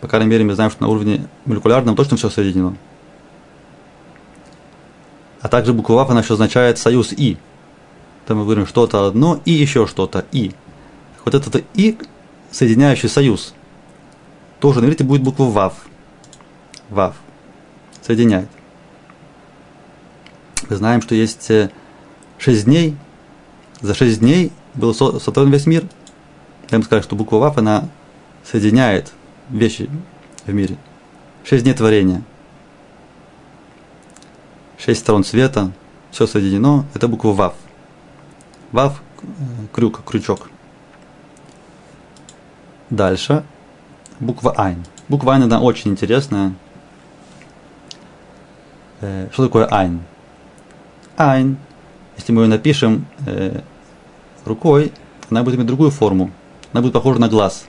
По 0.00 0.08
крайней 0.08 0.28
мере, 0.28 0.44
мы 0.44 0.54
знаем, 0.54 0.70
что 0.70 0.82
на 0.82 0.88
уровне 0.88 1.28
молекулярном 1.44 1.94
точно 1.94 2.16
все 2.16 2.28
соединено. 2.28 2.76
А 5.40 5.48
также 5.48 5.72
буква 5.72 5.94
ВАФ, 5.94 6.10
она 6.10 6.22
еще 6.22 6.34
означает 6.34 6.78
союз 6.78 7.12
И. 7.12 7.36
Там 8.26 8.38
мы 8.38 8.44
говорим 8.44 8.66
что-то 8.66 9.06
одно 9.06 9.40
и 9.44 9.52
еще 9.52 9.86
что-то 9.86 10.24
И. 10.32 10.52
Вот 11.24 11.36
этот 11.36 11.62
И, 11.74 11.96
соединяющий 12.50 13.08
союз, 13.08 13.54
тоже 14.58 14.80
на 14.80 14.86
иврите 14.86 15.04
будет 15.04 15.22
буква 15.22 15.44
ВАВ. 15.44 15.74
ВАВ. 16.90 17.14
Соединяет. 18.06 18.48
Мы 20.68 20.76
знаем, 20.76 21.02
что 21.02 21.14
есть 21.14 21.50
э, 21.50 21.70
шесть 22.38 22.66
дней. 22.66 22.96
За 23.80 23.94
шесть 23.94 24.20
дней 24.20 24.52
был 24.74 24.94
сотворен 24.94 25.50
весь 25.50 25.66
мир– 25.66 25.84
я 26.70 26.78
бы 26.78 26.84
сказал, 26.84 27.02
что 27.02 27.14
буква 27.14 27.36
Вав, 27.36 27.58
она 27.58 27.88
соединяет 28.44 29.12
вещи 29.50 29.88
в 30.44 30.52
мире. 30.52 30.76
Шесть 31.44 31.62
дней 31.62 31.74
творения. 31.74 32.22
Шесть 34.78 35.00
сторон 35.00 35.24
света. 35.24 35.72
Все 36.10 36.26
соединено. 36.26 36.84
Это 36.94 37.08
буква 37.08 37.32
Вав. 37.32 37.54
Вав– 38.72 39.02
крюк, 39.72 40.02
крючок. 40.04 40.50
Дальше. 42.90 43.44
Буква 44.18 44.52
Айн. 44.56 44.84
Буква 45.08 45.34
Айн, 45.34 45.44
она 45.44 45.60
очень 45.60 45.92
интересная. 45.92 46.54
Э, 49.00 49.28
что 49.32 49.44
такое 49.46 49.66
Айн? 49.66 50.00
Айн, 51.16 51.56
если 52.16 52.32
мы 52.32 52.42
ее 52.42 52.48
напишем 52.48 53.06
э, 53.26 53.60
рукой, 54.44 54.92
она 55.30 55.42
будет 55.42 55.56
иметь 55.56 55.66
другую 55.66 55.90
форму 55.90 56.30
она 56.76 56.82
будет 56.82 56.92
похожа 56.92 57.18
на 57.18 57.28
глаз. 57.30 57.64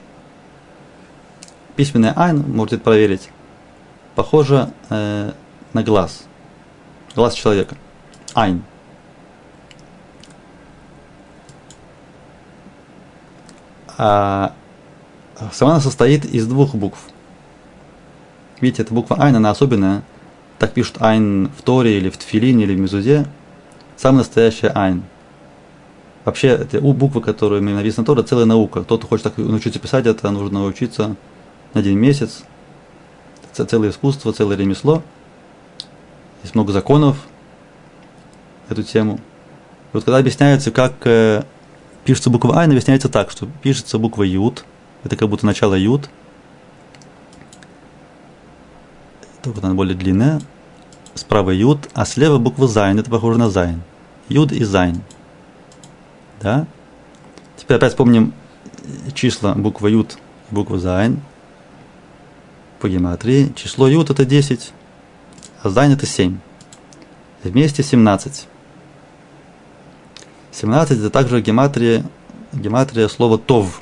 Письменная 1.76 2.12
айн, 2.14 2.44
можете 2.46 2.76
проверить, 2.76 3.30
похожа 4.14 4.70
э, 4.90 5.32
на 5.72 5.82
глаз. 5.82 6.24
Глаз 7.14 7.32
человека. 7.32 7.74
Айн. 8.34 8.62
А 13.96 14.52
сама 15.52 15.72
она 15.72 15.80
состоит 15.80 16.26
из 16.26 16.46
двух 16.46 16.74
букв. 16.74 16.98
Видите, 18.60 18.82
эта 18.82 18.92
буква 18.92 19.16
Айн, 19.18 19.36
она 19.36 19.50
особенная. 19.50 20.02
Так 20.58 20.72
пишут 20.72 20.96
Айн 21.00 21.50
в 21.56 21.62
Торе 21.62 21.98
или 21.98 22.10
в 22.10 22.16
Тфилине 22.16 22.64
или 22.64 22.74
в 22.74 22.80
Мезузе. 22.80 23.26
Самая 23.96 24.18
настоящая 24.18 24.68
Айн. 24.68 25.04
Вообще, 26.24 26.56
эти 26.56 26.76
буквы, 26.76 27.22
которые 27.22 27.62
написаны 27.62 28.04
Тора, 28.04 28.22
целая 28.22 28.44
наука. 28.44 28.82
Кто-то 28.82 29.06
хочет 29.06 29.24
так 29.24 29.38
научиться 29.38 29.78
писать, 29.78 30.06
это 30.06 30.30
нужно 30.30 30.64
учиться 30.64 31.16
на 31.74 31.80
один 31.80 31.98
месяц. 31.98 32.42
Это 33.52 33.64
целое 33.64 33.90
искусство, 33.90 34.32
целое 34.32 34.56
ремесло. 34.56 35.02
Есть 36.42 36.54
много 36.54 36.72
законов 36.72 37.16
эту 38.68 38.82
тему. 38.82 39.16
И 39.16 39.94
вот 39.94 40.04
когда 40.04 40.18
объясняется, 40.18 40.70
как 40.70 40.92
э, 41.04 41.44
пишется 42.04 42.30
буква 42.30 42.60
Айн, 42.60 42.70
объясняется 42.70 43.08
так, 43.08 43.30
что 43.30 43.48
пишется 43.62 43.98
буква 43.98 44.22
Юд, 44.24 44.64
это 45.04 45.16
как 45.16 45.28
будто 45.28 45.46
начало 45.46 45.74
Юд, 45.74 46.10
только 49.42 49.64
она 49.64 49.74
более 49.74 49.96
длинная, 49.96 50.40
справа 51.14 51.50
Юд, 51.50 51.88
а 51.94 52.04
слева 52.04 52.38
буква 52.38 52.68
Зайн, 52.68 52.98
это 52.98 53.10
похоже 53.10 53.38
на 53.38 53.50
Зайн. 53.50 53.82
Юд 54.28 54.52
и 54.52 54.64
Зайн. 54.64 55.02
Да? 56.40 56.66
Теперь 57.56 57.76
опять 57.76 57.92
вспомним 57.92 58.32
числа 59.14 59.54
буква 59.54 59.88
Юд 59.88 60.18
и 60.50 60.54
буква 60.54 60.78
Зайн 60.78 61.20
по 62.80 62.88
гематрии. 62.88 63.52
Число 63.54 63.88
Юд 63.88 64.10
это 64.10 64.24
10, 64.24 64.72
а 65.62 65.68
Зайн 65.68 65.92
это 65.92 66.06
7. 66.06 66.38
Вместе 67.42 67.82
17. 67.82 68.46
17 70.52 70.98
это 70.98 71.10
также 71.10 71.40
гематрия, 71.40 72.04
гематрия 72.52 73.08
слова 73.08 73.38
טוב. 73.38 73.80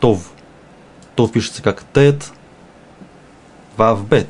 טוב. 0.00 0.30
טוב 1.14 1.32
пишется 1.32 1.62
как 1.62 1.84
тет, 1.92 2.30
вав 3.76 4.06
бет. 4.08 4.28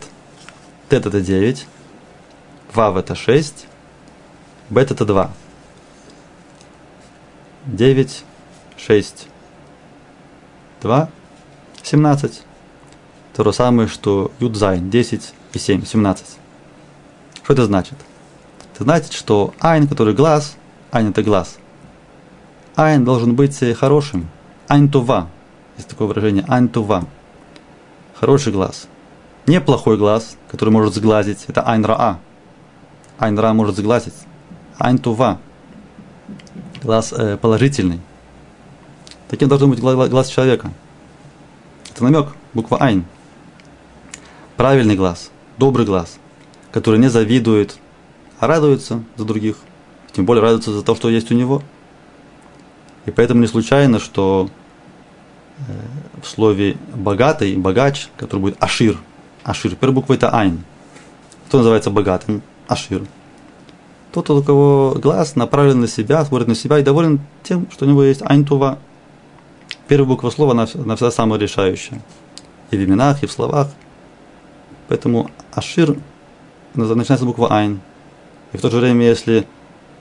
Тет 0.95 1.07
это 1.07 1.21
9, 1.21 1.67
вав 2.73 2.97
это 2.97 3.17
6, 3.17 3.67
бет 4.71 4.93
это 4.93 5.05
2. 5.05 5.29
9, 7.67 8.25
6, 8.77 9.29
2, 10.83 11.09
17. 11.83 12.43
То 13.35 13.43
же 13.43 13.53
самое, 13.53 13.89
что 13.89 14.31
Юдзайн, 14.39 14.89
10 14.89 15.35
и 15.55 15.59
7, 15.59 15.85
17. 15.85 16.27
Что 17.43 17.53
это 17.53 17.65
значит? 17.65 17.99
Это 18.73 18.85
значит, 18.85 19.15
что 19.15 19.53
Айн, 19.59 19.89
который 19.89 20.15
глаз, 20.15 20.55
Айн 20.93 21.09
это 21.09 21.25
глаз. 21.25 21.59
Айн 22.77 23.05
должен 23.05 23.35
быть 23.35 23.59
хорошим. 23.77 24.29
Айн 24.69 24.89
тува. 24.89 25.27
Есть 25.77 25.89
такое 25.89 26.07
выражение. 26.07 26.45
Айн 26.47 26.69
тува. 26.69 27.05
Хороший 28.15 28.53
глаз. 28.53 28.87
Не 29.47 29.61
плохой 29.61 29.97
глаз, 29.97 30.37
который 30.51 30.71
может 30.71 30.95
сглазить. 30.95 31.45
Это 31.49 31.63
айн 31.63 31.85
раа. 31.85 32.19
Айн 33.19 33.39
ра 33.39 33.53
может 33.53 33.77
сглазить. 33.77 34.15
Айн 34.79 34.99
тува 34.99 35.39
глаз 36.85 37.13
э, 37.13 37.37
положительный. 37.37 38.01
Таким 39.29 39.49
должен 39.49 39.71
быть 39.71 39.81
глаз, 39.81 40.09
глаз 40.09 40.29
человека. 40.29 40.71
Это 41.91 42.05
намек, 42.05 42.29
буква 42.53 42.79
Айн. 42.79 43.05
Правильный 44.57 44.95
глаз, 44.95 45.31
добрый 45.59 45.87
глаз, 45.87 46.19
который 46.71 47.01
не 47.01 47.09
завидует, 47.09 47.79
а 48.39 48.47
радуется 48.47 49.03
за 49.17 49.25
других. 49.25 49.57
Тем 50.13 50.27
более 50.27 50.43
радуется 50.43 50.73
за 50.73 50.83
то, 50.83 50.95
что 50.95 51.09
есть 51.09 51.33
у 51.33 51.35
него. 51.35 51.63
И 53.07 53.11
поэтому 53.11 53.41
не 53.41 53.49
случайно, 53.49 53.99
что 53.99 54.49
э, 55.59 55.63
в 56.23 56.29
слове 56.29 56.77
богатый, 56.95 57.57
богач, 57.57 58.09
который 58.17 58.41
будет 58.41 58.63
Ашир. 58.63 58.99
Ашир. 59.45 59.77
Первая 59.77 59.95
буква 59.95 60.15
это 60.15 60.31
Айн. 60.31 60.65
Кто 61.49 61.59
называется 61.59 61.91
богатым? 61.91 62.43
Ашир. 62.67 63.03
Тот, 64.11 64.31
у 64.31 64.43
кого 64.43 64.97
глаз 64.97 65.37
направлен 65.37 65.81
на 65.81 65.89
себя, 65.89 66.25
смотрит 66.25 66.49
на 66.49 66.55
себя 66.55 66.79
и 66.79 66.83
доволен 66.83 67.21
тем, 67.43 67.69
что 67.71 67.85
у 67.85 67.89
него 67.89 68.03
есть 68.03 68.23
айнтува. 68.23 68.79
Первая 69.87 70.09
буква 70.09 70.31
слова, 70.31 70.53
она, 70.53 70.67
она 70.75 70.97
всегда 70.97 71.11
самая 71.11 71.39
решающая. 71.39 72.01
И 72.71 72.77
в 72.77 72.85
именах, 72.85 73.23
и 73.23 73.27
в 73.27 73.33
словах. 73.33 73.69
Поэтому 74.89 75.31
Ашир 75.53 75.97
начинается 76.75 77.19
с 77.19 77.23
буквы 77.23 77.49
Айн. 77.49 77.81
И 78.53 78.57
в 78.57 78.61
то 78.61 78.71
же 78.71 78.79
время, 78.79 79.05
если 79.05 79.47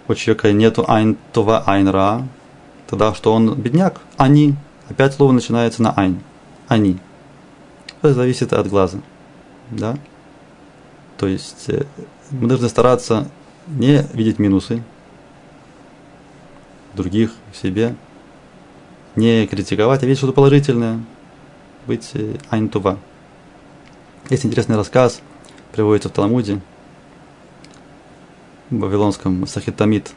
у 0.07 0.13
человека 0.13 0.51
нету 0.51 0.85
Айн 0.87 1.17
Това 1.33 1.63
Айн 1.65 1.87
Ра, 1.87 2.27
тогда 2.87 3.13
что 3.13 3.33
он 3.33 3.55
бедняк? 3.55 4.01
Они. 4.17 4.55
Опять 4.89 5.15
слово 5.15 5.31
начинается 5.31 5.81
на 5.81 5.91
Айн. 5.91 6.21
Они. 6.67 6.97
Это 8.01 8.13
зависит 8.13 8.53
от 8.53 8.67
глаза. 8.67 8.99
Да? 9.77 9.97
То 11.17 11.27
есть 11.27 11.69
э, 11.69 11.85
мы 12.31 12.47
должны 12.47 12.69
стараться 12.69 13.29
не 13.67 14.05
видеть 14.13 14.39
минусы 14.39 14.83
других 16.93 17.31
в 17.51 17.57
себе, 17.57 17.95
не 19.15 19.47
критиковать, 19.47 20.03
а 20.03 20.05
видеть 20.05 20.19
что-то 20.19 20.33
положительное, 20.33 20.99
быть 21.87 22.11
э, 22.13 22.35
айнтува. 22.49 22.99
Есть 24.29 24.45
интересный 24.45 24.75
рассказ, 24.75 25.21
приводится 25.71 26.09
в 26.09 26.13
Талмуде, 26.13 26.61
в 28.69 28.79
Вавилонском 28.79 29.45
Сахитамид, 29.47 30.11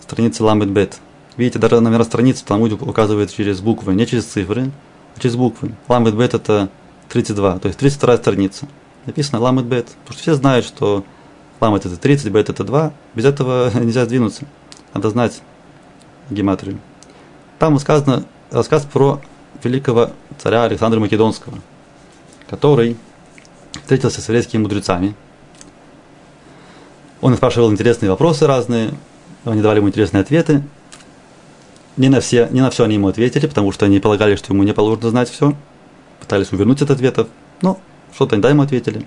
страница 0.00 0.44
Ламбет 0.44 0.70
Бет. 0.70 0.98
Видите, 1.36 1.58
даже 1.58 1.80
номер 1.80 2.04
страницы 2.04 2.42
в 2.44 2.46
Талмуде 2.46 2.74
указывает 2.74 3.32
через 3.32 3.60
буквы, 3.60 3.94
не 3.94 4.06
через 4.06 4.24
цифры, 4.24 4.70
а 5.16 5.20
через 5.20 5.36
буквы. 5.36 5.74
Ламбет 5.88 6.14
Бет 6.14 6.34
это 6.34 6.68
32, 7.14 7.58
то 7.60 7.68
есть 7.68 7.78
32 7.78 8.16
страница. 8.16 8.66
Написано 9.06 9.40
Ламбет 9.40 9.66
Бет, 9.66 9.86
потому 9.86 10.14
что 10.14 10.22
все 10.22 10.34
знают, 10.34 10.66
что 10.66 11.04
Ламет 11.60 11.86
это 11.86 11.96
30, 11.96 12.32
бет 12.32 12.50
это 12.50 12.64
2. 12.64 12.92
Без 13.14 13.24
этого 13.24 13.70
нельзя 13.78 14.04
сдвинуться. 14.04 14.46
Надо 14.92 15.10
знать 15.10 15.40
гематрию. 16.28 16.78
Там 17.60 17.78
сказано 17.78 18.24
рассказ 18.50 18.84
про 18.84 19.20
великого 19.62 20.10
царя 20.38 20.64
Александра 20.64 20.98
Македонского, 20.98 21.58
который 22.50 22.96
встретился 23.82 24.20
с 24.20 24.24
еврейскими 24.24 24.62
мудрецами. 24.62 25.14
Он 27.20 27.36
спрашивал 27.36 27.70
интересные 27.70 28.10
вопросы 28.10 28.48
разные, 28.48 28.92
они 29.44 29.62
давали 29.62 29.78
ему 29.78 29.88
интересные 29.88 30.22
ответы. 30.22 30.64
Не 31.96 32.08
на, 32.08 32.20
все, 32.20 32.48
не 32.50 32.60
на 32.60 32.70
все 32.70 32.82
они 32.82 32.94
ему 32.94 33.06
ответили, 33.06 33.46
потому 33.46 33.70
что 33.70 33.86
они 33.86 34.00
полагали, 34.00 34.34
что 34.34 34.52
ему 34.52 34.64
не 34.64 34.74
положено 34.74 35.10
знать 35.10 35.30
все. 35.30 35.54
Пытались 36.24 36.52
увернуть 36.52 36.80
от 36.80 36.90
ответов, 36.90 37.28
но 37.60 37.78
что-то 38.14 38.34
они 38.34 38.42
да 38.42 38.48
ему 38.48 38.62
ответили. 38.62 39.06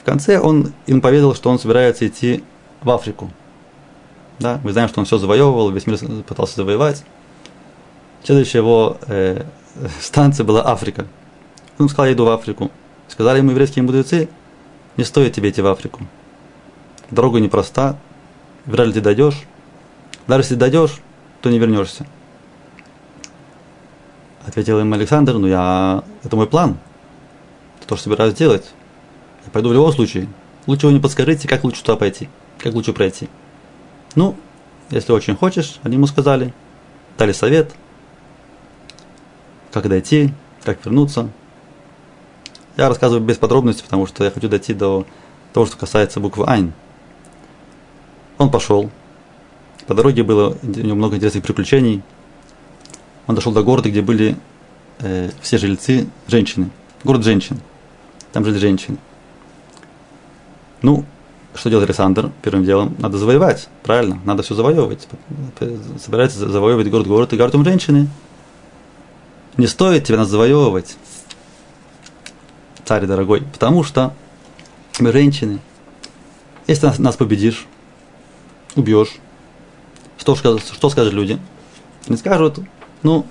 В 0.00 0.04
конце 0.04 0.40
он 0.40 0.72
им 0.86 1.02
поведал, 1.02 1.34
что 1.34 1.50
он 1.50 1.58
собирается 1.58 2.08
идти 2.08 2.42
в 2.80 2.88
Африку. 2.88 3.30
Да, 4.38 4.58
мы 4.64 4.72
знаем, 4.72 4.88
что 4.88 5.00
он 5.00 5.04
все 5.04 5.18
завоевывал, 5.18 5.70
весь 5.70 5.86
мир 5.86 5.98
пытался 6.26 6.56
завоевать. 6.56 7.04
Следующая 8.24 8.58
его 8.58 8.96
э, 9.06 9.44
станция 10.00 10.44
была 10.44 10.66
Африка. 10.66 11.06
Он 11.78 11.90
сказал, 11.90 12.06
я 12.06 12.14
иду 12.14 12.24
в 12.24 12.30
Африку. 12.30 12.70
Сказали 13.06 13.36
ему 13.36 13.50
еврейские 13.50 13.82
мудрецы, 13.82 14.30
не 14.96 15.04
стоит 15.04 15.34
тебе 15.34 15.50
идти 15.50 15.60
в 15.60 15.66
Африку. 15.66 16.00
Дорога 17.10 17.38
непроста, 17.38 17.98
вряд 18.64 18.86
ли 18.86 18.94
ты 18.94 19.02
дойдешь. 19.02 19.42
Даже 20.26 20.44
если 20.44 20.54
дойдешь, 20.54 21.02
то 21.42 21.50
не 21.50 21.58
вернешься. 21.58 22.06
Ответил 24.46 24.80
им 24.80 24.92
Александр, 24.92 25.34
ну 25.34 25.46
я, 25.46 26.02
это 26.22 26.36
мой 26.36 26.46
план. 26.46 26.78
Это 27.78 27.88
то, 27.88 27.96
что 27.96 28.04
собираюсь 28.04 28.34
делать. 28.34 28.70
Я 29.44 29.50
пойду 29.50 29.68
в 29.68 29.72
любом 29.72 29.92
случае. 29.92 30.28
Лучше 30.66 30.86
вы 30.86 30.92
не 30.94 31.00
подскажите, 31.00 31.48
как 31.48 31.64
лучше 31.64 31.82
туда 31.82 31.96
пойти, 31.96 32.28
как 32.58 32.74
лучше 32.74 32.92
пройти. 32.92 33.28
Ну, 34.14 34.36
если 34.90 35.12
очень 35.12 35.36
хочешь, 35.36 35.78
они 35.82 35.96
ему 35.96 36.06
сказали, 36.06 36.54
дали 37.18 37.32
совет, 37.32 37.74
как 39.72 39.88
дойти, 39.88 40.32
как 40.64 40.84
вернуться. 40.84 41.30
Я 42.76 42.88
рассказываю 42.88 43.24
без 43.24 43.36
подробностей, 43.36 43.84
потому 43.84 44.06
что 44.06 44.24
я 44.24 44.30
хочу 44.30 44.48
дойти 44.48 44.74
до 44.74 45.06
того, 45.52 45.66
что 45.66 45.76
касается 45.76 46.18
буквы 46.18 46.46
Айн. 46.46 46.72
Он 48.38 48.50
пошел. 48.50 48.90
По 49.86 49.94
дороге 49.94 50.22
было 50.22 50.56
у 50.62 50.66
него 50.66 50.96
много 50.96 51.16
интересных 51.16 51.44
приключений. 51.44 52.02
Он 53.26 53.34
дошел 53.34 53.52
до 53.52 53.62
города, 53.62 53.90
где 53.90 54.02
были 54.02 54.36
э, 54.98 55.30
все 55.40 55.58
жильцы 55.58 56.08
женщины. 56.26 56.70
Город 57.04 57.24
женщин. 57.24 57.60
Там 58.32 58.44
жили 58.44 58.58
женщины. 58.58 58.98
Ну, 60.82 61.04
что 61.54 61.68
делает 61.68 61.88
Александр? 61.88 62.30
Первым 62.42 62.64
делом 62.64 62.96
надо 62.98 63.18
завоевать, 63.18 63.68
правильно? 63.82 64.20
Надо 64.24 64.42
все 64.42 64.54
завоевывать. 64.54 65.08
Собирается 66.02 66.48
завоевывать 66.48 66.90
город-город 66.90 67.32
и 67.32 67.36
говорит 67.36 67.54
ему 67.54 67.64
женщины. 67.64 68.08
Не 69.56 69.66
стоит 69.66 70.04
тебе 70.04 70.16
нас 70.16 70.28
завоевывать, 70.28 70.96
царь 72.84 73.04
дорогой, 73.06 73.42
потому 73.42 73.82
что 73.82 74.14
мы 75.00 75.12
женщины. 75.12 75.58
Если 76.66 76.86
нас, 76.86 76.98
нас 76.98 77.16
победишь, 77.16 77.66
убьешь, 78.76 79.16
Что, 80.18 80.36
что 80.36 80.88
скажут 80.90 81.12
люди? 81.12 81.38
Они 82.06 82.16
скажут, 82.16 82.60
ну, 83.02 83.26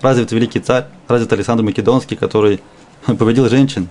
разве 0.00 0.24
это 0.24 0.34
великий 0.34 0.60
царь, 0.60 0.86
разве 1.08 1.26
это 1.26 1.34
Александр 1.34 1.62
Македонский, 1.62 2.16
который 2.16 2.60
победил 3.06 3.48
женщин? 3.48 3.88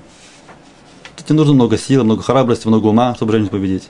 Тут 1.16 1.30
не 1.30 1.36
нужно 1.36 1.54
много 1.54 1.78
сил, 1.78 2.04
много 2.04 2.22
храбрости, 2.22 2.68
много 2.68 2.88
ума, 2.88 3.16
чтобы 3.16 3.32
женщин 3.32 3.50
победить. 3.50 3.90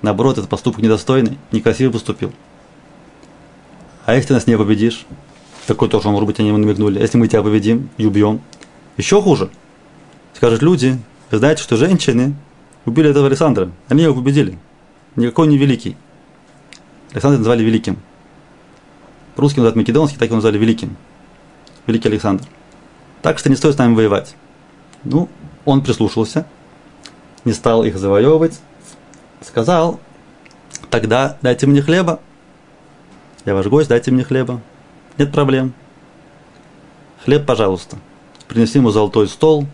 Наоборот, 0.00 0.38
это 0.38 0.48
поступок 0.48 0.82
недостойный, 0.82 1.38
некрасиво 1.52 1.92
поступил. 1.92 2.32
А 4.04 4.14
если 4.14 4.28
ты 4.28 4.34
нас 4.34 4.46
не 4.46 4.58
победишь, 4.58 5.06
такой 5.66 5.88
тоже, 5.88 6.08
может 6.08 6.26
быть, 6.26 6.40
они 6.40 6.48
ему 6.48 6.58
намекнули, 6.58 6.98
если 7.00 7.18
мы 7.18 7.28
тебя 7.28 7.42
победим 7.42 7.88
и 7.98 8.06
убьем, 8.06 8.40
еще 8.96 9.22
хуже. 9.22 9.50
Скажут 10.34 10.62
люди, 10.62 10.98
вы 11.30 11.38
знаете, 11.38 11.62
что 11.62 11.76
женщины 11.76 12.34
убили 12.84 13.10
этого 13.10 13.26
Александра, 13.26 13.70
они 13.88 14.02
его 14.02 14.14
победили. 14.14 14.58
Никакой 15.14 15.46
не 15.46 15.56
великий. 15.56 15.96
Александра 17.12 17.38
назвали 17.38 17.62
великим. 17.62 17.98
Русский 19.36 19.60
называют 19.60 19.76
македонский, 19.76 20.18
так 20.18 20.26
его 20.26 20.36
назвали 20.36 20.58
великим. 20.58 20.96
Великий 21.86 22.08
Александр. 22.08 22.44
Так 23.22 23.38
что 23.38 23.48
не 23.48 23.56
стоит 23.56 23.74
с 23.74 23.78
нами 23.78 23.94
воевать. 23.94 24.34
Ну, 25.04 25.28
он 25.64 25.82
прислушался, 25.82 26.46
не 27.44 27.52
стал 27.52 27.84
их 27.84 27.98
завоевывать, 27.98 28.60
сказал, 29.40 30.00
тогда 30.90 31.38
дайте 31.42 31.66
мне 31.66 31.82
хлеба. 31.82 32.20
Я 33.44 33.54
ваш 33.54 33.66
гость, 33.66 33.88
дайте 33.88 34.10
мне 34.10 34.24
хлеба. 34.24 34.60
Нет 35.18 35.32
проблем. 35.32 35.74
Хлеб, 37.24 37.46
пожалуйста. 37.46 37.96
Принеси 38.48 38.78
ему 38.78 38.90
золотой 38.90 39.28
стол, 39.28 39.66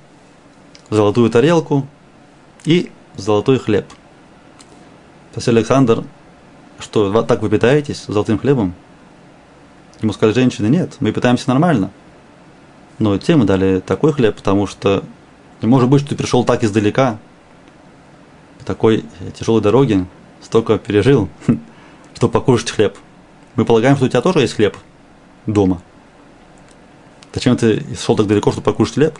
золотую 0.91 1.31
тарелку 1.31 1.87
и 2.65 2.91
золотой 3.17 3.59
хлеб. 3.59 3.87
Спросил 5.31 5.57
Александр, 5.57 6.05
что 6.79 7.23
так 7.23 7.43
вы 7.43 7.51
питаетесь 7.51 8.05
золотым 8.07 8.39
хлебом? 8.39 8.75
Ему 10.01 10.13
сказали 10.13 10.35
женщины, 10.35 10.67
нет, 10.69 10.97
мы 11.01 11.13
питаемся 11.13 11.49
нормально. 11.49 11.91
Но 12.99 13.17
тем 13.19 13.41
мы 13.41 13.45
дали 13.45 13.81
такой 13.81 14.13
хлеб, 14.13 14.37
потому 14.37 14.67
что 14.67 15.05
не 15.61 15.69
может 15.69 15.89
быть, 15.89 16.01
что 16.01 16.11
ты 16.11 16.17
пришел 16.17 16.45
так 16.45 16.63
издалека, 16.65 17.19
по 18.59 18.65
такой 18.65 19.05
тяжелой 19.39 19.61
дороге, 19.61 20.07
столько 20.41 20.79
пережил, 20.79 21.29
чтобы 22.15 22.33
покушать 22.33 22.71
хлеб. 22.71 22.97
Мы 23.57 23.65
полагаем, 23.65 23.97
что 23.97 24.07
у 24.07 24.09
тебя 24.09 24.21
тоже 24.21 24.41
есть 24.41 24.55
хлеб 24.55 24.77
дома. 25.47 25.83
Зачем 27.35 27.57
ты 27.57 27.85
шел 27.97 28.17
так 28.17 28.27
далеко, 28.27 28.53
чтобы 28.53 28.65
покушать 28.65 28.95
хлеб? 28.95 29.19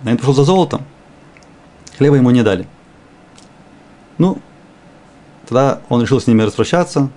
Наверное, 0.00 0.18
пришел 0.18 0.34
за 0.34 0.44
золотом. 0.44 0.84
Хлеба 1.96 2.16
ему 2.16 2.30
не 2.30 2.42
дали. 2.42 2.66
Ну, 4.18 4.38
тогда 5.46 5.80
он 5.88 6.02
решил 6.02 6.20
с 6.20 6.26
ними 6.26 6.42
распрощаться. 6.42 7.10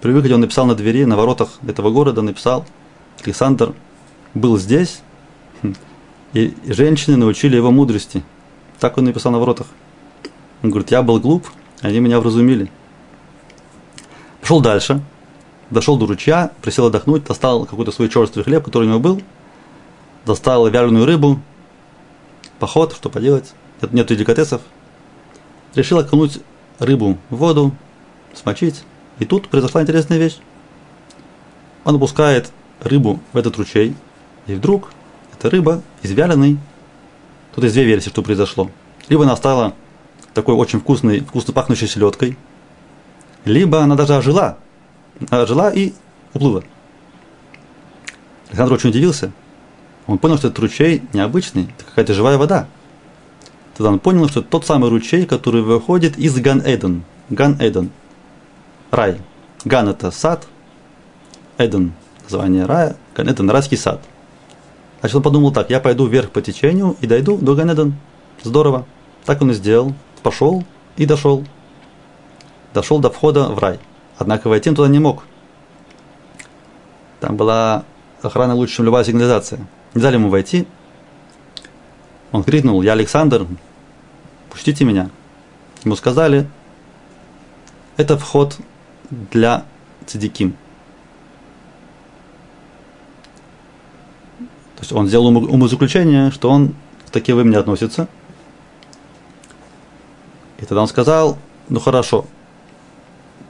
При 0.00 0.12
выходе 0.12 0.34
он 0.34 0.40
написал 0.40 0.66
на 0.66 0.74
двери, 0.74 1.04
на 1.04 1.16
воротах 1.16 1.58
этого 1.66 1.90
города, 1.90 2.22
написал, 2.22 2.64
Александр 3.22 3.74
был 4.34 4.56
здесь, 4.58 5.02
и 6.32 6.54
женщины 6.66 7.16
научили 7.16 7.56
его 7.56 7.70
мудрости. 7.70 8.22
Так 8.78 8.96
он 8.96 9.04
написал 9.04 9.32
на 9.32 9.38
воротах. 9.38 9.66
Он 10.62 10.70
говорит, 10.70 10.90
я 10.90 11.02
был 11.02 11.20
глуп, 11.20 11.46
они 11.82 12.00
меня 12.00 12.20
вразумили. 12.20 12.70
Пошел 14.40 14.60
дальше, 14.60 15.02
дошел 15.70 15.98
до 15.98 16.06
ручья, 16.06 16.50
присел 16.62 16.86
отдохнуть, 16.86 17.24
достал 17.24 17.66
какой-то 17.66 17.92
свой 17.92 18.08
черствый 18.08 18.44
хлеб, 18.44 18.64
который 18.64 18.84
у 18.84 18.88
него 18.88 19.00
был, 19.00 19.22
достал 20.24 20.66
вяленую 20.68 21.04
рыбу, 21.04 21.40
поход, 22.58 22.94
что 22.94 23.10
поделать, 23.10 23.52
нет, 23.82 23.92
нет 23.92 24.06
деликатесов. 24.06 24.62
Решил 25.74 25.98
окунуть 25.98 26.40
рыбу 26.78 27.18
в 27.28 27.36
воду, 27.36 27.72
смочить. 28.34 28.82
И 29.20 29.26
тут 29.26 29.48
произошла 29.48 29.82
интересная 29.82 30.18
вещь. 30.18 30.38
Он 31.84 31.94
опускает 31.96 32.50
рыбу 32.80 33.20
в 33.32 33.36
этот 33.36 33.56
ручей, 33.56 33.94
и 34.46 34.54
вдруг 34.54 34.90
эта 35.32 35.48
рыба 35.48 35.82
из. 36.02 36.58
Тут 37.54 37.64
есть 37.64 37.74
две 37.74 37.84
версии, 37.84 38.08
что 38.08 38.22
произошло. 38.22 38.70
Либо 39.08 39.24
она 39.24 39.36
стала 39.36 39.74
такой 40.34 40.54
очень 40.54 40.80
вкусной, 40.80 41.20
вкусно 41.20 41.52
пахнущей 41.52 41.86
селедкой, 41.86 42.36
либо 43.44 43.80
она 43.80 43.94
даже 43.94 44.16
ожила. 44.16 44.56
Ожила 45.28 45.70
и 45.70 45.92
уплыла. 46.32 46.62
Александр 48.48 48.74
очень 48.74 48.90
удивился. 48.90 49.32
Он 50.06 50.18
понял, 50.18 50.38
что 50.38 50.48
этот 50.48 50.58
ручей 50.60 51.02
необычный, 51.12 51.68
это 51.76 51.84
какая-то 51.84 52.14
живая 52.14 52.38
вода. 52.38 52.68
Тогда 53.76 53.90
он 53.92 53.98
понял, 53.98 54.28
что 54.28 54.40
это 54.40 54.48
тот 54.48 54.66
самый 54.66 54.88
ручей, 54.90 55.26
который 55.26 55.62
выходит 55.62 56.18
из 56.18 56.38
Ган-Эден. 56.38 57.04
Ган-Эден. 57.28 57.90
Рай. 58.90 59.20
Ган– 59.64 59.88
это 59.90 60.10
сад. 60.10 60.46
Эден– 61.58 61.92
название 62.24 62.64
рая. 62.66 62.96
Ган-Эден– 63.14 63.50
райский 63.50 63.76
сад. 63.76 64.00
Значит, 65.00 65.16
он 65.16 65.22
подумал 65.22 65.52
так, 65.52 65.70
я 65.70 65.80
пойду 65.80 66.06
вверх 66.06 66.30
по 66.30 66.42
течению 66.42 66.96
и 67.00 67.06
дойду 67.06 67.38
до 67.38 67.54
Ганеден. 67.54 67.94
Здорово. 68.42 68.86
Так 69.24 69.40
он 69.42 69.50
и 69.50 69.54
сделал. 69.54 69.94
Пошел 70.22 70.64
и 70.96 71.06
дошел. 71.06 71.44
Дошел 72.74 72.98
до 72.98 73.10
входа 73.10 73.48
в 73.48 73.58
рай. 73.58 73.78
Однако 74.18 74.48
войти 74.48 74.68
он 74.68 74.76
туда 74.76 74.88
не 74.88 74.98
мог. 74.98 75.24
Там 77.20 77.36
была 77.36 77.84
охрана 78.22 78.54
лучше, 78.54 78.76
чем 78.76 78.86
любая 78.86 79.04
сигнализация. 79.04 79.60
Не 79.94 80.02
дали 80.02 80.14
ему 80.14 80.28
войти. 80.28 80.66
Он 82.32 82.44
крикнул, 82.44 82.80
я 82.82 82.92
Александр, 82.92 83.46
пустите 84.50 84.84
меня. 84.84 85.10
Ему 85.84 85.96
сказали, 85.96 86.48
это 87.96 88.16
вход 88.16 88.56
для 89.10 89.64
цидиким. 90.06 90.52
То 94.76 94.82
есть 94.82 94.92
он 94.92 95.08
сделал 95.08 95.26
умозаключение, 95.26 96.30
что 96.30 96.48
он 96.48 96.74
к 97.06 97.10
таковым 97.10 97.50
не 97.50 97.56
относится. 97.56 98.08
И 100.58 100.64
тогда 100.64 100.82
он 100.82 100.88
сказал, 100.88 101.38
ну 101.68 101.80
хорошо, 101.80 102.26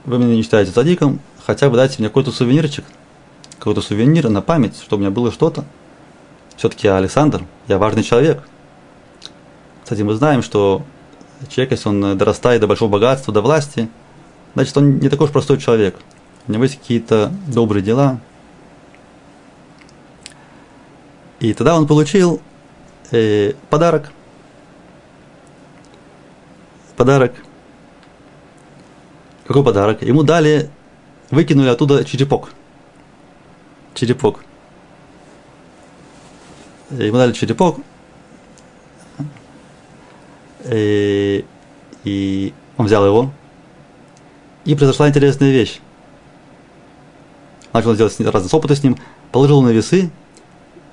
вы 0.05 0.17
меня 0.17 0.35
не 0.35 0.43
считаете 0.43 0.71
садиком, 0.71 1.19
хотя 1.45 1.69
бы 1.69 1.77
дайте 1.77 1.95
мне 1.99 2.09
какой-то 2.09 2.31
сувенирчик, 2.31 2.85
какой-то 3.57 3.81
сувенир 3.81 4.29
на 4.29 4.41
память, 4.41 4.75
чтобы 4.77 5.01
у 5.01 5.05
меня 5.05 5.11
было 5.11 5.31
что-то. 5.31 5.65
Все-таки 6.57 6.87
я 6.87 6.97
Александр, 6.97 7.43
я 7.67 7.77
важный 7.77 8.03
человек. 8.03 8.43
Кстати, 9.83 10.01
мы 10.01 10.13
знаем, 10.15 10.41
что 10.41 10.83
человек, 11.49 11.71
если 11.71 11.89
он 11.89 12.17
дорастает 12.17 12.61
до 12.61 12.67
большого 12.67 12.89
богатства, 12.89 13.33
до 13.33 13.41
власти, 13.41 13.89
значит, 14.53 14.75
он 14.77 14.99
не 14.99 15.09
такой 15.09 15.27
уж 15.27 15.31
простой 15.31 15.57
человек. 15.57 15.97
У 16.47 16.51
него 16.51 16.63
есть 16.63 16.79
какие-то 16.79 17.31
добрые 17.47 17.83
дела, 17.83 18.19
И 21.41 21.55
тогда 21.55 21.75
он 21.75 21.87
получил 21.87 22.39
э, 23.09 23.53
подарок. 23.71 24.11
Подарок. 26.95 27.33
Какой 29.47 29.63
подарок? 29.63 30.03
Ему 30.03 30.21
дали, 30.21 30.69
выкинули 31.31 31.69
оттуда 31.69 32.05
черепок. 32.05 32.51
Черепок. 33.95 34.43
Ему 36.91 37.17
дали 37.17 37.33
черепок. 37.33 37.79
И, 40.65 41.43
э, 41.43 41.43
и 42.03 42.53
он 42.77 42.85
взял 42.85 43.03
его. 43.03 43.31
И 44.65 44.75
произошла 44.75 45.09
интересная 45.09 45.51
вещь. 45.51 45.79
Начал 47.73 47.95
делать 47.95 48.19
разные 48.19 48.49
опыты 48.51 48.75
с 48.75 48.83
ним, 48.83 48.97
положил 49.31 49.61
на 49.61 49.69
весы 49.69 50.11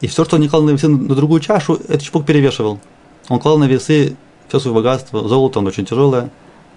и 0.00 0.06
все, 0.06 0.24
что 0.24 0.36
он 0.36 0.42
не 0.42 0.48
клал 0.48 0.62
на 0.62 0.70
весы 0.70 0.88
на 0.88 1.14
другую 1.14 1.40
чашу, 1.40 1.74
этот 1.74 2.02
чепок 2.02 2.24
перевешивал. 2.24 2.78
Он 3.28 3.40
клал 3.40 3.58
на 3.58 3.64
весы 3.64 4.16
все 4.48 4.60
свое 4.60 4.74
богатство, 4.74 5.26
золото, 5.26 5.58
он 5.58 5.66
очень 5.66 5.84
тяжелое. 5.84 6.30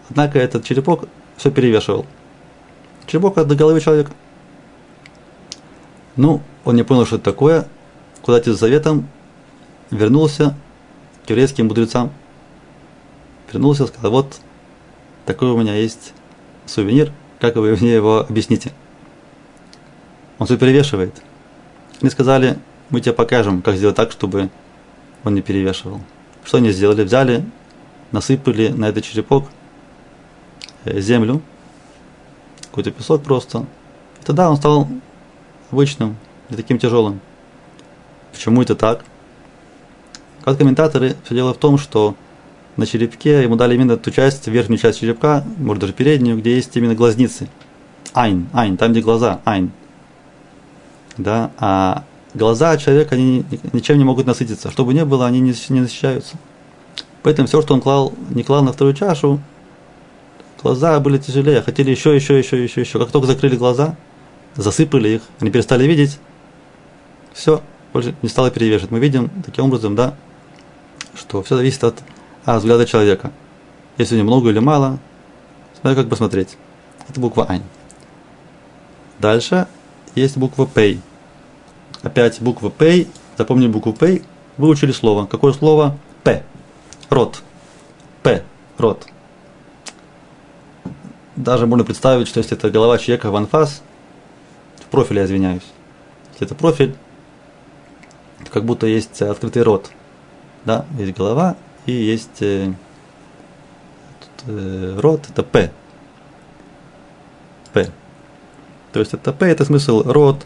Однако 0.09 0.39
этот 0.39 0.65
черепок 0.65 1.05
все 1.37 1.51
перевешивал. 1.51 2.05
Черепок 3.05 3.37
от 3.37 3.55
головы 3.55 3.79
человека. 3.79 4.11
Ну, 6.15 6.41
он 6.65 6.75
не 6.75 6.83
понял, 6.83 7.05
что 7.05 7.15
это 7.15 7.25
такое. 7.25 7.67
Куда 8.21 8.39
идти 8.39 8.51
за 8.51 8.57
заветом, 8.57 9.07
вернулся 9.91 10.55
к 11.25 11.29
еврейским 11.29 11.67
мудрецам. 11.67 12.11
Вернулся, 13.51 13.87
сказал, 13.87 14.11
вот 14.11 14.39
такой 15.25 15.49
у 15.51 15.57
меня 15.57 15.75
есть 15.75 16.13
сувенир, 16.71 17.11
как 17.39 17.55
вы 17.55 17.75
мне 17.75 17.93
его 17.93 18.19
объясните? 18.19 18.71
Он 20.39 20.47
все 20.47 20.57
перевешивает. 20.57 21.21
Они 22.01 22.09
сказали, 22.09 22.57
мы 22.89 23.01
тебе 23.01 23.13
покажем, 23.13 23.61
как 23.61 23.75
сделать 23.75 23.95
так, 23.95 24.11
чтобы 24.11 24.49
он 25.23 25.35
не 25.35 25.41
перевешивал. 25.41 26.01
Что 26.43 26.57
они 26.57 26.71
сделали? 26.71 27.03
Взяли, 27.03 27.45
насыпали 28.11 28.69
на 28.69 28.89
этот 28.89 29.03
черепок 29.03 29.45
э, 30.85 30.99
землю, 30.99 31.41
какой-то 32.63 32.91
песок 32.91 33.23
просто. 33.23 33.65
И 34.21 34.23
тогда 34.23 34.49
он 34.49 34.57
стал 34.57 34.87
обычным, 35.71 36.17
не 36.49 36.57
таким 36.57 36.79
тяжелым. 36.79 37.19
Почему 38.31 38.61
это 38.61 38.75
так? 38.75 39.03
Как 40.43 40.57
комментаторы, 40.57 41.15
все 41.23 41.35
дело 41.35 41.53
в 41.53 41.57
том, 41.57 41.77
что 41.77 42.15
на 42.77 42.85
черепке 42.85 43.43
ему 43.43 43.55
дали 43.55 43.75
именно 43.75 43.97
ту 43.97 44.11
часть, 44.11 44.47
верхнюю 44.47 44.79
часть 44.79 44.99
черепка, 44.99 45.43
может 45.57 45.81
даже 45.81 45.93
переднюю, 45.93 46.37
где 46.37 46.55
есть 46.55 46.75
именно 46.75 46.95
глазницы. 46.95 47.47
Айн, 48.13 48.47
айн, 48.53 48.77
там, 48.77 48.91
где 48.91 49.01
глаза, 49.01 49.41
айн. 49.45 49.71
Да, 51.17 51.51
а 51.57 52.03
глаза 52.33 52.77
человека, 52.77 53.15
они 53.15 53.43
ничем 53.73 53.97
не 53.97 54.03
могут 54.03 54.25
насытиться. 54.25 54.71
Что 54.71 54.85
бы 54.85 54.93
ни 54.93 55.03
было, 55.03 55.27
они 55.27 55.39
не, 55.39 55.53
не 55.69 55.81
насыщаются. 55.81 56.37
Поэтому 57.23 57.47
все, 57.47 57.61
что 57.61 57.73
он 57.73 57.81
клал, 57.81 58.13
не 58.29 58.43
клал 58.43 58.63
на 58.63 58.73
вторую 58.73 58.95
чашу, 58.95 59.39
глаза 60.61 60.99
были 60.99 61.17
тяжелее, 61.17 61.61
хотели 61.61 61.91
еще, 61.91 62.15
еще, 62.15 62.37
еще, 62.37 62.63
еще, 62.63 62.81
еще. 62.81 62.99
Как 62.99 63.11
только 63.11 63.27
закрыли 63.27 63.55
глаза, 63.55 63.95
засыпали 64.55 65.09
их, 65.09 65.21
они 65.39 65.51
перестали 65.51 65.85
видеть, 65.85 66.19
все, 67.33 67.61
больше 67.93 68.15
не 68.21 68.29
стало 68.29 68.49
перевешивать. 68.49 68.91
Мы 68.91 68.99
видим 68.99 69.29
таким 69.45 69.65
образом, 69.65 69.95
да, 69.95 70.15
что 71.15 71.43
все 71.43 71.57
зависит 71.57 71.83
от 71.83 71.95
а, 72.45 72.57
взгляда 72.57 72.85
человека. 72.85 73.31
Если 73.97 74.15
у 74.15 74.19
него 74.19 74.27
много 74.27 74.49
или 74.49 74.59
мало, 74.59 74.99
смотря 75.79 76.01
как 76.01 76.09
посмотреть. 76.09 76.57
Это 77.07 77.19
буква 77.19 77.45
Айн. 77.49 77.63
Дальше 79.19 79.67
есть 80.15 80.37
буква 80.37 80.65
Пей. 80.65 81.01
Опять 82.01 82.41
буква 82.41 82.71
Пей. 82.71 83.07
Запомнили 83.37 83.67
букву 83.67 83.93
Пей. 83.93 84.23
Выучили 84.57 84.91
слово. 84.91 85.25
Какое 85.25 85.53
слово? 85.53 85.97
פה. 86.23 86.43
Рот. 87.09 87.41
פה. 88.23 88.43
Рот. 88.77 89.05
Даже 91.35 91.65
можно 91.65 91.85
представить, 91.85 92.27
что 92.27 92.39
если 92.39 92.57
это 92.57 92.69
голова 92.69 92.97
человека 92.97 93.31
в 93.31 93.35
анфас, 93.35 93.81
в 94.79 94.85
профиле, 94.85 95.21
я 95.21 95.25
извиняюсь. 95.25 95.63
Если 96.33 96.45
это 96.45 96.55
профиль, 96.55 96.95
то 98.43 98.51
как 98.51 98.65
будто 98.65 98.85
есть 98.85 99.21
открытый 99.21 99.63
рот. 99.63 99.91
Да, 100.65 100.85
есть 100.97 101.15
голова 101.15 101.55
и 101.85 101.91
есть 101.91 102.41
э, 102.41 102.73
э, 104.47 104.99
рот, 104.99 105.27
это 105.29 105.43
П. 105.43 105.71
П. 107.73 107.89
То 108.91 108.99
есть 108.99 109.13
это 109.13 109.31
П, 109.33 109.47
это 109.47 109.65
смысл 109.65 110.03
рот, 110.05 110.45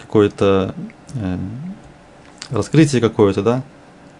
какое-то 0.00 0.74
э, 1.14 1.38
раскрытие 2.50 3.00
какое-то, 3.00 3.42
да. 3.42 3.62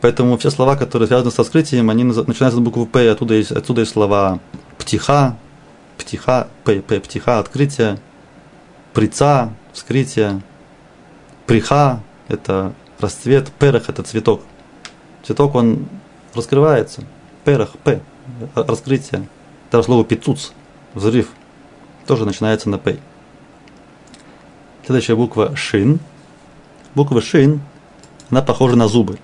Поэтому 0.01 0.37
все 0.37 0.51
слова, 0.51 0.77
которые 0.77 1.07
связаны 1.09 1.31
с 1.31 1.39
раскрытием, 1.39 1.89
они 1.89 2.05
начинаются 2.05 2.57
с 2.57 2.61
буквы 2.61 2.87
П, 2.87 3.11
оттуда 3.11 3.35
есть, 3.35 3.53
отсюда 3.53 3.81
есть 3.81 3.93
слова 3.93 4.39
פתיחה, 4.77 5.37
פתיחה, 5.97 6.49
П, 6.65 6.83
П, 6.83 7.01
פתיחה, 7.01 7.39
открытие, 7.39 7.99
פריצה, 8.93 9.53
вскрытие, 9.73 10.43
פריחה, 11.47 12.03
это 12.29 12.75
расцвет, 13.01 13.51
פרח– 13.59 13.85
это 13.89 14.03
цветок. 14.03 14.43
Цветок, 15.23 15.55
он 15.55 15.87
раскрывается. 16.35 17.05
פרח, 17.45 17.73
П, 17.85 18.01
раскрытие. 18.55 19.27
Даже 19.71 19.85
слово 19.85 20.05
פיצוץ, 20.05 20.53
взрыв, 20.95 21.29
тоже 22.07 22.25
начинается 22.25 22.69
на 22.69 22.79
П. 22.79 22.99
Следующая 24.85 25.17
буква 25.17 25.57
Шин. 25.57 25.99
Буква 26.95 27.21
Шин, 27.21 27.61
она 28.31 28.43
похожа 28.43 28.77
на 28.77 28.89
зубы. 28.89 29.19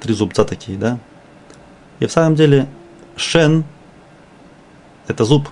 Три 0.00 0.14
зубца 0.14 0.44
такие, 0.44 0.76
да? 0.78 0.98
И 2.00 2.06
в 2.06 2.12
самом 2.12 2.34
деле 2.34 2.66
Шен– 3.16 3.64
это 5.06 5.24
зуб. 5.24 5.48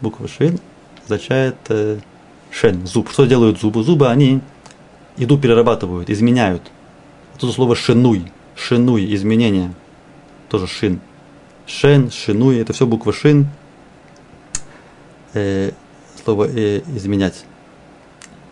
Буква 0.00 0.28
Шин 0.28 0.60
означает 1.04 1.56
э, 1.68 1.98
Шен, 2.50 2.86
зуб. 2.86 3.10
Что 3.10 3.24
делают 3.24 3.58
зубы? 3.60 3.82
Зубы, 3.82 4.08
они 4.08 4.40
еду 5.16 5.38
перерабатывают, 5.38 6.10
изменяют. 6.10 6.70
Тут 7.38 7.54
слово 7.54 7.74
шинуй, 7.74 8.30
шинуй, 8.56 9.14
изменение. 9.14 9.72
Тоже 10.48 10.66
шин. 10.66 11.00
Шен, 11.66 12.10
шинуй, 12.10 12.58
это 12.58 12.72
все 12.72 12.86
буква 12.86 13.12
шин. 13.12 13.48
Э, 15.34 15.70
слово 16.24 16.48
э, 16.48 16.82
изменять. 16.94 17.44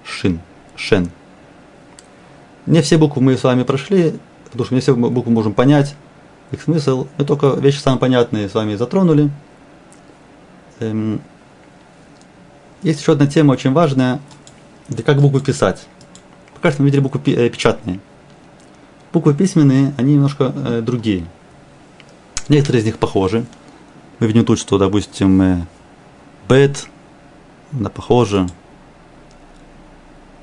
Шин, 0.04 0.40
шен. 0.76 1.10
Не 2.66 2.82
все 2.82 2.98
буквы 2.98 3.22
мы 3.22 3.36
с 3.36 3.44
вами 3.44 3.62
прошли, 3.62 4.14
потому 4.44 4.64
что 4.64 4.74
не 4.74 4.80
все 4.80 4.94
буквы 4.94 5.32
можем 5.32 5.52
понять, 5.52 5.94
их 6.50 6.62
смысл. 6.62 7.08
Мы 7.18 7.24
только 7.24 7.48
вещи 7.48 7.78
самые 7.78 8.00
понятные 8.00 8.48
с 8.48 8.54
вами 8.54 8.74
затронули. 8.74 9.30
Эм, 10.80 11.20
есть 12.82 13.00
еще 13.00 13.12
одна 13.12 13.26
тема 13.26 13.52
очень 13.52 13.72
важная, 13.72 14.20
это 14.88 15.02
как 15.02 15.20
буквы 15.20 15.40
писать. 15.40 15.86
Пока 16.54 16.70
что 16.70 16.82
мы 16.82 16.86
видели 16.86 17.00
буквы 17.00 17.20
э, 17.32 17.48
печатные. 17.48 18.00
Буквы 19.14 19.32
письменные, 19.32 19.94
они 19.96 20.14
немножко 20.14 20.52
э, 20.52 20.80
другие. 20.80 21.24
Некоторые 22.48 22.82
из 22.82 22.86
них 22.86 22.98
похожи. 22.98 23.46
Мы 24.18 24.26
видим 24.26 24.44
тут, 24.44 24.58
что, 24.58 24.76
допустим, 24.76 25.40
э, 25.40 25.66
бет, 26.48 26.88
она 27.72 27.90
похожа. 27.90 28.48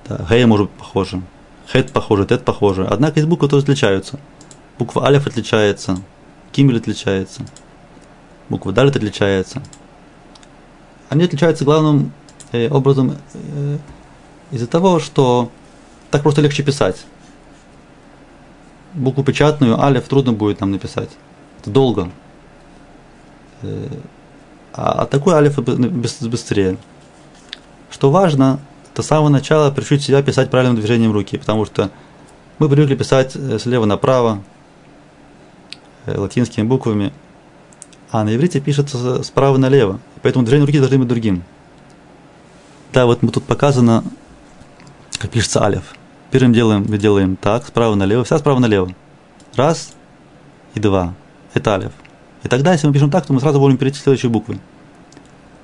Да, 0.08 0.26
гей 0.30 0.46
может 0.46 0.68
быть 0.68 0.78
похожа. 0.78 1.22
Хет 1.70 1.92
похоже, 1.92 2.26
тет 2.26 2.46
похоже. 2.46 2.88
Однако 2.90 3.20
есть 3.20 3.28
буквы, 3.28 3.50
которые 3.50 3.64
отличаются. 3.64 4.22
Буква 4.80 5.06
алиф 5.06 5.28
отличается, 5.28 6.02
кимель 6.54 6.78
отличается, 6.78 7.42
буква 8.48 8.72
далит 8.72 8.96
отличается. 8.96 9.62
Они 11.10 11.26
отличаются 11.26 11.66
главным 11.66 12.14
э, 12.54 12.70
образом 12.70 13.18
э, 13.34 13.78
из-за 14.52 14.68
того, 14.68 15.00
что 15.00 15.52
так 16.10 16.24
просто 16.24 16.40
легче 16.40 16.64
писать. 16.64 17.06
Букву 18.94 19.24
печатную, 19.24 19.82
алиф 19.82 20.08
трудно 20.08 20.34
будет 20.34 20.60
нам 20.60 20.72
написать. 20.72 21.10
Это 21.62 21.70
долго. 21.70 22.10
Э, 23.62 23.88
а, 24.74 25.04
а 25.04 25.06
такой 25.06 25.34
алиф 25.34 25.58
быстрее. 25.58 26.78
Что 27.90 28.12
важно, 28.12 28.60
это 28.92 29.04
с 29.04 29.08
самого 29.08 29.30
начала 29.30 29.72
приучить 29.72 30.04
себя 30.04 30.22
писать 30.24 30.50
правильным 30.50 30.76
движением 30.76 31.12
руки, 31.12 31.38
потому 31.38 31.66
что 31.66 31.90
мы 32.60 32.70
привыкли 32.70 32.96
писать 32.96 33.36
э, 33.36 33.60
слева 33.60 33.86
направо, 33.86 34.44
э, 36.06 36.18
латинскими 36.18 36.64
буквами, 36.64 37.14
а 38.12 38.24
на 38.24 38.36
иврите 38.36 38.60
пишется 38.60 39.24
справа 39.24 39.58
налево. 39.58 40.00
Поэтому 40.22 40.46
движение 40.46 40.66
руки 40.66 40.80
должны 40.80 40.98
быть 41.00 41.08
другим. 41.08 41.44
Да, 42.94 43.06
вот 43.06 43.24
мы 43.24 43.32
тут 43.32 43.46
показано, 43.46 44.04
как 45.18 45.32
пишется 45.32 45.64
алиф. 45.64 45.96
Первым 46.32 46.54
делом 46.54 46.86
мы 46.88 46.98
делаем 46.98 47.36
так, 47.36 47.68
справа 47.68 47.94
налево, 47.96 48.24
вся 48.24 48.40
справа 48.40 48.60
налево. 48.60 48.90
Раз 49.56 49.94
и 50.74 50.80
два. 50.80 51.14
Это 51.54 51.74
алиф. 51.74 51.92
И 52.44 52.48
тогда, 52.48 52.72
если 52.72 52.88
мы 52.88 52.94
пишем 52.94 53.12
так, 53.12 53.26
то 53.26 53.34
мы 53.34 53.42
сразу 53.42 53.60
будем 53.60 53.78
перейти 53.78 54.00
к 54.00 54.04
следующей 54.04 54.30
буквы. 54.30 54.60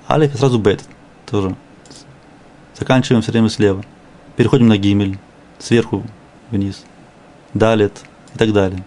Алиф 0.09 0.35
и 0.35 0.37
сразу 0.37 0.59
бет 0.59 0.83
тоже. 1.25 1.55
Заканчиваем 2.77 3.21
все 3.21 3.31
время 3.31 3.49
слева. 3.49 3.83
Переходим 4.35 4.67
на 4.67 4.77
гимель, 4.77 5.17
сверху 5.57 6.03
вниз. 6.51 6.83
Далит 7.53 7.93
и 8.35 8.37
так 8.37 8.51
далее. 8.51 8.83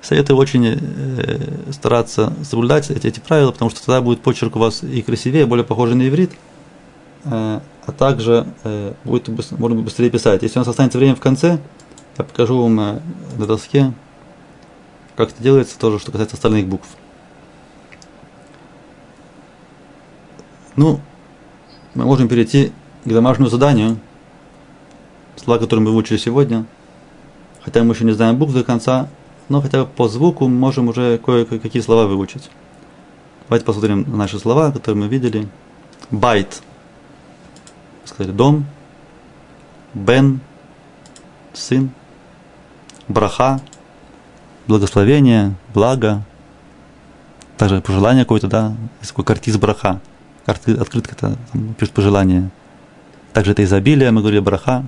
Советую 0.00 0.36
очень 0.38 0.66
э, 0.66 1.72
стараться 1.72 2.32
соблюдать 2.44 2.90
эти, 2.90 3.08
эти 3.08 3.18
правила, 3.18 3.50
потому 3.50 3.72
что 3.72 3.84
тогда 3.84 4.00
будет 4.00 4.20
почерк 4.20 4.54
у 4.54 4.60
вас 4.60 4.84
и 4.84 5.02
красивее, 5.02 5.46
более 5.46 5.64
похожий 5.64 5.96
на 5.96 6.06
иврит. 6.06 6.30
Э, 7.30 7.60
а 7.86 7.92
также 7.92 8.46
э, 8.64 8.94
будет 9.04 9.28
можно 9.58 9.80
быстрее 9.80 10.10
писать. 10.10 10.42
Если 10.42 10.58
у 10.58 10.60
нас 10.60 10.68
останется 10.68 10.98
время 10.98 11.14
в 11.14 11.20
конце, 11.20 11.58
я 12.18 12.24
покажу 12.24 12.60
вам 12.60 12.78
э, 12.80 13.00
на 13.36 13.46
доске, 13.46 13.92
как 15.16 15.30
это 15.30 15.42
делается, 15.42 15.78
тоже, 15.78 15.98
что 15.98 16.12
касается 16.12 16.36
остальных 16.36 16.66
букв. 16.66 16.88
Ну, 20.76 21.00
мы 21.94 22.04
можем 22.04 22.28
перейти 22.28 22.72
к 23.04 23.08
домашнему 23.08 23.48
заданию, 23.48 23.98
слова, 25.36 25.58
которые 25.58 25.84
мы 25.84 25.92
выучили 25.92 26.18
сегодня. 26.18 26.66
Хотя 27.62 27.82
мы 27.82 27.94
еще 27.94 28.04
не 28.04 28.12
знаем 28.12 28.36
букв 28.36 28.52
до 28.52 28.62
конца, 28.62 29.08
но 29.48 29.60
хотя 29.62 29.84
бы 29.84 29.90
по 29.90 30.08
звуку 30.08 30.46
мы 30.48 30.56
можем 30.56 30.88
уже 30.88 31.18
кое-какие 31.18 31.82
слова 31.82 32.06
выучить. 32.06 32.50
Давайте 33.48 33.64
посмотрим 33.64 34.02
на 34.02 34.16
наши 34.16 34.38
слова, 34.38 34.70
которые 34.70 35.04
мы 35.04 35.08
видели. 35.08 35.48
Байт– 36.10 36.62
сказали, 38.06 38.32
дом, 38.32 38.66
бен, 39.94 40.40
сын, 41.52 41.90
браха, 43.08 43.60
благословение, 44.66 45.54
благо, 45.74 46.22
также 47.56 47.80
пожелание 47.80 48.24
какое-то, 48.24 48.48
да, 48.48 48.74
есть 49.00 49.10
такой 49.10 49.24
картиз 49.24 49.56
браха, 49.56 50.00
открытка 50.44 51.12
это 51.12 51.36
пишет 51.78 51.94
пожелание. 51.94 52.50
Также 53.32 53.52
это 53.52 53.64
изобилие, 53.64 54.10
мы 54.10 54.20
говорили 54.20 54.40
браха. 54.40 54.84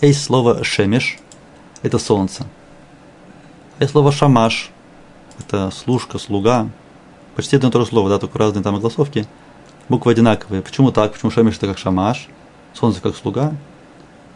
Есть 0.00 0.22
слово 0.22 0.64
шемеш, 0.64 1.18
это 1.82 1.98
солнце. 1.98 2.46
Есть 3.78 3.92
слово 3.92 4.12
шамаш, 4.12 4.70
это 5.38 5.70
служка, 5.70 6.18
слуга. 6.18 6.68
Почти 7.36 7.56
одно 7.56 7.68
и 7.68 7.72
то 7.72 7.80
же 7.80 7.86
слово, 7.86 8.08
да, 8.10 8.18
только 8.18 8.38
разные 8.38 8.62
там 8.62 8.74
огласовки 8.74 9.26
буквы 9.88 10.12
одинаковые. 10.12 10.62
Почему 10.62 10.92
так? 10.92 11.12
Почему 11.12 11.30
Шемиш 11.30 11.56
это 11.56 11.66
как 11.66 11.78
Шамаш, 11.78 12.28
солнце 12.74 13.00
как 13.00 13.16
слуга? 13.16 13.52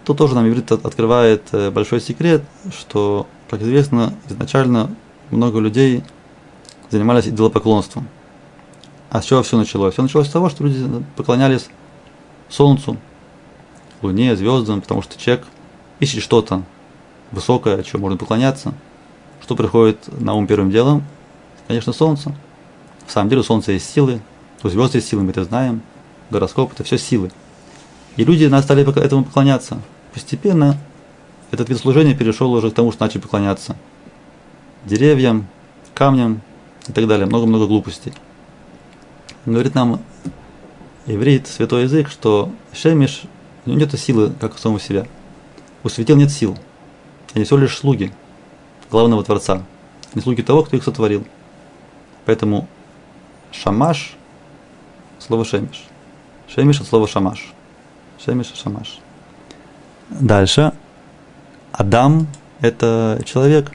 Тут 0.04 0.18
тоже 0.18 0.34
нам 0.34 0.48
иврит 0.48 0.72
открывает 0.72 1.44
э, 1.52 1.70
большой 1.70 2.00
секрет, 2.00 2.42
что, 2.76 3.26
как 3.48 3.62
известно, 3.62 4.14
изначально 4.28 4.90
много 5.30 5.60
людей 5.60 6.02
занимались 6.90 7.28
идолопоклонством. 7.28 8.08
А 9.10 9.22
с 9.22 9.26
чего 9.26 9.42
все 9.42 9.56
началось? 9.56 9.92
Все 9.92 10.02
началось 10.02 10.26
с 10.26 10.30
того, 10.32 10.48
что 10.48 10.64
люди 10.64 11.04
поклонялись 11.16 11.68
Солнцу, 12.48 12.96
Луне, 14.00 14.34
звездам, 14.34 14.80
потому 14.80 15.02
что 15.02 15.18
человек 15.18 15.46
ищет 16.00 16.22
что-то 16.22 16.62
высокое, 17.30 17.82
чего 17.82 18.00
можно 18.00 18.18
поклоняться. 18.18 18.74
Что 19.40 19.54
приходит 19.54 19.98
на 20.20 20.34
ум 20.34 20.46
первым 20.46 20.70
делом? 20.70 21.04
Конечно, 21.68 21.92
Солнце. 21.92 22.34
В 23.06 23.12
самом 23.12 23.28
деле 23.28 23.40
у 23.42 23.44
Солнца 23.44 23.72
есть 23.72 23.88
силы, 23.88 24.20
у 24.62 24.68
звезд 24.68 24.94
есть 24.94 25.08
силы, 25.08 25.22
мы 25.22 25.30
это 25.30 25.44
знаем. 25.44 25.82
Гороскоп– 26.30 26.72
это 26.74 26.84
все 26.84 26.98
силы. 26.98 27.30
И 28.16 28.24
люди 28.24 28.44
стали 28.60 28.88
этому 29.02 29.24
поклоняться. 29.24 29.80
Постепенно 30.12 30.78
этот 31.50 31.68
вид 31.68 31.78
служения 31.78 32.14
перешел 32.14 32.52
уже 32.52 32.70
к 32.70 32.74
тому, 32.74 32.92
что 32.92 33.04
начали 33.04 33.20
поклоняться 33.20 33.76
деревьям, 34.84 35.46
камням 35.94 36.40
и 36.86 36.92
так 36.92 37.06
далее. 37.06 37.26
Много-много 37.26 37.66
глупостей. 37.66 38.12
Говорит 39.46 39.74
нам 39.74 40.00
иврит, 41.06 41.48
святой 41.48 41.82
язык, 41.82 42.08
что 42.08 42.50
Шемиш, 42.72 43.22
у 43.66 43.70
него 43.70 43.80
нет 43.80 43.98
силы, 43.98 44.32
как 44.40 44.54
у 44.54 44.58
самого 44.58 44.80
себя. 44.80 45.06
У 45.82 45.88
светил 45.88 46.16
нет 46.16 46.30
сил. 46.30 46.56
Они 47.34 47.44
всего 47.44 47.58
лишь 47.58 47.76
слуги 47.76 48.12
главного 48.90 49.24
Творца. 49.24 49.62
Не 50.14 50.22
слуги 50.22 50.42
того, 50.42 50.62
кто 50.62 50.76
их 50.76 50.84
сотворил. 50.84 51.24
Поэтому 52.24 52.68
шамаш– 53.50 54.16
слово 55.22 55.44
шемиш. 55.44 55.86
Шемиш– 56.48 56.80
от 56.82 56.86
слова 56.86 57.06
шамаш. 57.06 57.52
Шемиш– 58.18 58.52
шамаш. 58.54 58.98
Дальше. 60.10 60.72
Адам– 61.72 62.26
это 62.60 63.20
человек. 63.24 63.72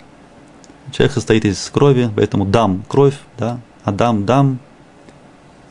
Человек 0.92 1.14
состоит 1.14 1.46
из 1.46 1.70
крови, 1.70 2.10
поэтому 2.16 2.46
дам– 2.46 2.84
кровь, 2.88 3.18
да. 3.38 3.60
Адам– 3.84 4.26
дам. 4.28 4.60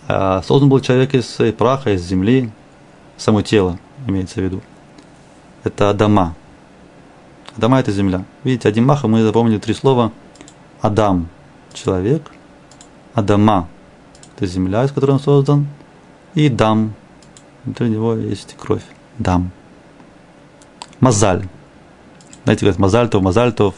А 0.09 0.43
создан 0.43 0.68
был 0.68 0.81
человек 0.81 1.14
из 1.14 1.39
праха, 1.55 1.93
из 1.93 2.03
земли. 2.03 2.51
Само 3.16 3.43
тело 3.43 3.79
имеется 4.07 4.41
в 4.41 4.45
виду. 4.45 4.61
Это 5.64 5.91
Адама. 5.91 6.35
Адама– 7.57 7.81
это 7.81 7.93
земля. 7.93 8.24
Видите, 8.45 8.68
Адимаха 8.68 9.09
мы 9.09 9.22
запомнили 9.22 9.59
три 9.59 9.74
слова. 9.74 10.12
Адам– 10.81 11.29
человек. 11.72 12.31
Адама– 13.14 13.68
это 14.37 14.47
земля, 14.47 14.84
из 14.84 14.93
которой 14.93 15.12
он 15.12 15.20
создан. 15.20 15.66
И 16.34 16.49
Дам– 16.49 16.95
внутри 17.66 17.91
него 17.91 18.14
есть 18.14 18.57
кровь. 18.59 18.84
Дам. 19.18 19.51
Мазаль. 21.01 21.47
Знаете, 22.45 22.61
говорят, 22.61 22.78
Мазальтов, 22.78 23.22
Мазальтов. 23.22 23.74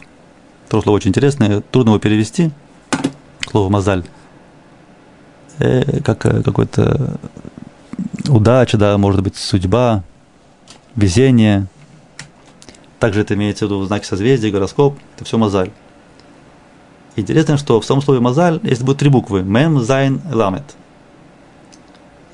Это 0.66 0.80
слово 0.82 0.96
очень 0.96 1.08
интересное, 1.08 1.62
трудно 1.62 1.90
его 1.90 1.98
перевести. 1.98 2.50
Слово 3.50 3.70
Мазаль. 3.70 4.04
Э, 5.58 6.02
как 6.02 6.26
э, 6.26 6.42
какой-то 6.42 7.18
удача, 8.28 8.76
да, 8.76 8.98
может 8.98 9.22
быть, 9.22 9.36
судьба, 9.36 10.04
везение. 10.94 11.66
Также 12.98 13.22
это 13.22 13.34
имеется 13.34 13.64
в 13.64 13.68
виду 13.68 13.80
в 13.80 13.86
знаке 13.86 14.04
созвездия, 14.04 14.50
гороскоп. 14.50 14.98
Это 15.16 15.24
все 15.24 15.38
Мазаль. 15.38 15.70
Интересно, 17.18 17.56
что 17.56 17.80
в 17.80 17.84
самом 17.84 18.00
слове 18.00 18.20
Мазаль 18.20 18.60
есть 18.62 18.82
будет 18.82 18.98
три 18.98 19.08
буквы. 19.08 19.42
Мем, 19.42 19.80
Зайн, 19.82 20.22
Ламет. 20.32 20.76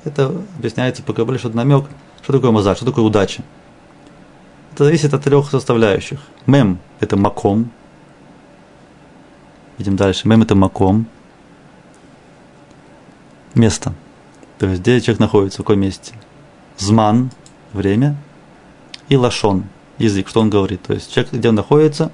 Это 0.03 0.27
объясняется 0.59 1.01
по 1.01 1.11
Кабале, 1.11 1.39
что 1.39 1.49
намек, 1.49 1.85
что 2.21 2.33
такое 2.33 2.51
Мазаль, 2.51 2.75
что 2.75 2.85
такое 2.85 3.03
удача. 3.03 3.41
Это 4.73 4.83
зависит 4.83 5.11
от 5.15 5.23
трех 5.23 5.49
составляющих. 5.49 6.19
Мем– 6.45 6.77
это 6.99 7.17
маком. 7.17 7.71
Видим 9.79 9.95
дальше. 9.95 10.27
Мем– 10.27 10.41
это 10.43 10.53
маком. 10.53 11.07
Место. 13.55 13.91
То 14.59 14.67
есть, 14.67 14.81
где 14.81 15.01
человек 15.01 15.19
находится, 15.19 15.63
в 15.63 15.65
каком 15.65 15.81
месте. 15.81 16.13
Зман– 16.77 17.31
время. 17.73 18.15
И 19.09 19.17
лашон– 19.17 19.63
язык, 19.97 20.27
что 20.27 20.41
он 20.41 20.51
говорит. 20.51 20.83
То 20.83 20.93
есть, 20.93 21.11
человек, 21.11 21.33
где 21.33 21.49
он 21.49 21.55
находится, 21.55 22.11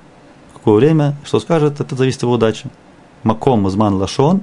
какое 0.61 0.75
время, 0.75 1.15
что 1.25 1.39
скажет, 1.39 1.81
это 1.81 1.95
зависит 1.95 2.19
от 2.19 2.23
его 2.23 2.33
удачи. 2.33 2.69
Маком, 3.23 3.69
зман, 3.69 3.95
лашон. 3.95 4.41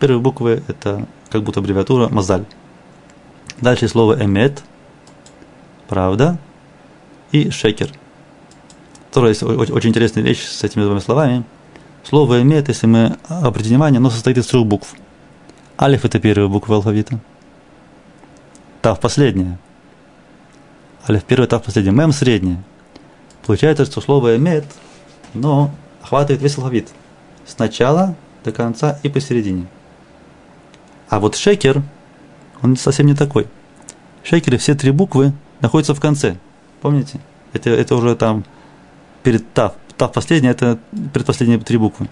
Первые 0.00 0.20
буквы– 0.20 0.62
это 0.68 1.06
как 1.30 1.42
будто 1.42 1.60
аббревиатура 1.60 2.08
мазаль. 2.08 2.44
Дальше 3.60 3.88
слово 3.88 4.24
эмет– 4.24 4.62
правда– 5.88 6.38
и 7.32 7.50
шекер. 7.50 7.90
Тоже 9.12 9.28
есть 9.28 9.42
очень 9.42 9.90
интересная 9.90 10.22
вещь 10.22 10.44
с 10.44 10.64
этими 10.64 10.82
двумя 10.82 11.00
словами. 11.00 11.44
Слово 12.04 12.42
имеет, 12.42 12.68
если 12.68 12.86
мы 12.86 13.16
обратим 13.28 13.70
внимание, 13.70 13.98
оно 13.98 14.10
состоит 14.10 14.38
из 14.38 14.46
трех 14.46 14.66
букв. 14.66 14.94
Алиф– 15.80 16.04
это 16.06 16.18
первая 16.18 16.48
буква 16.48 16.76
алфавита. 16.76 17.20
Тав– 18.80 18.98
последняя. 19.00 19.58
Алиф– 21.08 21.24
первая, 21.26 21.48
Тав– 21.48 21.62
последняя. 21.64 21.92
Мем– 21.92 22.12
средняя. 22.14 22.62
Получается, 23.46 23.84
что 23.84 24.00
слово 24.00 24.36
имеет, 24.36 24.64
но 25.34 25.70
охватывает 26.02 26.42
весь 26.42 26.56
алфавит. 26.58 26.88
С 27.46 27.58
начала 27.58 28.14
до 28.44 28.52
конца 28.52 28.98
и 29.02 29.08
посередине. 29.08 29.66
А 31.08 31.20
вот 31.20 31.36
шекер, 31.36 31.82
он 32.62 32.76
совсем 32.76 33.06
не 33.06 33.14
такой. 33.14 33.46
В 34.22 34.28
шекере 34.28 34.58
все 34.58 34.74
три 34.74 34.90
буквы 34.90 35.32
находятся 35.60 35.94
в 35.94 36.00
конце– 36.00 36.36
Помните? 36.80 37.20
Это, 37.52 37.70
это 37.70 37.96
уже 37.96 38.14
там 38.14 38.44
перед 39.22 39.52
тав. 39.52 39.74
Тав 39.96 40.12
последний, 40.12 40.48
это 40.48 40.78
предпоследние 41.12 41.58
три 41.58 41.76
буквы. 41.76 42.08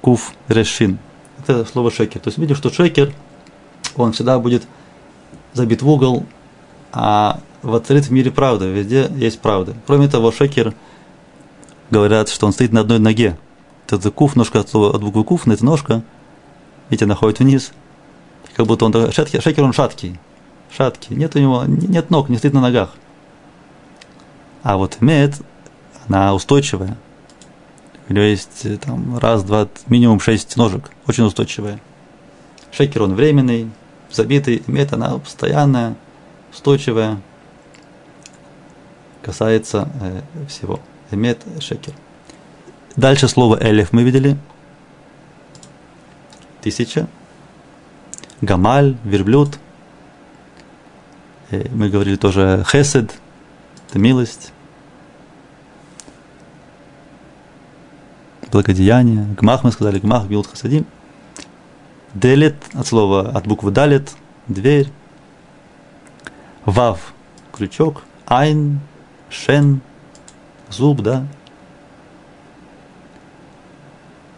Куф, 0.00 0.34
решин. 0.48 0.98
Это 1.40 1.64
слово 1.64 1.90
шекер. 1.90 2.20
То 2.20 2.28
есть 2.28 2.38
видишь, 2.38 2.58
что 2.58 2.70
шекер, 2.70 3.12
он 3.96 4.12
всегда 4.12 4.38
будет 4.38 4.62
забит 5.52 5.82
в 5.82 5.88
угол, 5.88 6.26
а 6.92 7.40
воцарит 7.62 8.06
в 8.06 8.10
мире 8.12 8.30
правда, 8.30 8.66
везде 8.66 9.10
есть 9.16 9.40
правда. 9.40 9.74
Кроме 9.86 10.06
того, 10.06 10.30
шекер, 10.30 10.74
говорят, 11.90 12.28
что 12.28 12.46
он 12.46 12.52
стоит 12.52 12.72
на 12.72 12.80
одной 12.80 12.98
ноге. 12.98 13.36
Это 13.88 14.10
куф, 14.10 14.36
ножка 14.36 14.60
от, 14.60 14.74
от 14.74 15.00
буквы 15.02 15.24
куф, 15.24 15.46
эта 15.46 15.64
ножка, 15.64 16.02
видите, 16.90 17.06
находит 17.06 17.38
вниз. 17.38 17.72
Как 18.54 18.66
будто 18.66 18.84
он 18.84 19.12
шаткий, 19.12 19.40
шекер 19.40 19.64
он 19.64 19.72
шаткий 19.72 20.18
шаткий, 20.76 21.16
нет 21.16 21.34
у 21.34 21.38
него, 21.38 21.64
нет 21.64 22.10
ног, 22.10 22.28
не 22.28 22.36
стоит 22.36 22.52
на 22.52 22.60
ногах. 22.60 22.94
А 24.62 24.76
вот 24.76 25.00
мед, 25.00 25.34
она 26.08 26.34
устойчивая. 26.34 26.96
У 28.08 28.12
нее 28.12 28.30
есть 28.30 28.64
э, 28.64 28.76
там 28.76 29.18
раз, 29.18 29.42
два, 29.42 29.68
минимум 29.88 30.20
шесть 30.20 30.56
ножек, 30.56 30.90
очень 31.06 31.24
устойчивая. 31.24 31.80
Шекер 32.70 33.02
он 33.02 33.14
временный, 33.14 33.70
забитый, 34.10 34.62
мед 34.66 34.92
она 34.92 35.18
постоянная, 35.18 35.96
устойчивая. 36.52 37.20
Касается 39.22 39.88
э, 40.00 40.22
всего. 40.48 40.80
Эмет, 41.10 41.42
шекер. 41.60 41.94
Дальше 42.96 43.28
слово 43.28 43.58
элев 43.60 43.92
мы 43.92 44.02
видели. 44.02 44.36
Тысяча. 46.62 47.06
Гамаль, 48.40 48.96
верблюд– 49.04 49.58
Э, 51.50 51.68
мы 51.70 51.88
говорили 51.88 52.16
тоже 52.16 52.64
хесед, 52.68 53.14
это 53.88 53.98
милость, 53.98 54.52
благодеяние. 58.50 59.26
Гмах 59.38 59.62
мы 59.62 59.70
сказали, 59.70 60.00
гмах, 60.00 60.26
билут 60.26 60.48
хасадим. 60.48 60.86
Делет, 62.14 62.56
от 62.72 62.86
слова, 62.86 63.30
от 63.30 63.46
буквы 63.46 63.70
далет, 63.70 64.12
дверь. 64.48 64.90
Вав, 66.64 67.14
крючок. 67.52 68.02
Айн, 68.26 68.80
шен, 69.28 69.80
зуб, 70.70 71.02
да. 71.02 71.26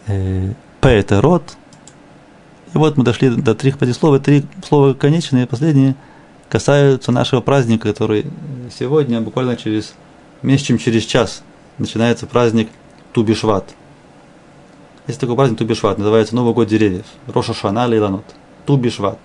Э, 0.06 0.52
П– 0.80 0.88
это 0.90 1.20
рот. 1.20 1.56
И 2.74 2.78
вот 2.78 2.96
мы 2.96 3.04
дошли 3.04 3.30
до 3.30 3.54
трех 3.54 3.76
слов. 3.94 4.20
Три 4.22 4.44
слова 4.66 4.94
конечные, 4.94 5.46
последние– 5.46 5.94
касаются 6.48 7.12
нашего 7.12 7.40
праздника, 7.40 7.88
который 7.88 8.26
сегодня, 8.76 9.20
буквально 9.20 9.56
через 9.56 9.94
меньше, 10.42 10.66
чем 10.66 10.78
через 10.78 11.04
час, 11.04 11.42
начинается 11.78 12.26
праздник 12.26 12.70
Тубишват. 13.12 13.74
Есть 15.06 15.20
такой 15.20 15.36
праздник 15.36 15.58
Тубишват, 15.58 15.98
называется 15.98 16.34
Новый 16.34 16.54
год 16.54 16.68
деревьев. 16.68 17.06
Роша 17.26 17.54
Шана 17.54 17.86
Лейланот. 17.86 18.24
Тубишват. 18.66 19.18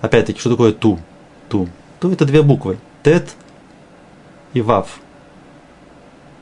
Опять-таки, 0.00 0.40
что 0.40 0.50
такое 0.50 0.72
Ту? 0.72 0.98
Ту. 1.48 1.68
Ту 2.00 2.10
это 2.10 2.24
две 2.24 2.42
буквы. 2.42 2.78
Тет 3.02 3.34
и 4.52 4.60
Вав. 4.60 5.00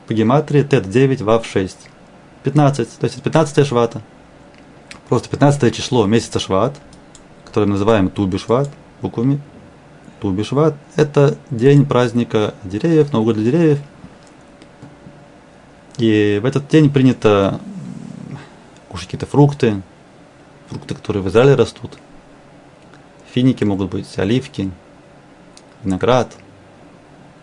По 0.07 0.13
гематрии 0.13 0.63
Тет 0.63 0.89
9, 0.89 1.21
Вав 1.21 1.45
6. 1.45 1.77
15. 2.43 2.99
То 2.99 3.05
есть 3.05 3.21
15 3.21 3.65
швата. 3.65 4.01
Просто 5.09 5.29
15 5.29 5.75
число 5.75 6.05
месяца 6.05 6.39
Шват, 6.39 6.75
который 7.45 7.65
мы 7.65 7.73
называем 7.73 8.09
Тубишват, 8.09 8.69
буквами 9.01 9.39
Тубишват– 10.19 10.75
это 10.95 11.37
день 11.51 11.85
праздника 11.85 12.55
деревьев, 12.63 13.13
Новый 13.13 13.25
год 13.25 13.35
для 13.35 13.51
деревьев. 13.51 13.79
И 15.97 16.39
в 16.41 16.45
этот 16.45 16.67
день 16.67 16.89
принято 16.89 17.59
кушать 18.89 19.07
какие-то 19.07 19.27
фрукты, 19.27 19.81
фрукты, 20.69 20.95
которые 20.95 21.21
в 21.21 21.27
Израиле 21.27 21.55
растут. 21.55 21.97
Финики 23.31 23.63
могут 23.63 23.91
быть, 23.91 24.17
оливки, 24.17 24.71
виноград, 25.83 26.33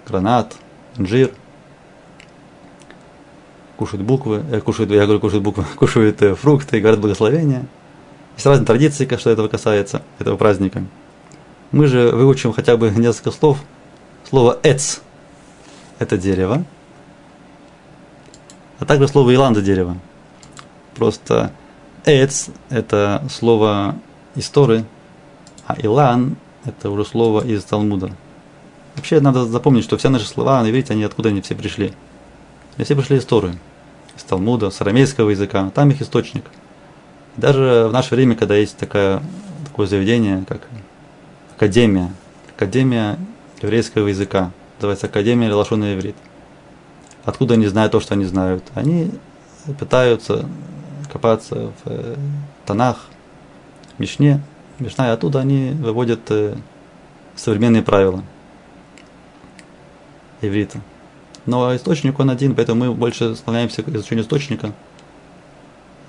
гранат, 0.06 0.56
инжир. 0.96 1.32
Кушают 3.82 4.06
буквы, 4.06 4.44
э, 4.52 4.60
кушают, 4.60 4.92
я 4.92 5.02
говорю, 5.06 5.18
кушают 5.18 5.42
буквы, 5.42 5.64
кушают 5.76 6.22
э, 6.22 6.36
фрукты, 6.36 6.78
говорят 6.78 7.00
благословения. 7.00 7.66
Есть 8.36 8.46
разные 8.46 8.64
традиции, 8.64 9.08
что 9.18 9.28
этого 9.28 9.48
касается, 9.48 10.02
этого 10.20 10.36
праздника. 10.36 10.84
Мы 11.72 11.88
же 11.88 12.12
выучим 12.12 12.52
хотя 12.52 12.76
бы 12.76 12.90
несколько 12.90 13.32
слов. 13.32 13.58
Слово 14.30 14.56
«эц»– 14.62 15.00
это 15.98 16.16
дерево, 16.16 16.64
а 18.78 18.84
также 18.84 19.08
слово 19.08 19.34
«илан»– 19.34 19.50
это 19.54 19.62
дерево. 19.62 19.96
Просто 20.94 21.50
«эц»– 22.04 22.50
это 22.70 23.24
слово 23.28 23.96
из 24.36 24.48
Торы, 24.48 24.84
а 25.66 25.74
«илан»– 25.82 26.36
это 26.64 26.88
уже 26.88 27.04
слово 27.04 27.44
из 27.44 27.64
Талмуда. 27.64 28.12
Вообще 28.94 29.18
надо 29.18 29.44
запомнить, 29.44 29.82
что 29.82 29.96
все 29.96 30.08
наши 30.08 30.28
слова 30.28 30.62
на 30.62 30.70
иврите, 30.70 30.92
они 30.92 31.02
откуда 31.02 31.30
они 31.30 31.40
все 31.40 31.56
пришли. 31.56 31.92
Они 32.76 32.84
все 32.84 32.94
пришли 32.94 33.16
из 33.18 33.24
Торы, 33.24 33.54
из 34.22 34.28
Талмуда, 34.28 34.70
с 34.70 34.80
арамейского 34.80 35.30
языка, 35.30 35.70
там 35.74 35.90
их 35.90 36.00
источник. 36.00 36.44
Даже 37.36 37.86
в 37.88 37.92
наше 37.92 38.14
время, 38.14 38.36
когда 38.36 38.56
есть 38.56 38.76
такая, 38.76 39.22
такое 39.66 39.86
заведение, 39.86 40.44
как 40.48 40.62
Академия, 41.56 42.12
Академия 42.54 43.18
еврейского 43.60 44.08
языка, 44.08 44.50
называется 44.78 45.06
Академия 45.06 45.52
Лашона 45.52 45.94
Иврит. 45.94 46.16
Откуда 47.24 47.54
они 47.54 47.66
знают 47.66 47.92
то, 47.92 48.00
что 48.00 48.14
они 48.14 48.24
знают? 48.24 48.64
Они 48.74 49.10
пытаются 49.78 50.46
копаться 51.12 51.54
в 51.56 51.72
э, 51.86 52.16
Танах, 52.66 53.06
Мишне, 53.98 54.40
Мишна, 54.78 55.08
и 55.08 55.10
оттуда 55.10 55.40
они 55.40 55.70
выводят 55.70 56.20
э, 56.30 56.56
современные 57.36 57.82
правила 57.82 58.22
иврита. 60.40 60.80
Но 61.46 61.74
источник 61.74 62.18
он 62.20 62.30
один, 62.30 62.54
поэтому 62.54 62.84
мы 62.84 62.94
больше 62.94 63.34
склоняемся 63.34 63.82
к 63.82 63.88
изучению 63.88 64.24
источника. 64.24 64.72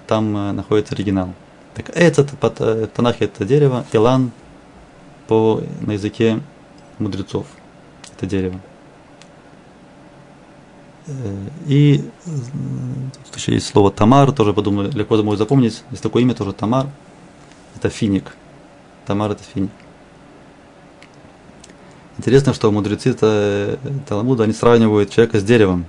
Там 0.08 0.36
э, 0.36 0.52
находится 0.52 0.94
оригинал. 0.94 1.34
Так, 1.74 1.90
это 1.90 2.24
по 2.24 2.54
э, 2.60 2.88
Танахе 2.94 3.26
это 3.26 3.46
дерево, 3.46 3.86
Илан 3.94 4.32
по, 5.28 5.64
на 5.82 5.94
языке 5.94 6.40
мудрецов. 7.00 7.48
Это 8.16 8.28
дерево. 8.28 8.60
Э, 11.08 11.48
и 11.68 12.10
тут 13.26 13.36
еще 13.36 13.54
есть 13.54 13.68
слово 13.68 13.92
Тамар, 13.92 14.32
тоже 14.32 14.54
подумали, 14.54 14.92
легко 14.92 15.16
можно 15.18 15.38
запомнить. 15.38 15.84
Есть 15.90 16.04
такое 16.04 16.22
имя 16.22 16.36
тоже 16.36 16.54
Тамар. 16.54 16.88
Это 17.76 17.90
финик. 17.90 18.36
Тамар 19.06 19.32
это 19.32 19.44
финик. 19.44 19.72
Интересно, 22.18 22.54
что 22.54 22.72
мудрецы 22.72 23.14
Талмуда, 24.08 24.44
они 24.44 24.54
сравнивают 24.54 25.10
человека 25.10 25.40
с 25.40 25.44
деревом. 25.44 25.86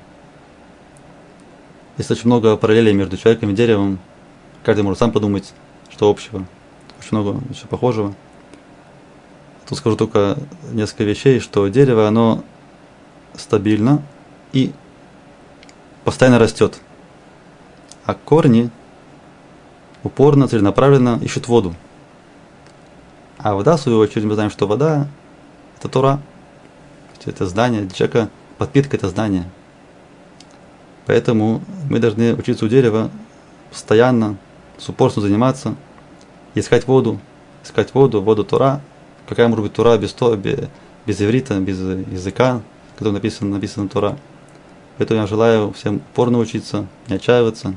Есть 1.98 2.10
очень 2.10 2.26
много 2.26 2.56
параллелей 2.56 2.92
между 2.92 3.16
человеком 3.16 3.50
и 3.50 3.54
деревом. 3.54 3.98
Каждый 4.62 4.82
может 4.82 4.98
сам 4.98 5.12
подумать, 5.12 5.52
что 5.90 6.08
общего. 6.08 6.46
Очень 6.98 7.18
много 7.18 7.40
еще 7.50 7.66
похожего. 7.66 8.14
Тут 9.68 9.78
скажу 9.78 9.96
только 9.96 10.38
несколько 10.72 11.04
вещей, 11.04 11.40
что 11.40 11.68
дерево, 11.68 12.08
оно 12.08 12.42
стабильно 13.34 14.02
и 14.52 14.72
постоянно 16.04 16.38
растет. 16.38 16.80
А 18.06 18.14
корни 18.14 18.70
упорно, 20.02 20.48
целенаправленно 20.48 21.18
ищут 21.22 21.48
воду. 21.48 21.74
А 23.38 23.54
вода, 23.54 23.76
в 23.76 23.80
свою 23.80 23.98
очередь, 23.98 24.24
мы 24.24 24.34
знаем, 24.34 24.50
что 24.50 24.66
вода 24.66 25.06
это 25.84 25.92
Тора. 25.92 26.20
Это 27.26 27.46
здание 27.46 27.88
человека, 27.90 28.30
подпитка 28.58 28.96
это 28.96 29.08
здание. 29.08 29.44
Поэтому 31.06 31.62
мы 31.90 31.98
должны 31.98 32.34
учиться 32.34 32.64
у 32.64 32.68
дерева 32.68 33.10
постоянно, 33.70 34.36
с 34.78 34.88
упорством 34.88 35.22
заниматься, 35.22 35.74
искать 36.54 36.86
воду, 36.86 37.20
искать 37.62 37.94
воду, 37.94 38.22
воду 38.22 38.44
Тора. 38.44 38.80
Какая 39.28 39.48
может 39.48 39.64
быть 39.64 39.72
Тора 39.72 39.96
без, 39.96 40.12
то, 40.12 40.34
без, 40.36 40.68
без 41.06 41.20
иврита, 41.20 41.58
без 41.60 41.78
языка, 41.78 42.62
который 42.96 43.12
написан, 43.12 43.50
написано 43.50 43.88
Тора. 43.88 44.18
Поэтому 44.96 45.20
я 45.20 45.26
желаю 45.26 45.72
всем 45.72 45.96
упорно 45.96 46.38
учиться, 46.38 46.86
не 47.08 47.16
отчаиваться, 47.16 47.74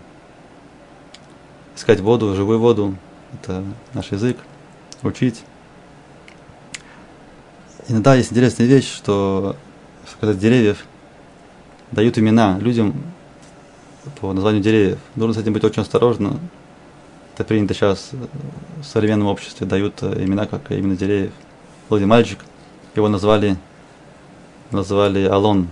искать 1.76 2.00
воду, 2.00 2.36
живую 2.36 2.60
воду, 2.60 2.96
это 3.34 3.64
наш 3.94 4.12
язык, 4.12 4.38
учить. 5.04 5.44
Иногда 7.90 8.16
есть 8.16 8.32
интересная 8.32 8.68
вещь, 8.68 8.94
что 8.94 9.56
когда 10.20 10.34
деревьев 10.34 10.86
дают 11.92 12.18
имена 12.18 12.58
людям 12.60 12.94
по 14.20 14.34
названию 14.34 14.62
деревьев, 14.62 15.00
нужно 15.16 15.34
с 15.34 15.38
этим 15.38 15.54
быть 15.54 15.64
очень 15.64 15.84
осторожно. 15.84 16.38
Это 17.34 17.46
принято 17.46 17.74
сейчас 17.74 18.10
в 18.12 18.84
современном 18.84 19.28
обществе, 19.28 19.66
дают 19.66 20.04
имена 20.04 20.48
как 20.48 20.70
именно 20.72 20.98
деревьев. 20.98 21.32
Был 21.90 21.98
один 21.98 22.10
мальчик, 22.10 22.40
его 22.94 23.08
назвали, 23.08 23.56
назвали 24.72 25.24
Алон. 25.24 25.70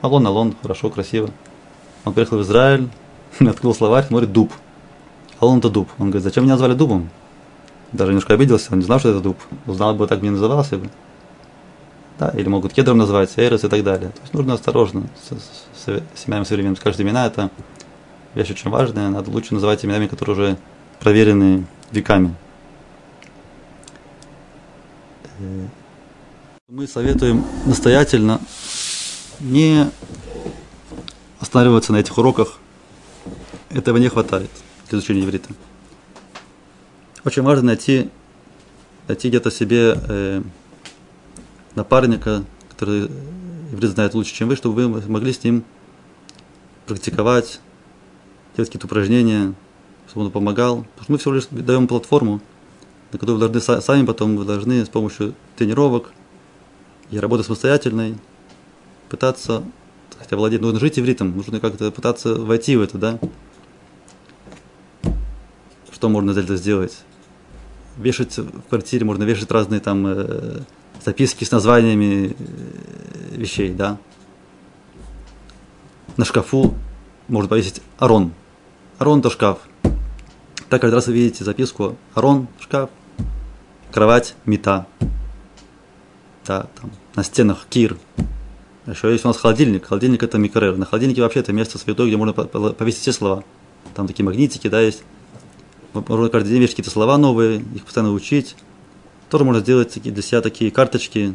Алон, 0.00 0.26
Алон, 0.26 0.56
хорошо, 0.62 0.88
красиво. 0.88 1.28
Он 2.06 2.14
приехал 2.14 2.38
в 2.38 2.42
Израиль, 2.42 2.88
открыл 3.40 3.74
словарь, 3.74 4.06
смотрит 4.06 4.32
дуб. 4.32 4.52
Алон 5.38 5.58
это 5.58 5.68
дуб. 5.68 5.90
Он 5.98 6.06
говорит, 6.06 6.22
зачем 6.22 6.44
меня 6.44 6.54
назвали 6.54 6.72
дубом? 6.72 7.10
Даже 7.92 8.10
немножко 8.10 8.34
обиделся, 8.34 8.72
он 8.72 8.78
не 8.80 8.84
знал, 8.84 8.98
что 8.98 9.10
это 9.10 9.20
дуб. 9.20 9.38
Узнал 9.66 9.94
бы, 9.94 10.06
так 10.06 10.22
не 10.22 10.30
назывался 10.30 10.76
бы. 10.76 10.90
Да, 12.18 12.30
или 12.30 12.48
могут 12.48 12.72
кедром 12.72 12.98
назвать, 12.98 13.32
эрос 13.36 13.64
и 13.64 13.68
так 13.68 13.82
далее. 13.82 14.10
То 14.10 14.20
есть 14.22 14.34
нужно 14.34 14.54
осторожно 14.54 15.06
с, 15.22 15.84
с, 15.84 16.02
с 16.14 16.28
именами 16.28 16.44
современными. 16.44 16.82
Каждое 16.82 17.04
имена 17.04 17.26
это 17.26 17.50
вещь 18.34 18.50
очень 18.50 18.70
важная, 18.70 19.08
надо 19.08 19.30
лучше 19.30 19.54
называть 19.54 19.84
именами, 19.84 20.06
которые 20.06 20.36
уже 20.36 20.58
проверены 21.00 21.66
веками. 21.90 22.34
Э, 25.38 25.66
мы 26.68 26.86
советуем 26.86 27.44
настоятельно 27.64 28.40
не 29.40 29.88
останавливаться 31.40 31.92
на 31.92 31.98
этих 31.98 32.18
уроках. 32.18 32.58
Этого 33.70 33.96
не 33.98 34.08
хватает 34.08 34.50
для 34.88 34.98
изучения 34.98 35.22
иврита. 35.22 35.50
Очень 37.24 37.42
важно 37.42 37.66
найти, 37.66 38.10
найти 39.08 39.28
где-то 39.28 39.50
себе 39.50 39.98
э, 40.08 40.42
напарника, 41.74 42.44
который 42.70 43.10
иврит 43.72 43.90
знает 43.90 44.14
лучше, 44.14 44.34
чем 44.34 44.48
вы, 44.48 44.56
чтобы 44.56 44.86
вы 44.86 45.08
могли 45.08 45.32
с 45.32 45.42
ним 45.42 45.64
практиковать, 46.86 47.60
делать 48.56 48.68
какие-то 48.68 48.86
упражнения, 48.86 49.54
чтобы 50.08 50.26
он 50.26 50.32
помогал. 50.32 50.86
Потому 50.96 51.02
что 51.02 51.12
мы 51.12 51.18
всего 51.18 51.34
лишь 51.34 51.46
даем 51.50 51.88
платформу, 51.88 52.40
на 53.12 53.18
которую 53.18 53.40
вы 53.40 53.48
должны 53.48 53.80
сами 53.82 54.06
потом, 54.06 54.36
вы 54.36 54.44
должны 54.44 54.84
с 54.84 54.88
помощью 54.88 55.34
тренировок 55.56 56.12
и 57.10 57.18
работы 57.18 57.42
самостоятельной 57.42 58.16
пытаться, 59.08 59.64
хотя 60.18 60.36
владеть, 60.36 60.60
нужно 60.60 60.78
жить 60.78 60.98
ивритом, 60.98 61.36
нужно 61.36 61.58
как-то 61.58 61.90
пытаться 61.90 62.34
войти 62.34 62.76
в 62.76 62.82
это, 62.82 62.98
да. 62.98 63.18
Что 65.90 66.08
можно 66.08 66.32
для 66.32 66.42
этого 66.42 66.56
сделать? 66.56 66.98
Вешать 67.98 68.36
в 68.38 68.62
квартире, 68.68 69.04
можно 69.04 69.24
вешать 69.24 69.50
разные 69.50 69.80
там 69.80 70.06
э, 70.06 70.60
записки 71.04 71.44
с 71.44 71.50
названиями 71.50 72.36
э, 72.38 73.36
вещей, 73.36 73.70
да. 73.70 73.98
На 76.16 76.24
шкафу 76.24 76.74
можно 77.28 77.48
повесить 77.48 77.82
Арон. 77.98 78.32
Арон 78.98 79.20
это 79.20 79.30
шкаф. 79.30 79.58
Так 80.68 80.80
каждый 80.80 80.94
раз 80.94 81.06
вы 81.06 81.14
видите 81.14 81.44
записку 81.44 81.96
Арон, 82.14 82.48
шкаф, 82.60 82.90
кровать, 83.92 84.34
мета. 84.44 84.86
Да, 86.46 86.66
там, 86.80 86.90
на 87.14 87.22
стенах 87.22 87.66
кир. 87.68 87.96
Еще 88.86 89.12
есть 89.12 89.24
у 89.24 89.28
нас 89.28 89.36
холодильник. 89.36 89.86
Холодильник 89.86 90.22
это 90.22 90.38
микрер. 90.38 90.76
На 90.76 90.86
холодильнике 90.86 91.20
вообще 91.20 91.40
это 91.40 91.52
место 91.52 91.76
святое, 91.76 92.06
где 92.08 92.16
можно 92.16 92.32
повесить 92.32 93.02
все 93.02 93.12
слова. 93.12 93.44
Там 93.94 94.06
такие 94.06 94.24
магнитики, 94.24 94.68
да, 94.68 94.80
есть 94.80 95.02
каждый 95.92 96.50
день 96.50 96.60
вешать 96.60 96.76
какие-то 96.76 96.90
слова 96.90 97.18
новые, 97.18 97.60
их 97.74 97.84
постоянно 97.84 98.12
учить. 98.12 98.56
Тоже 99.30 99.44
можно 99.44 99.60
сделать 99.60 100.00
для 100.02 100.22
себя 100.22 100.40
такие 100.40 100.70
карточки 100.70 101.34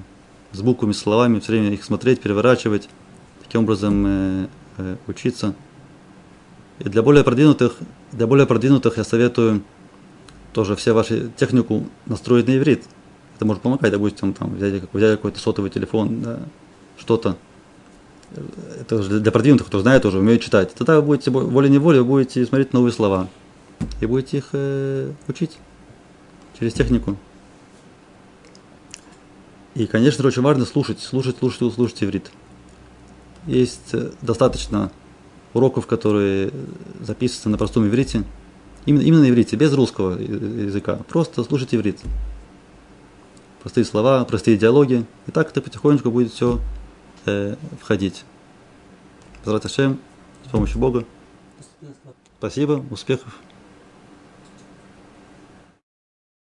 с 0.52 0.62
буквами, 0.62 0.94
словами, 0.94 1.40
все 1.40 1.54
время 1.54 1.72
их 1.72 1.84
смотреть, 1.84 2.22
переворачивать, 2.22 2.90
таким 3.44 3.62
образом 3.62 4.06
э, 4.06 4.48
э, 4.78 4.96
учиться. 5.08 5.56
И 6.80 6.90
для 6.90 7.02
более 7.02 7.24
продвинутых, 7.24 7.78
для 8.12 8.28
более 8.28 8.48
продвинутых 8.48 8.98
я 8.98 9.04
советую 9.04 9.64
тоже 10.54 10.76
все 10.76 10.94
ваши 10.94 11.32
технику 11.38 11.88
настроить 12.06 12.48
на 12.48 12.58
иврит. 12.58 12.84
Это 13.36 13.46
может 13.46 13.64
помогать, 13.64 13.92
допустим, 13.92 14.34
там, 14.34 14.56
взять, 14.56 14.84
взять 14.92 15.18
какой-то 15.18 15.40
сотовый 15.40 15.72
телефон, 15.72 16.22
да, 16.22 16.40
что-то. 16.98 17.38
Это 18.80 19.20
для 19.20 19.32
продвинутых, 19.32 19.68
кто 19.68 19.80
знает 19.80 20.06
уже, 20.06 20.20
умеет 20.20 20.42
читать. 20.42 20.74
Тогда 20.74 20.96
вы 20.98 21.04
будете 21.04 21.30
волей-неволей, 21.30 22.00
вы 22.00 22.06
будете 22.06 22.46
смотреть 22.46 22.74
новые 22.74 22.92
слова 22.92 23.28
и 24.02 24.06
будете 24.06 24.38
их 24.38 24.50
э, 24.54 25.12
учить 25.28 25.58
через 26.58 26.74
технику. 26.74 27.18
И, 29.76 29.88
конечно 29.88 30.26
очень 30.28 30.42
важно 30.42 30.66
слушать, 30.66 31.00
слушать, 31.00 31.38
слушать, 31.38 31.74
слушать 31.74 32.04
иврит. 32.04 32.32
Есть 33.48 33.94
э, 33.94 34.12
достаточно 34.22 34.92
уроков, 35.54 35.88
которые 35.88 36.52
записываются 37.02 37.50
на 37.50 37.58
простом 37.58 37.88
иврите, 37.88 38.24
именно, 38.86 39.02
именно 39.02 39.22
на 39.22 39.30
иврите, 39.30 39.56
без 39.56 39.74
русского 39.74 40.18
языка. 40.20 40.98
Просто 41.08 41.44
слушать 41.44 41.74
иврит. 41.74 42.00
Простые 43.62 43.86
слова, 43.86 44.26
простые 44.26 44.58
диалоги. 44.58 45.06
И 45.28 45.32
так 45.32 45.50
это 45.50 45.62
потихонечку 45.62 46.12
будет 46.12 46.34
все 46.34 46.60
э, 47.26 47.56
входить. 47.80 48.26
С 50.46 50.50
помощью 50.50 50.80
Бога. 50.80 51.06
Спасибо, 52.40 52.84
успехов. 52.92 53.40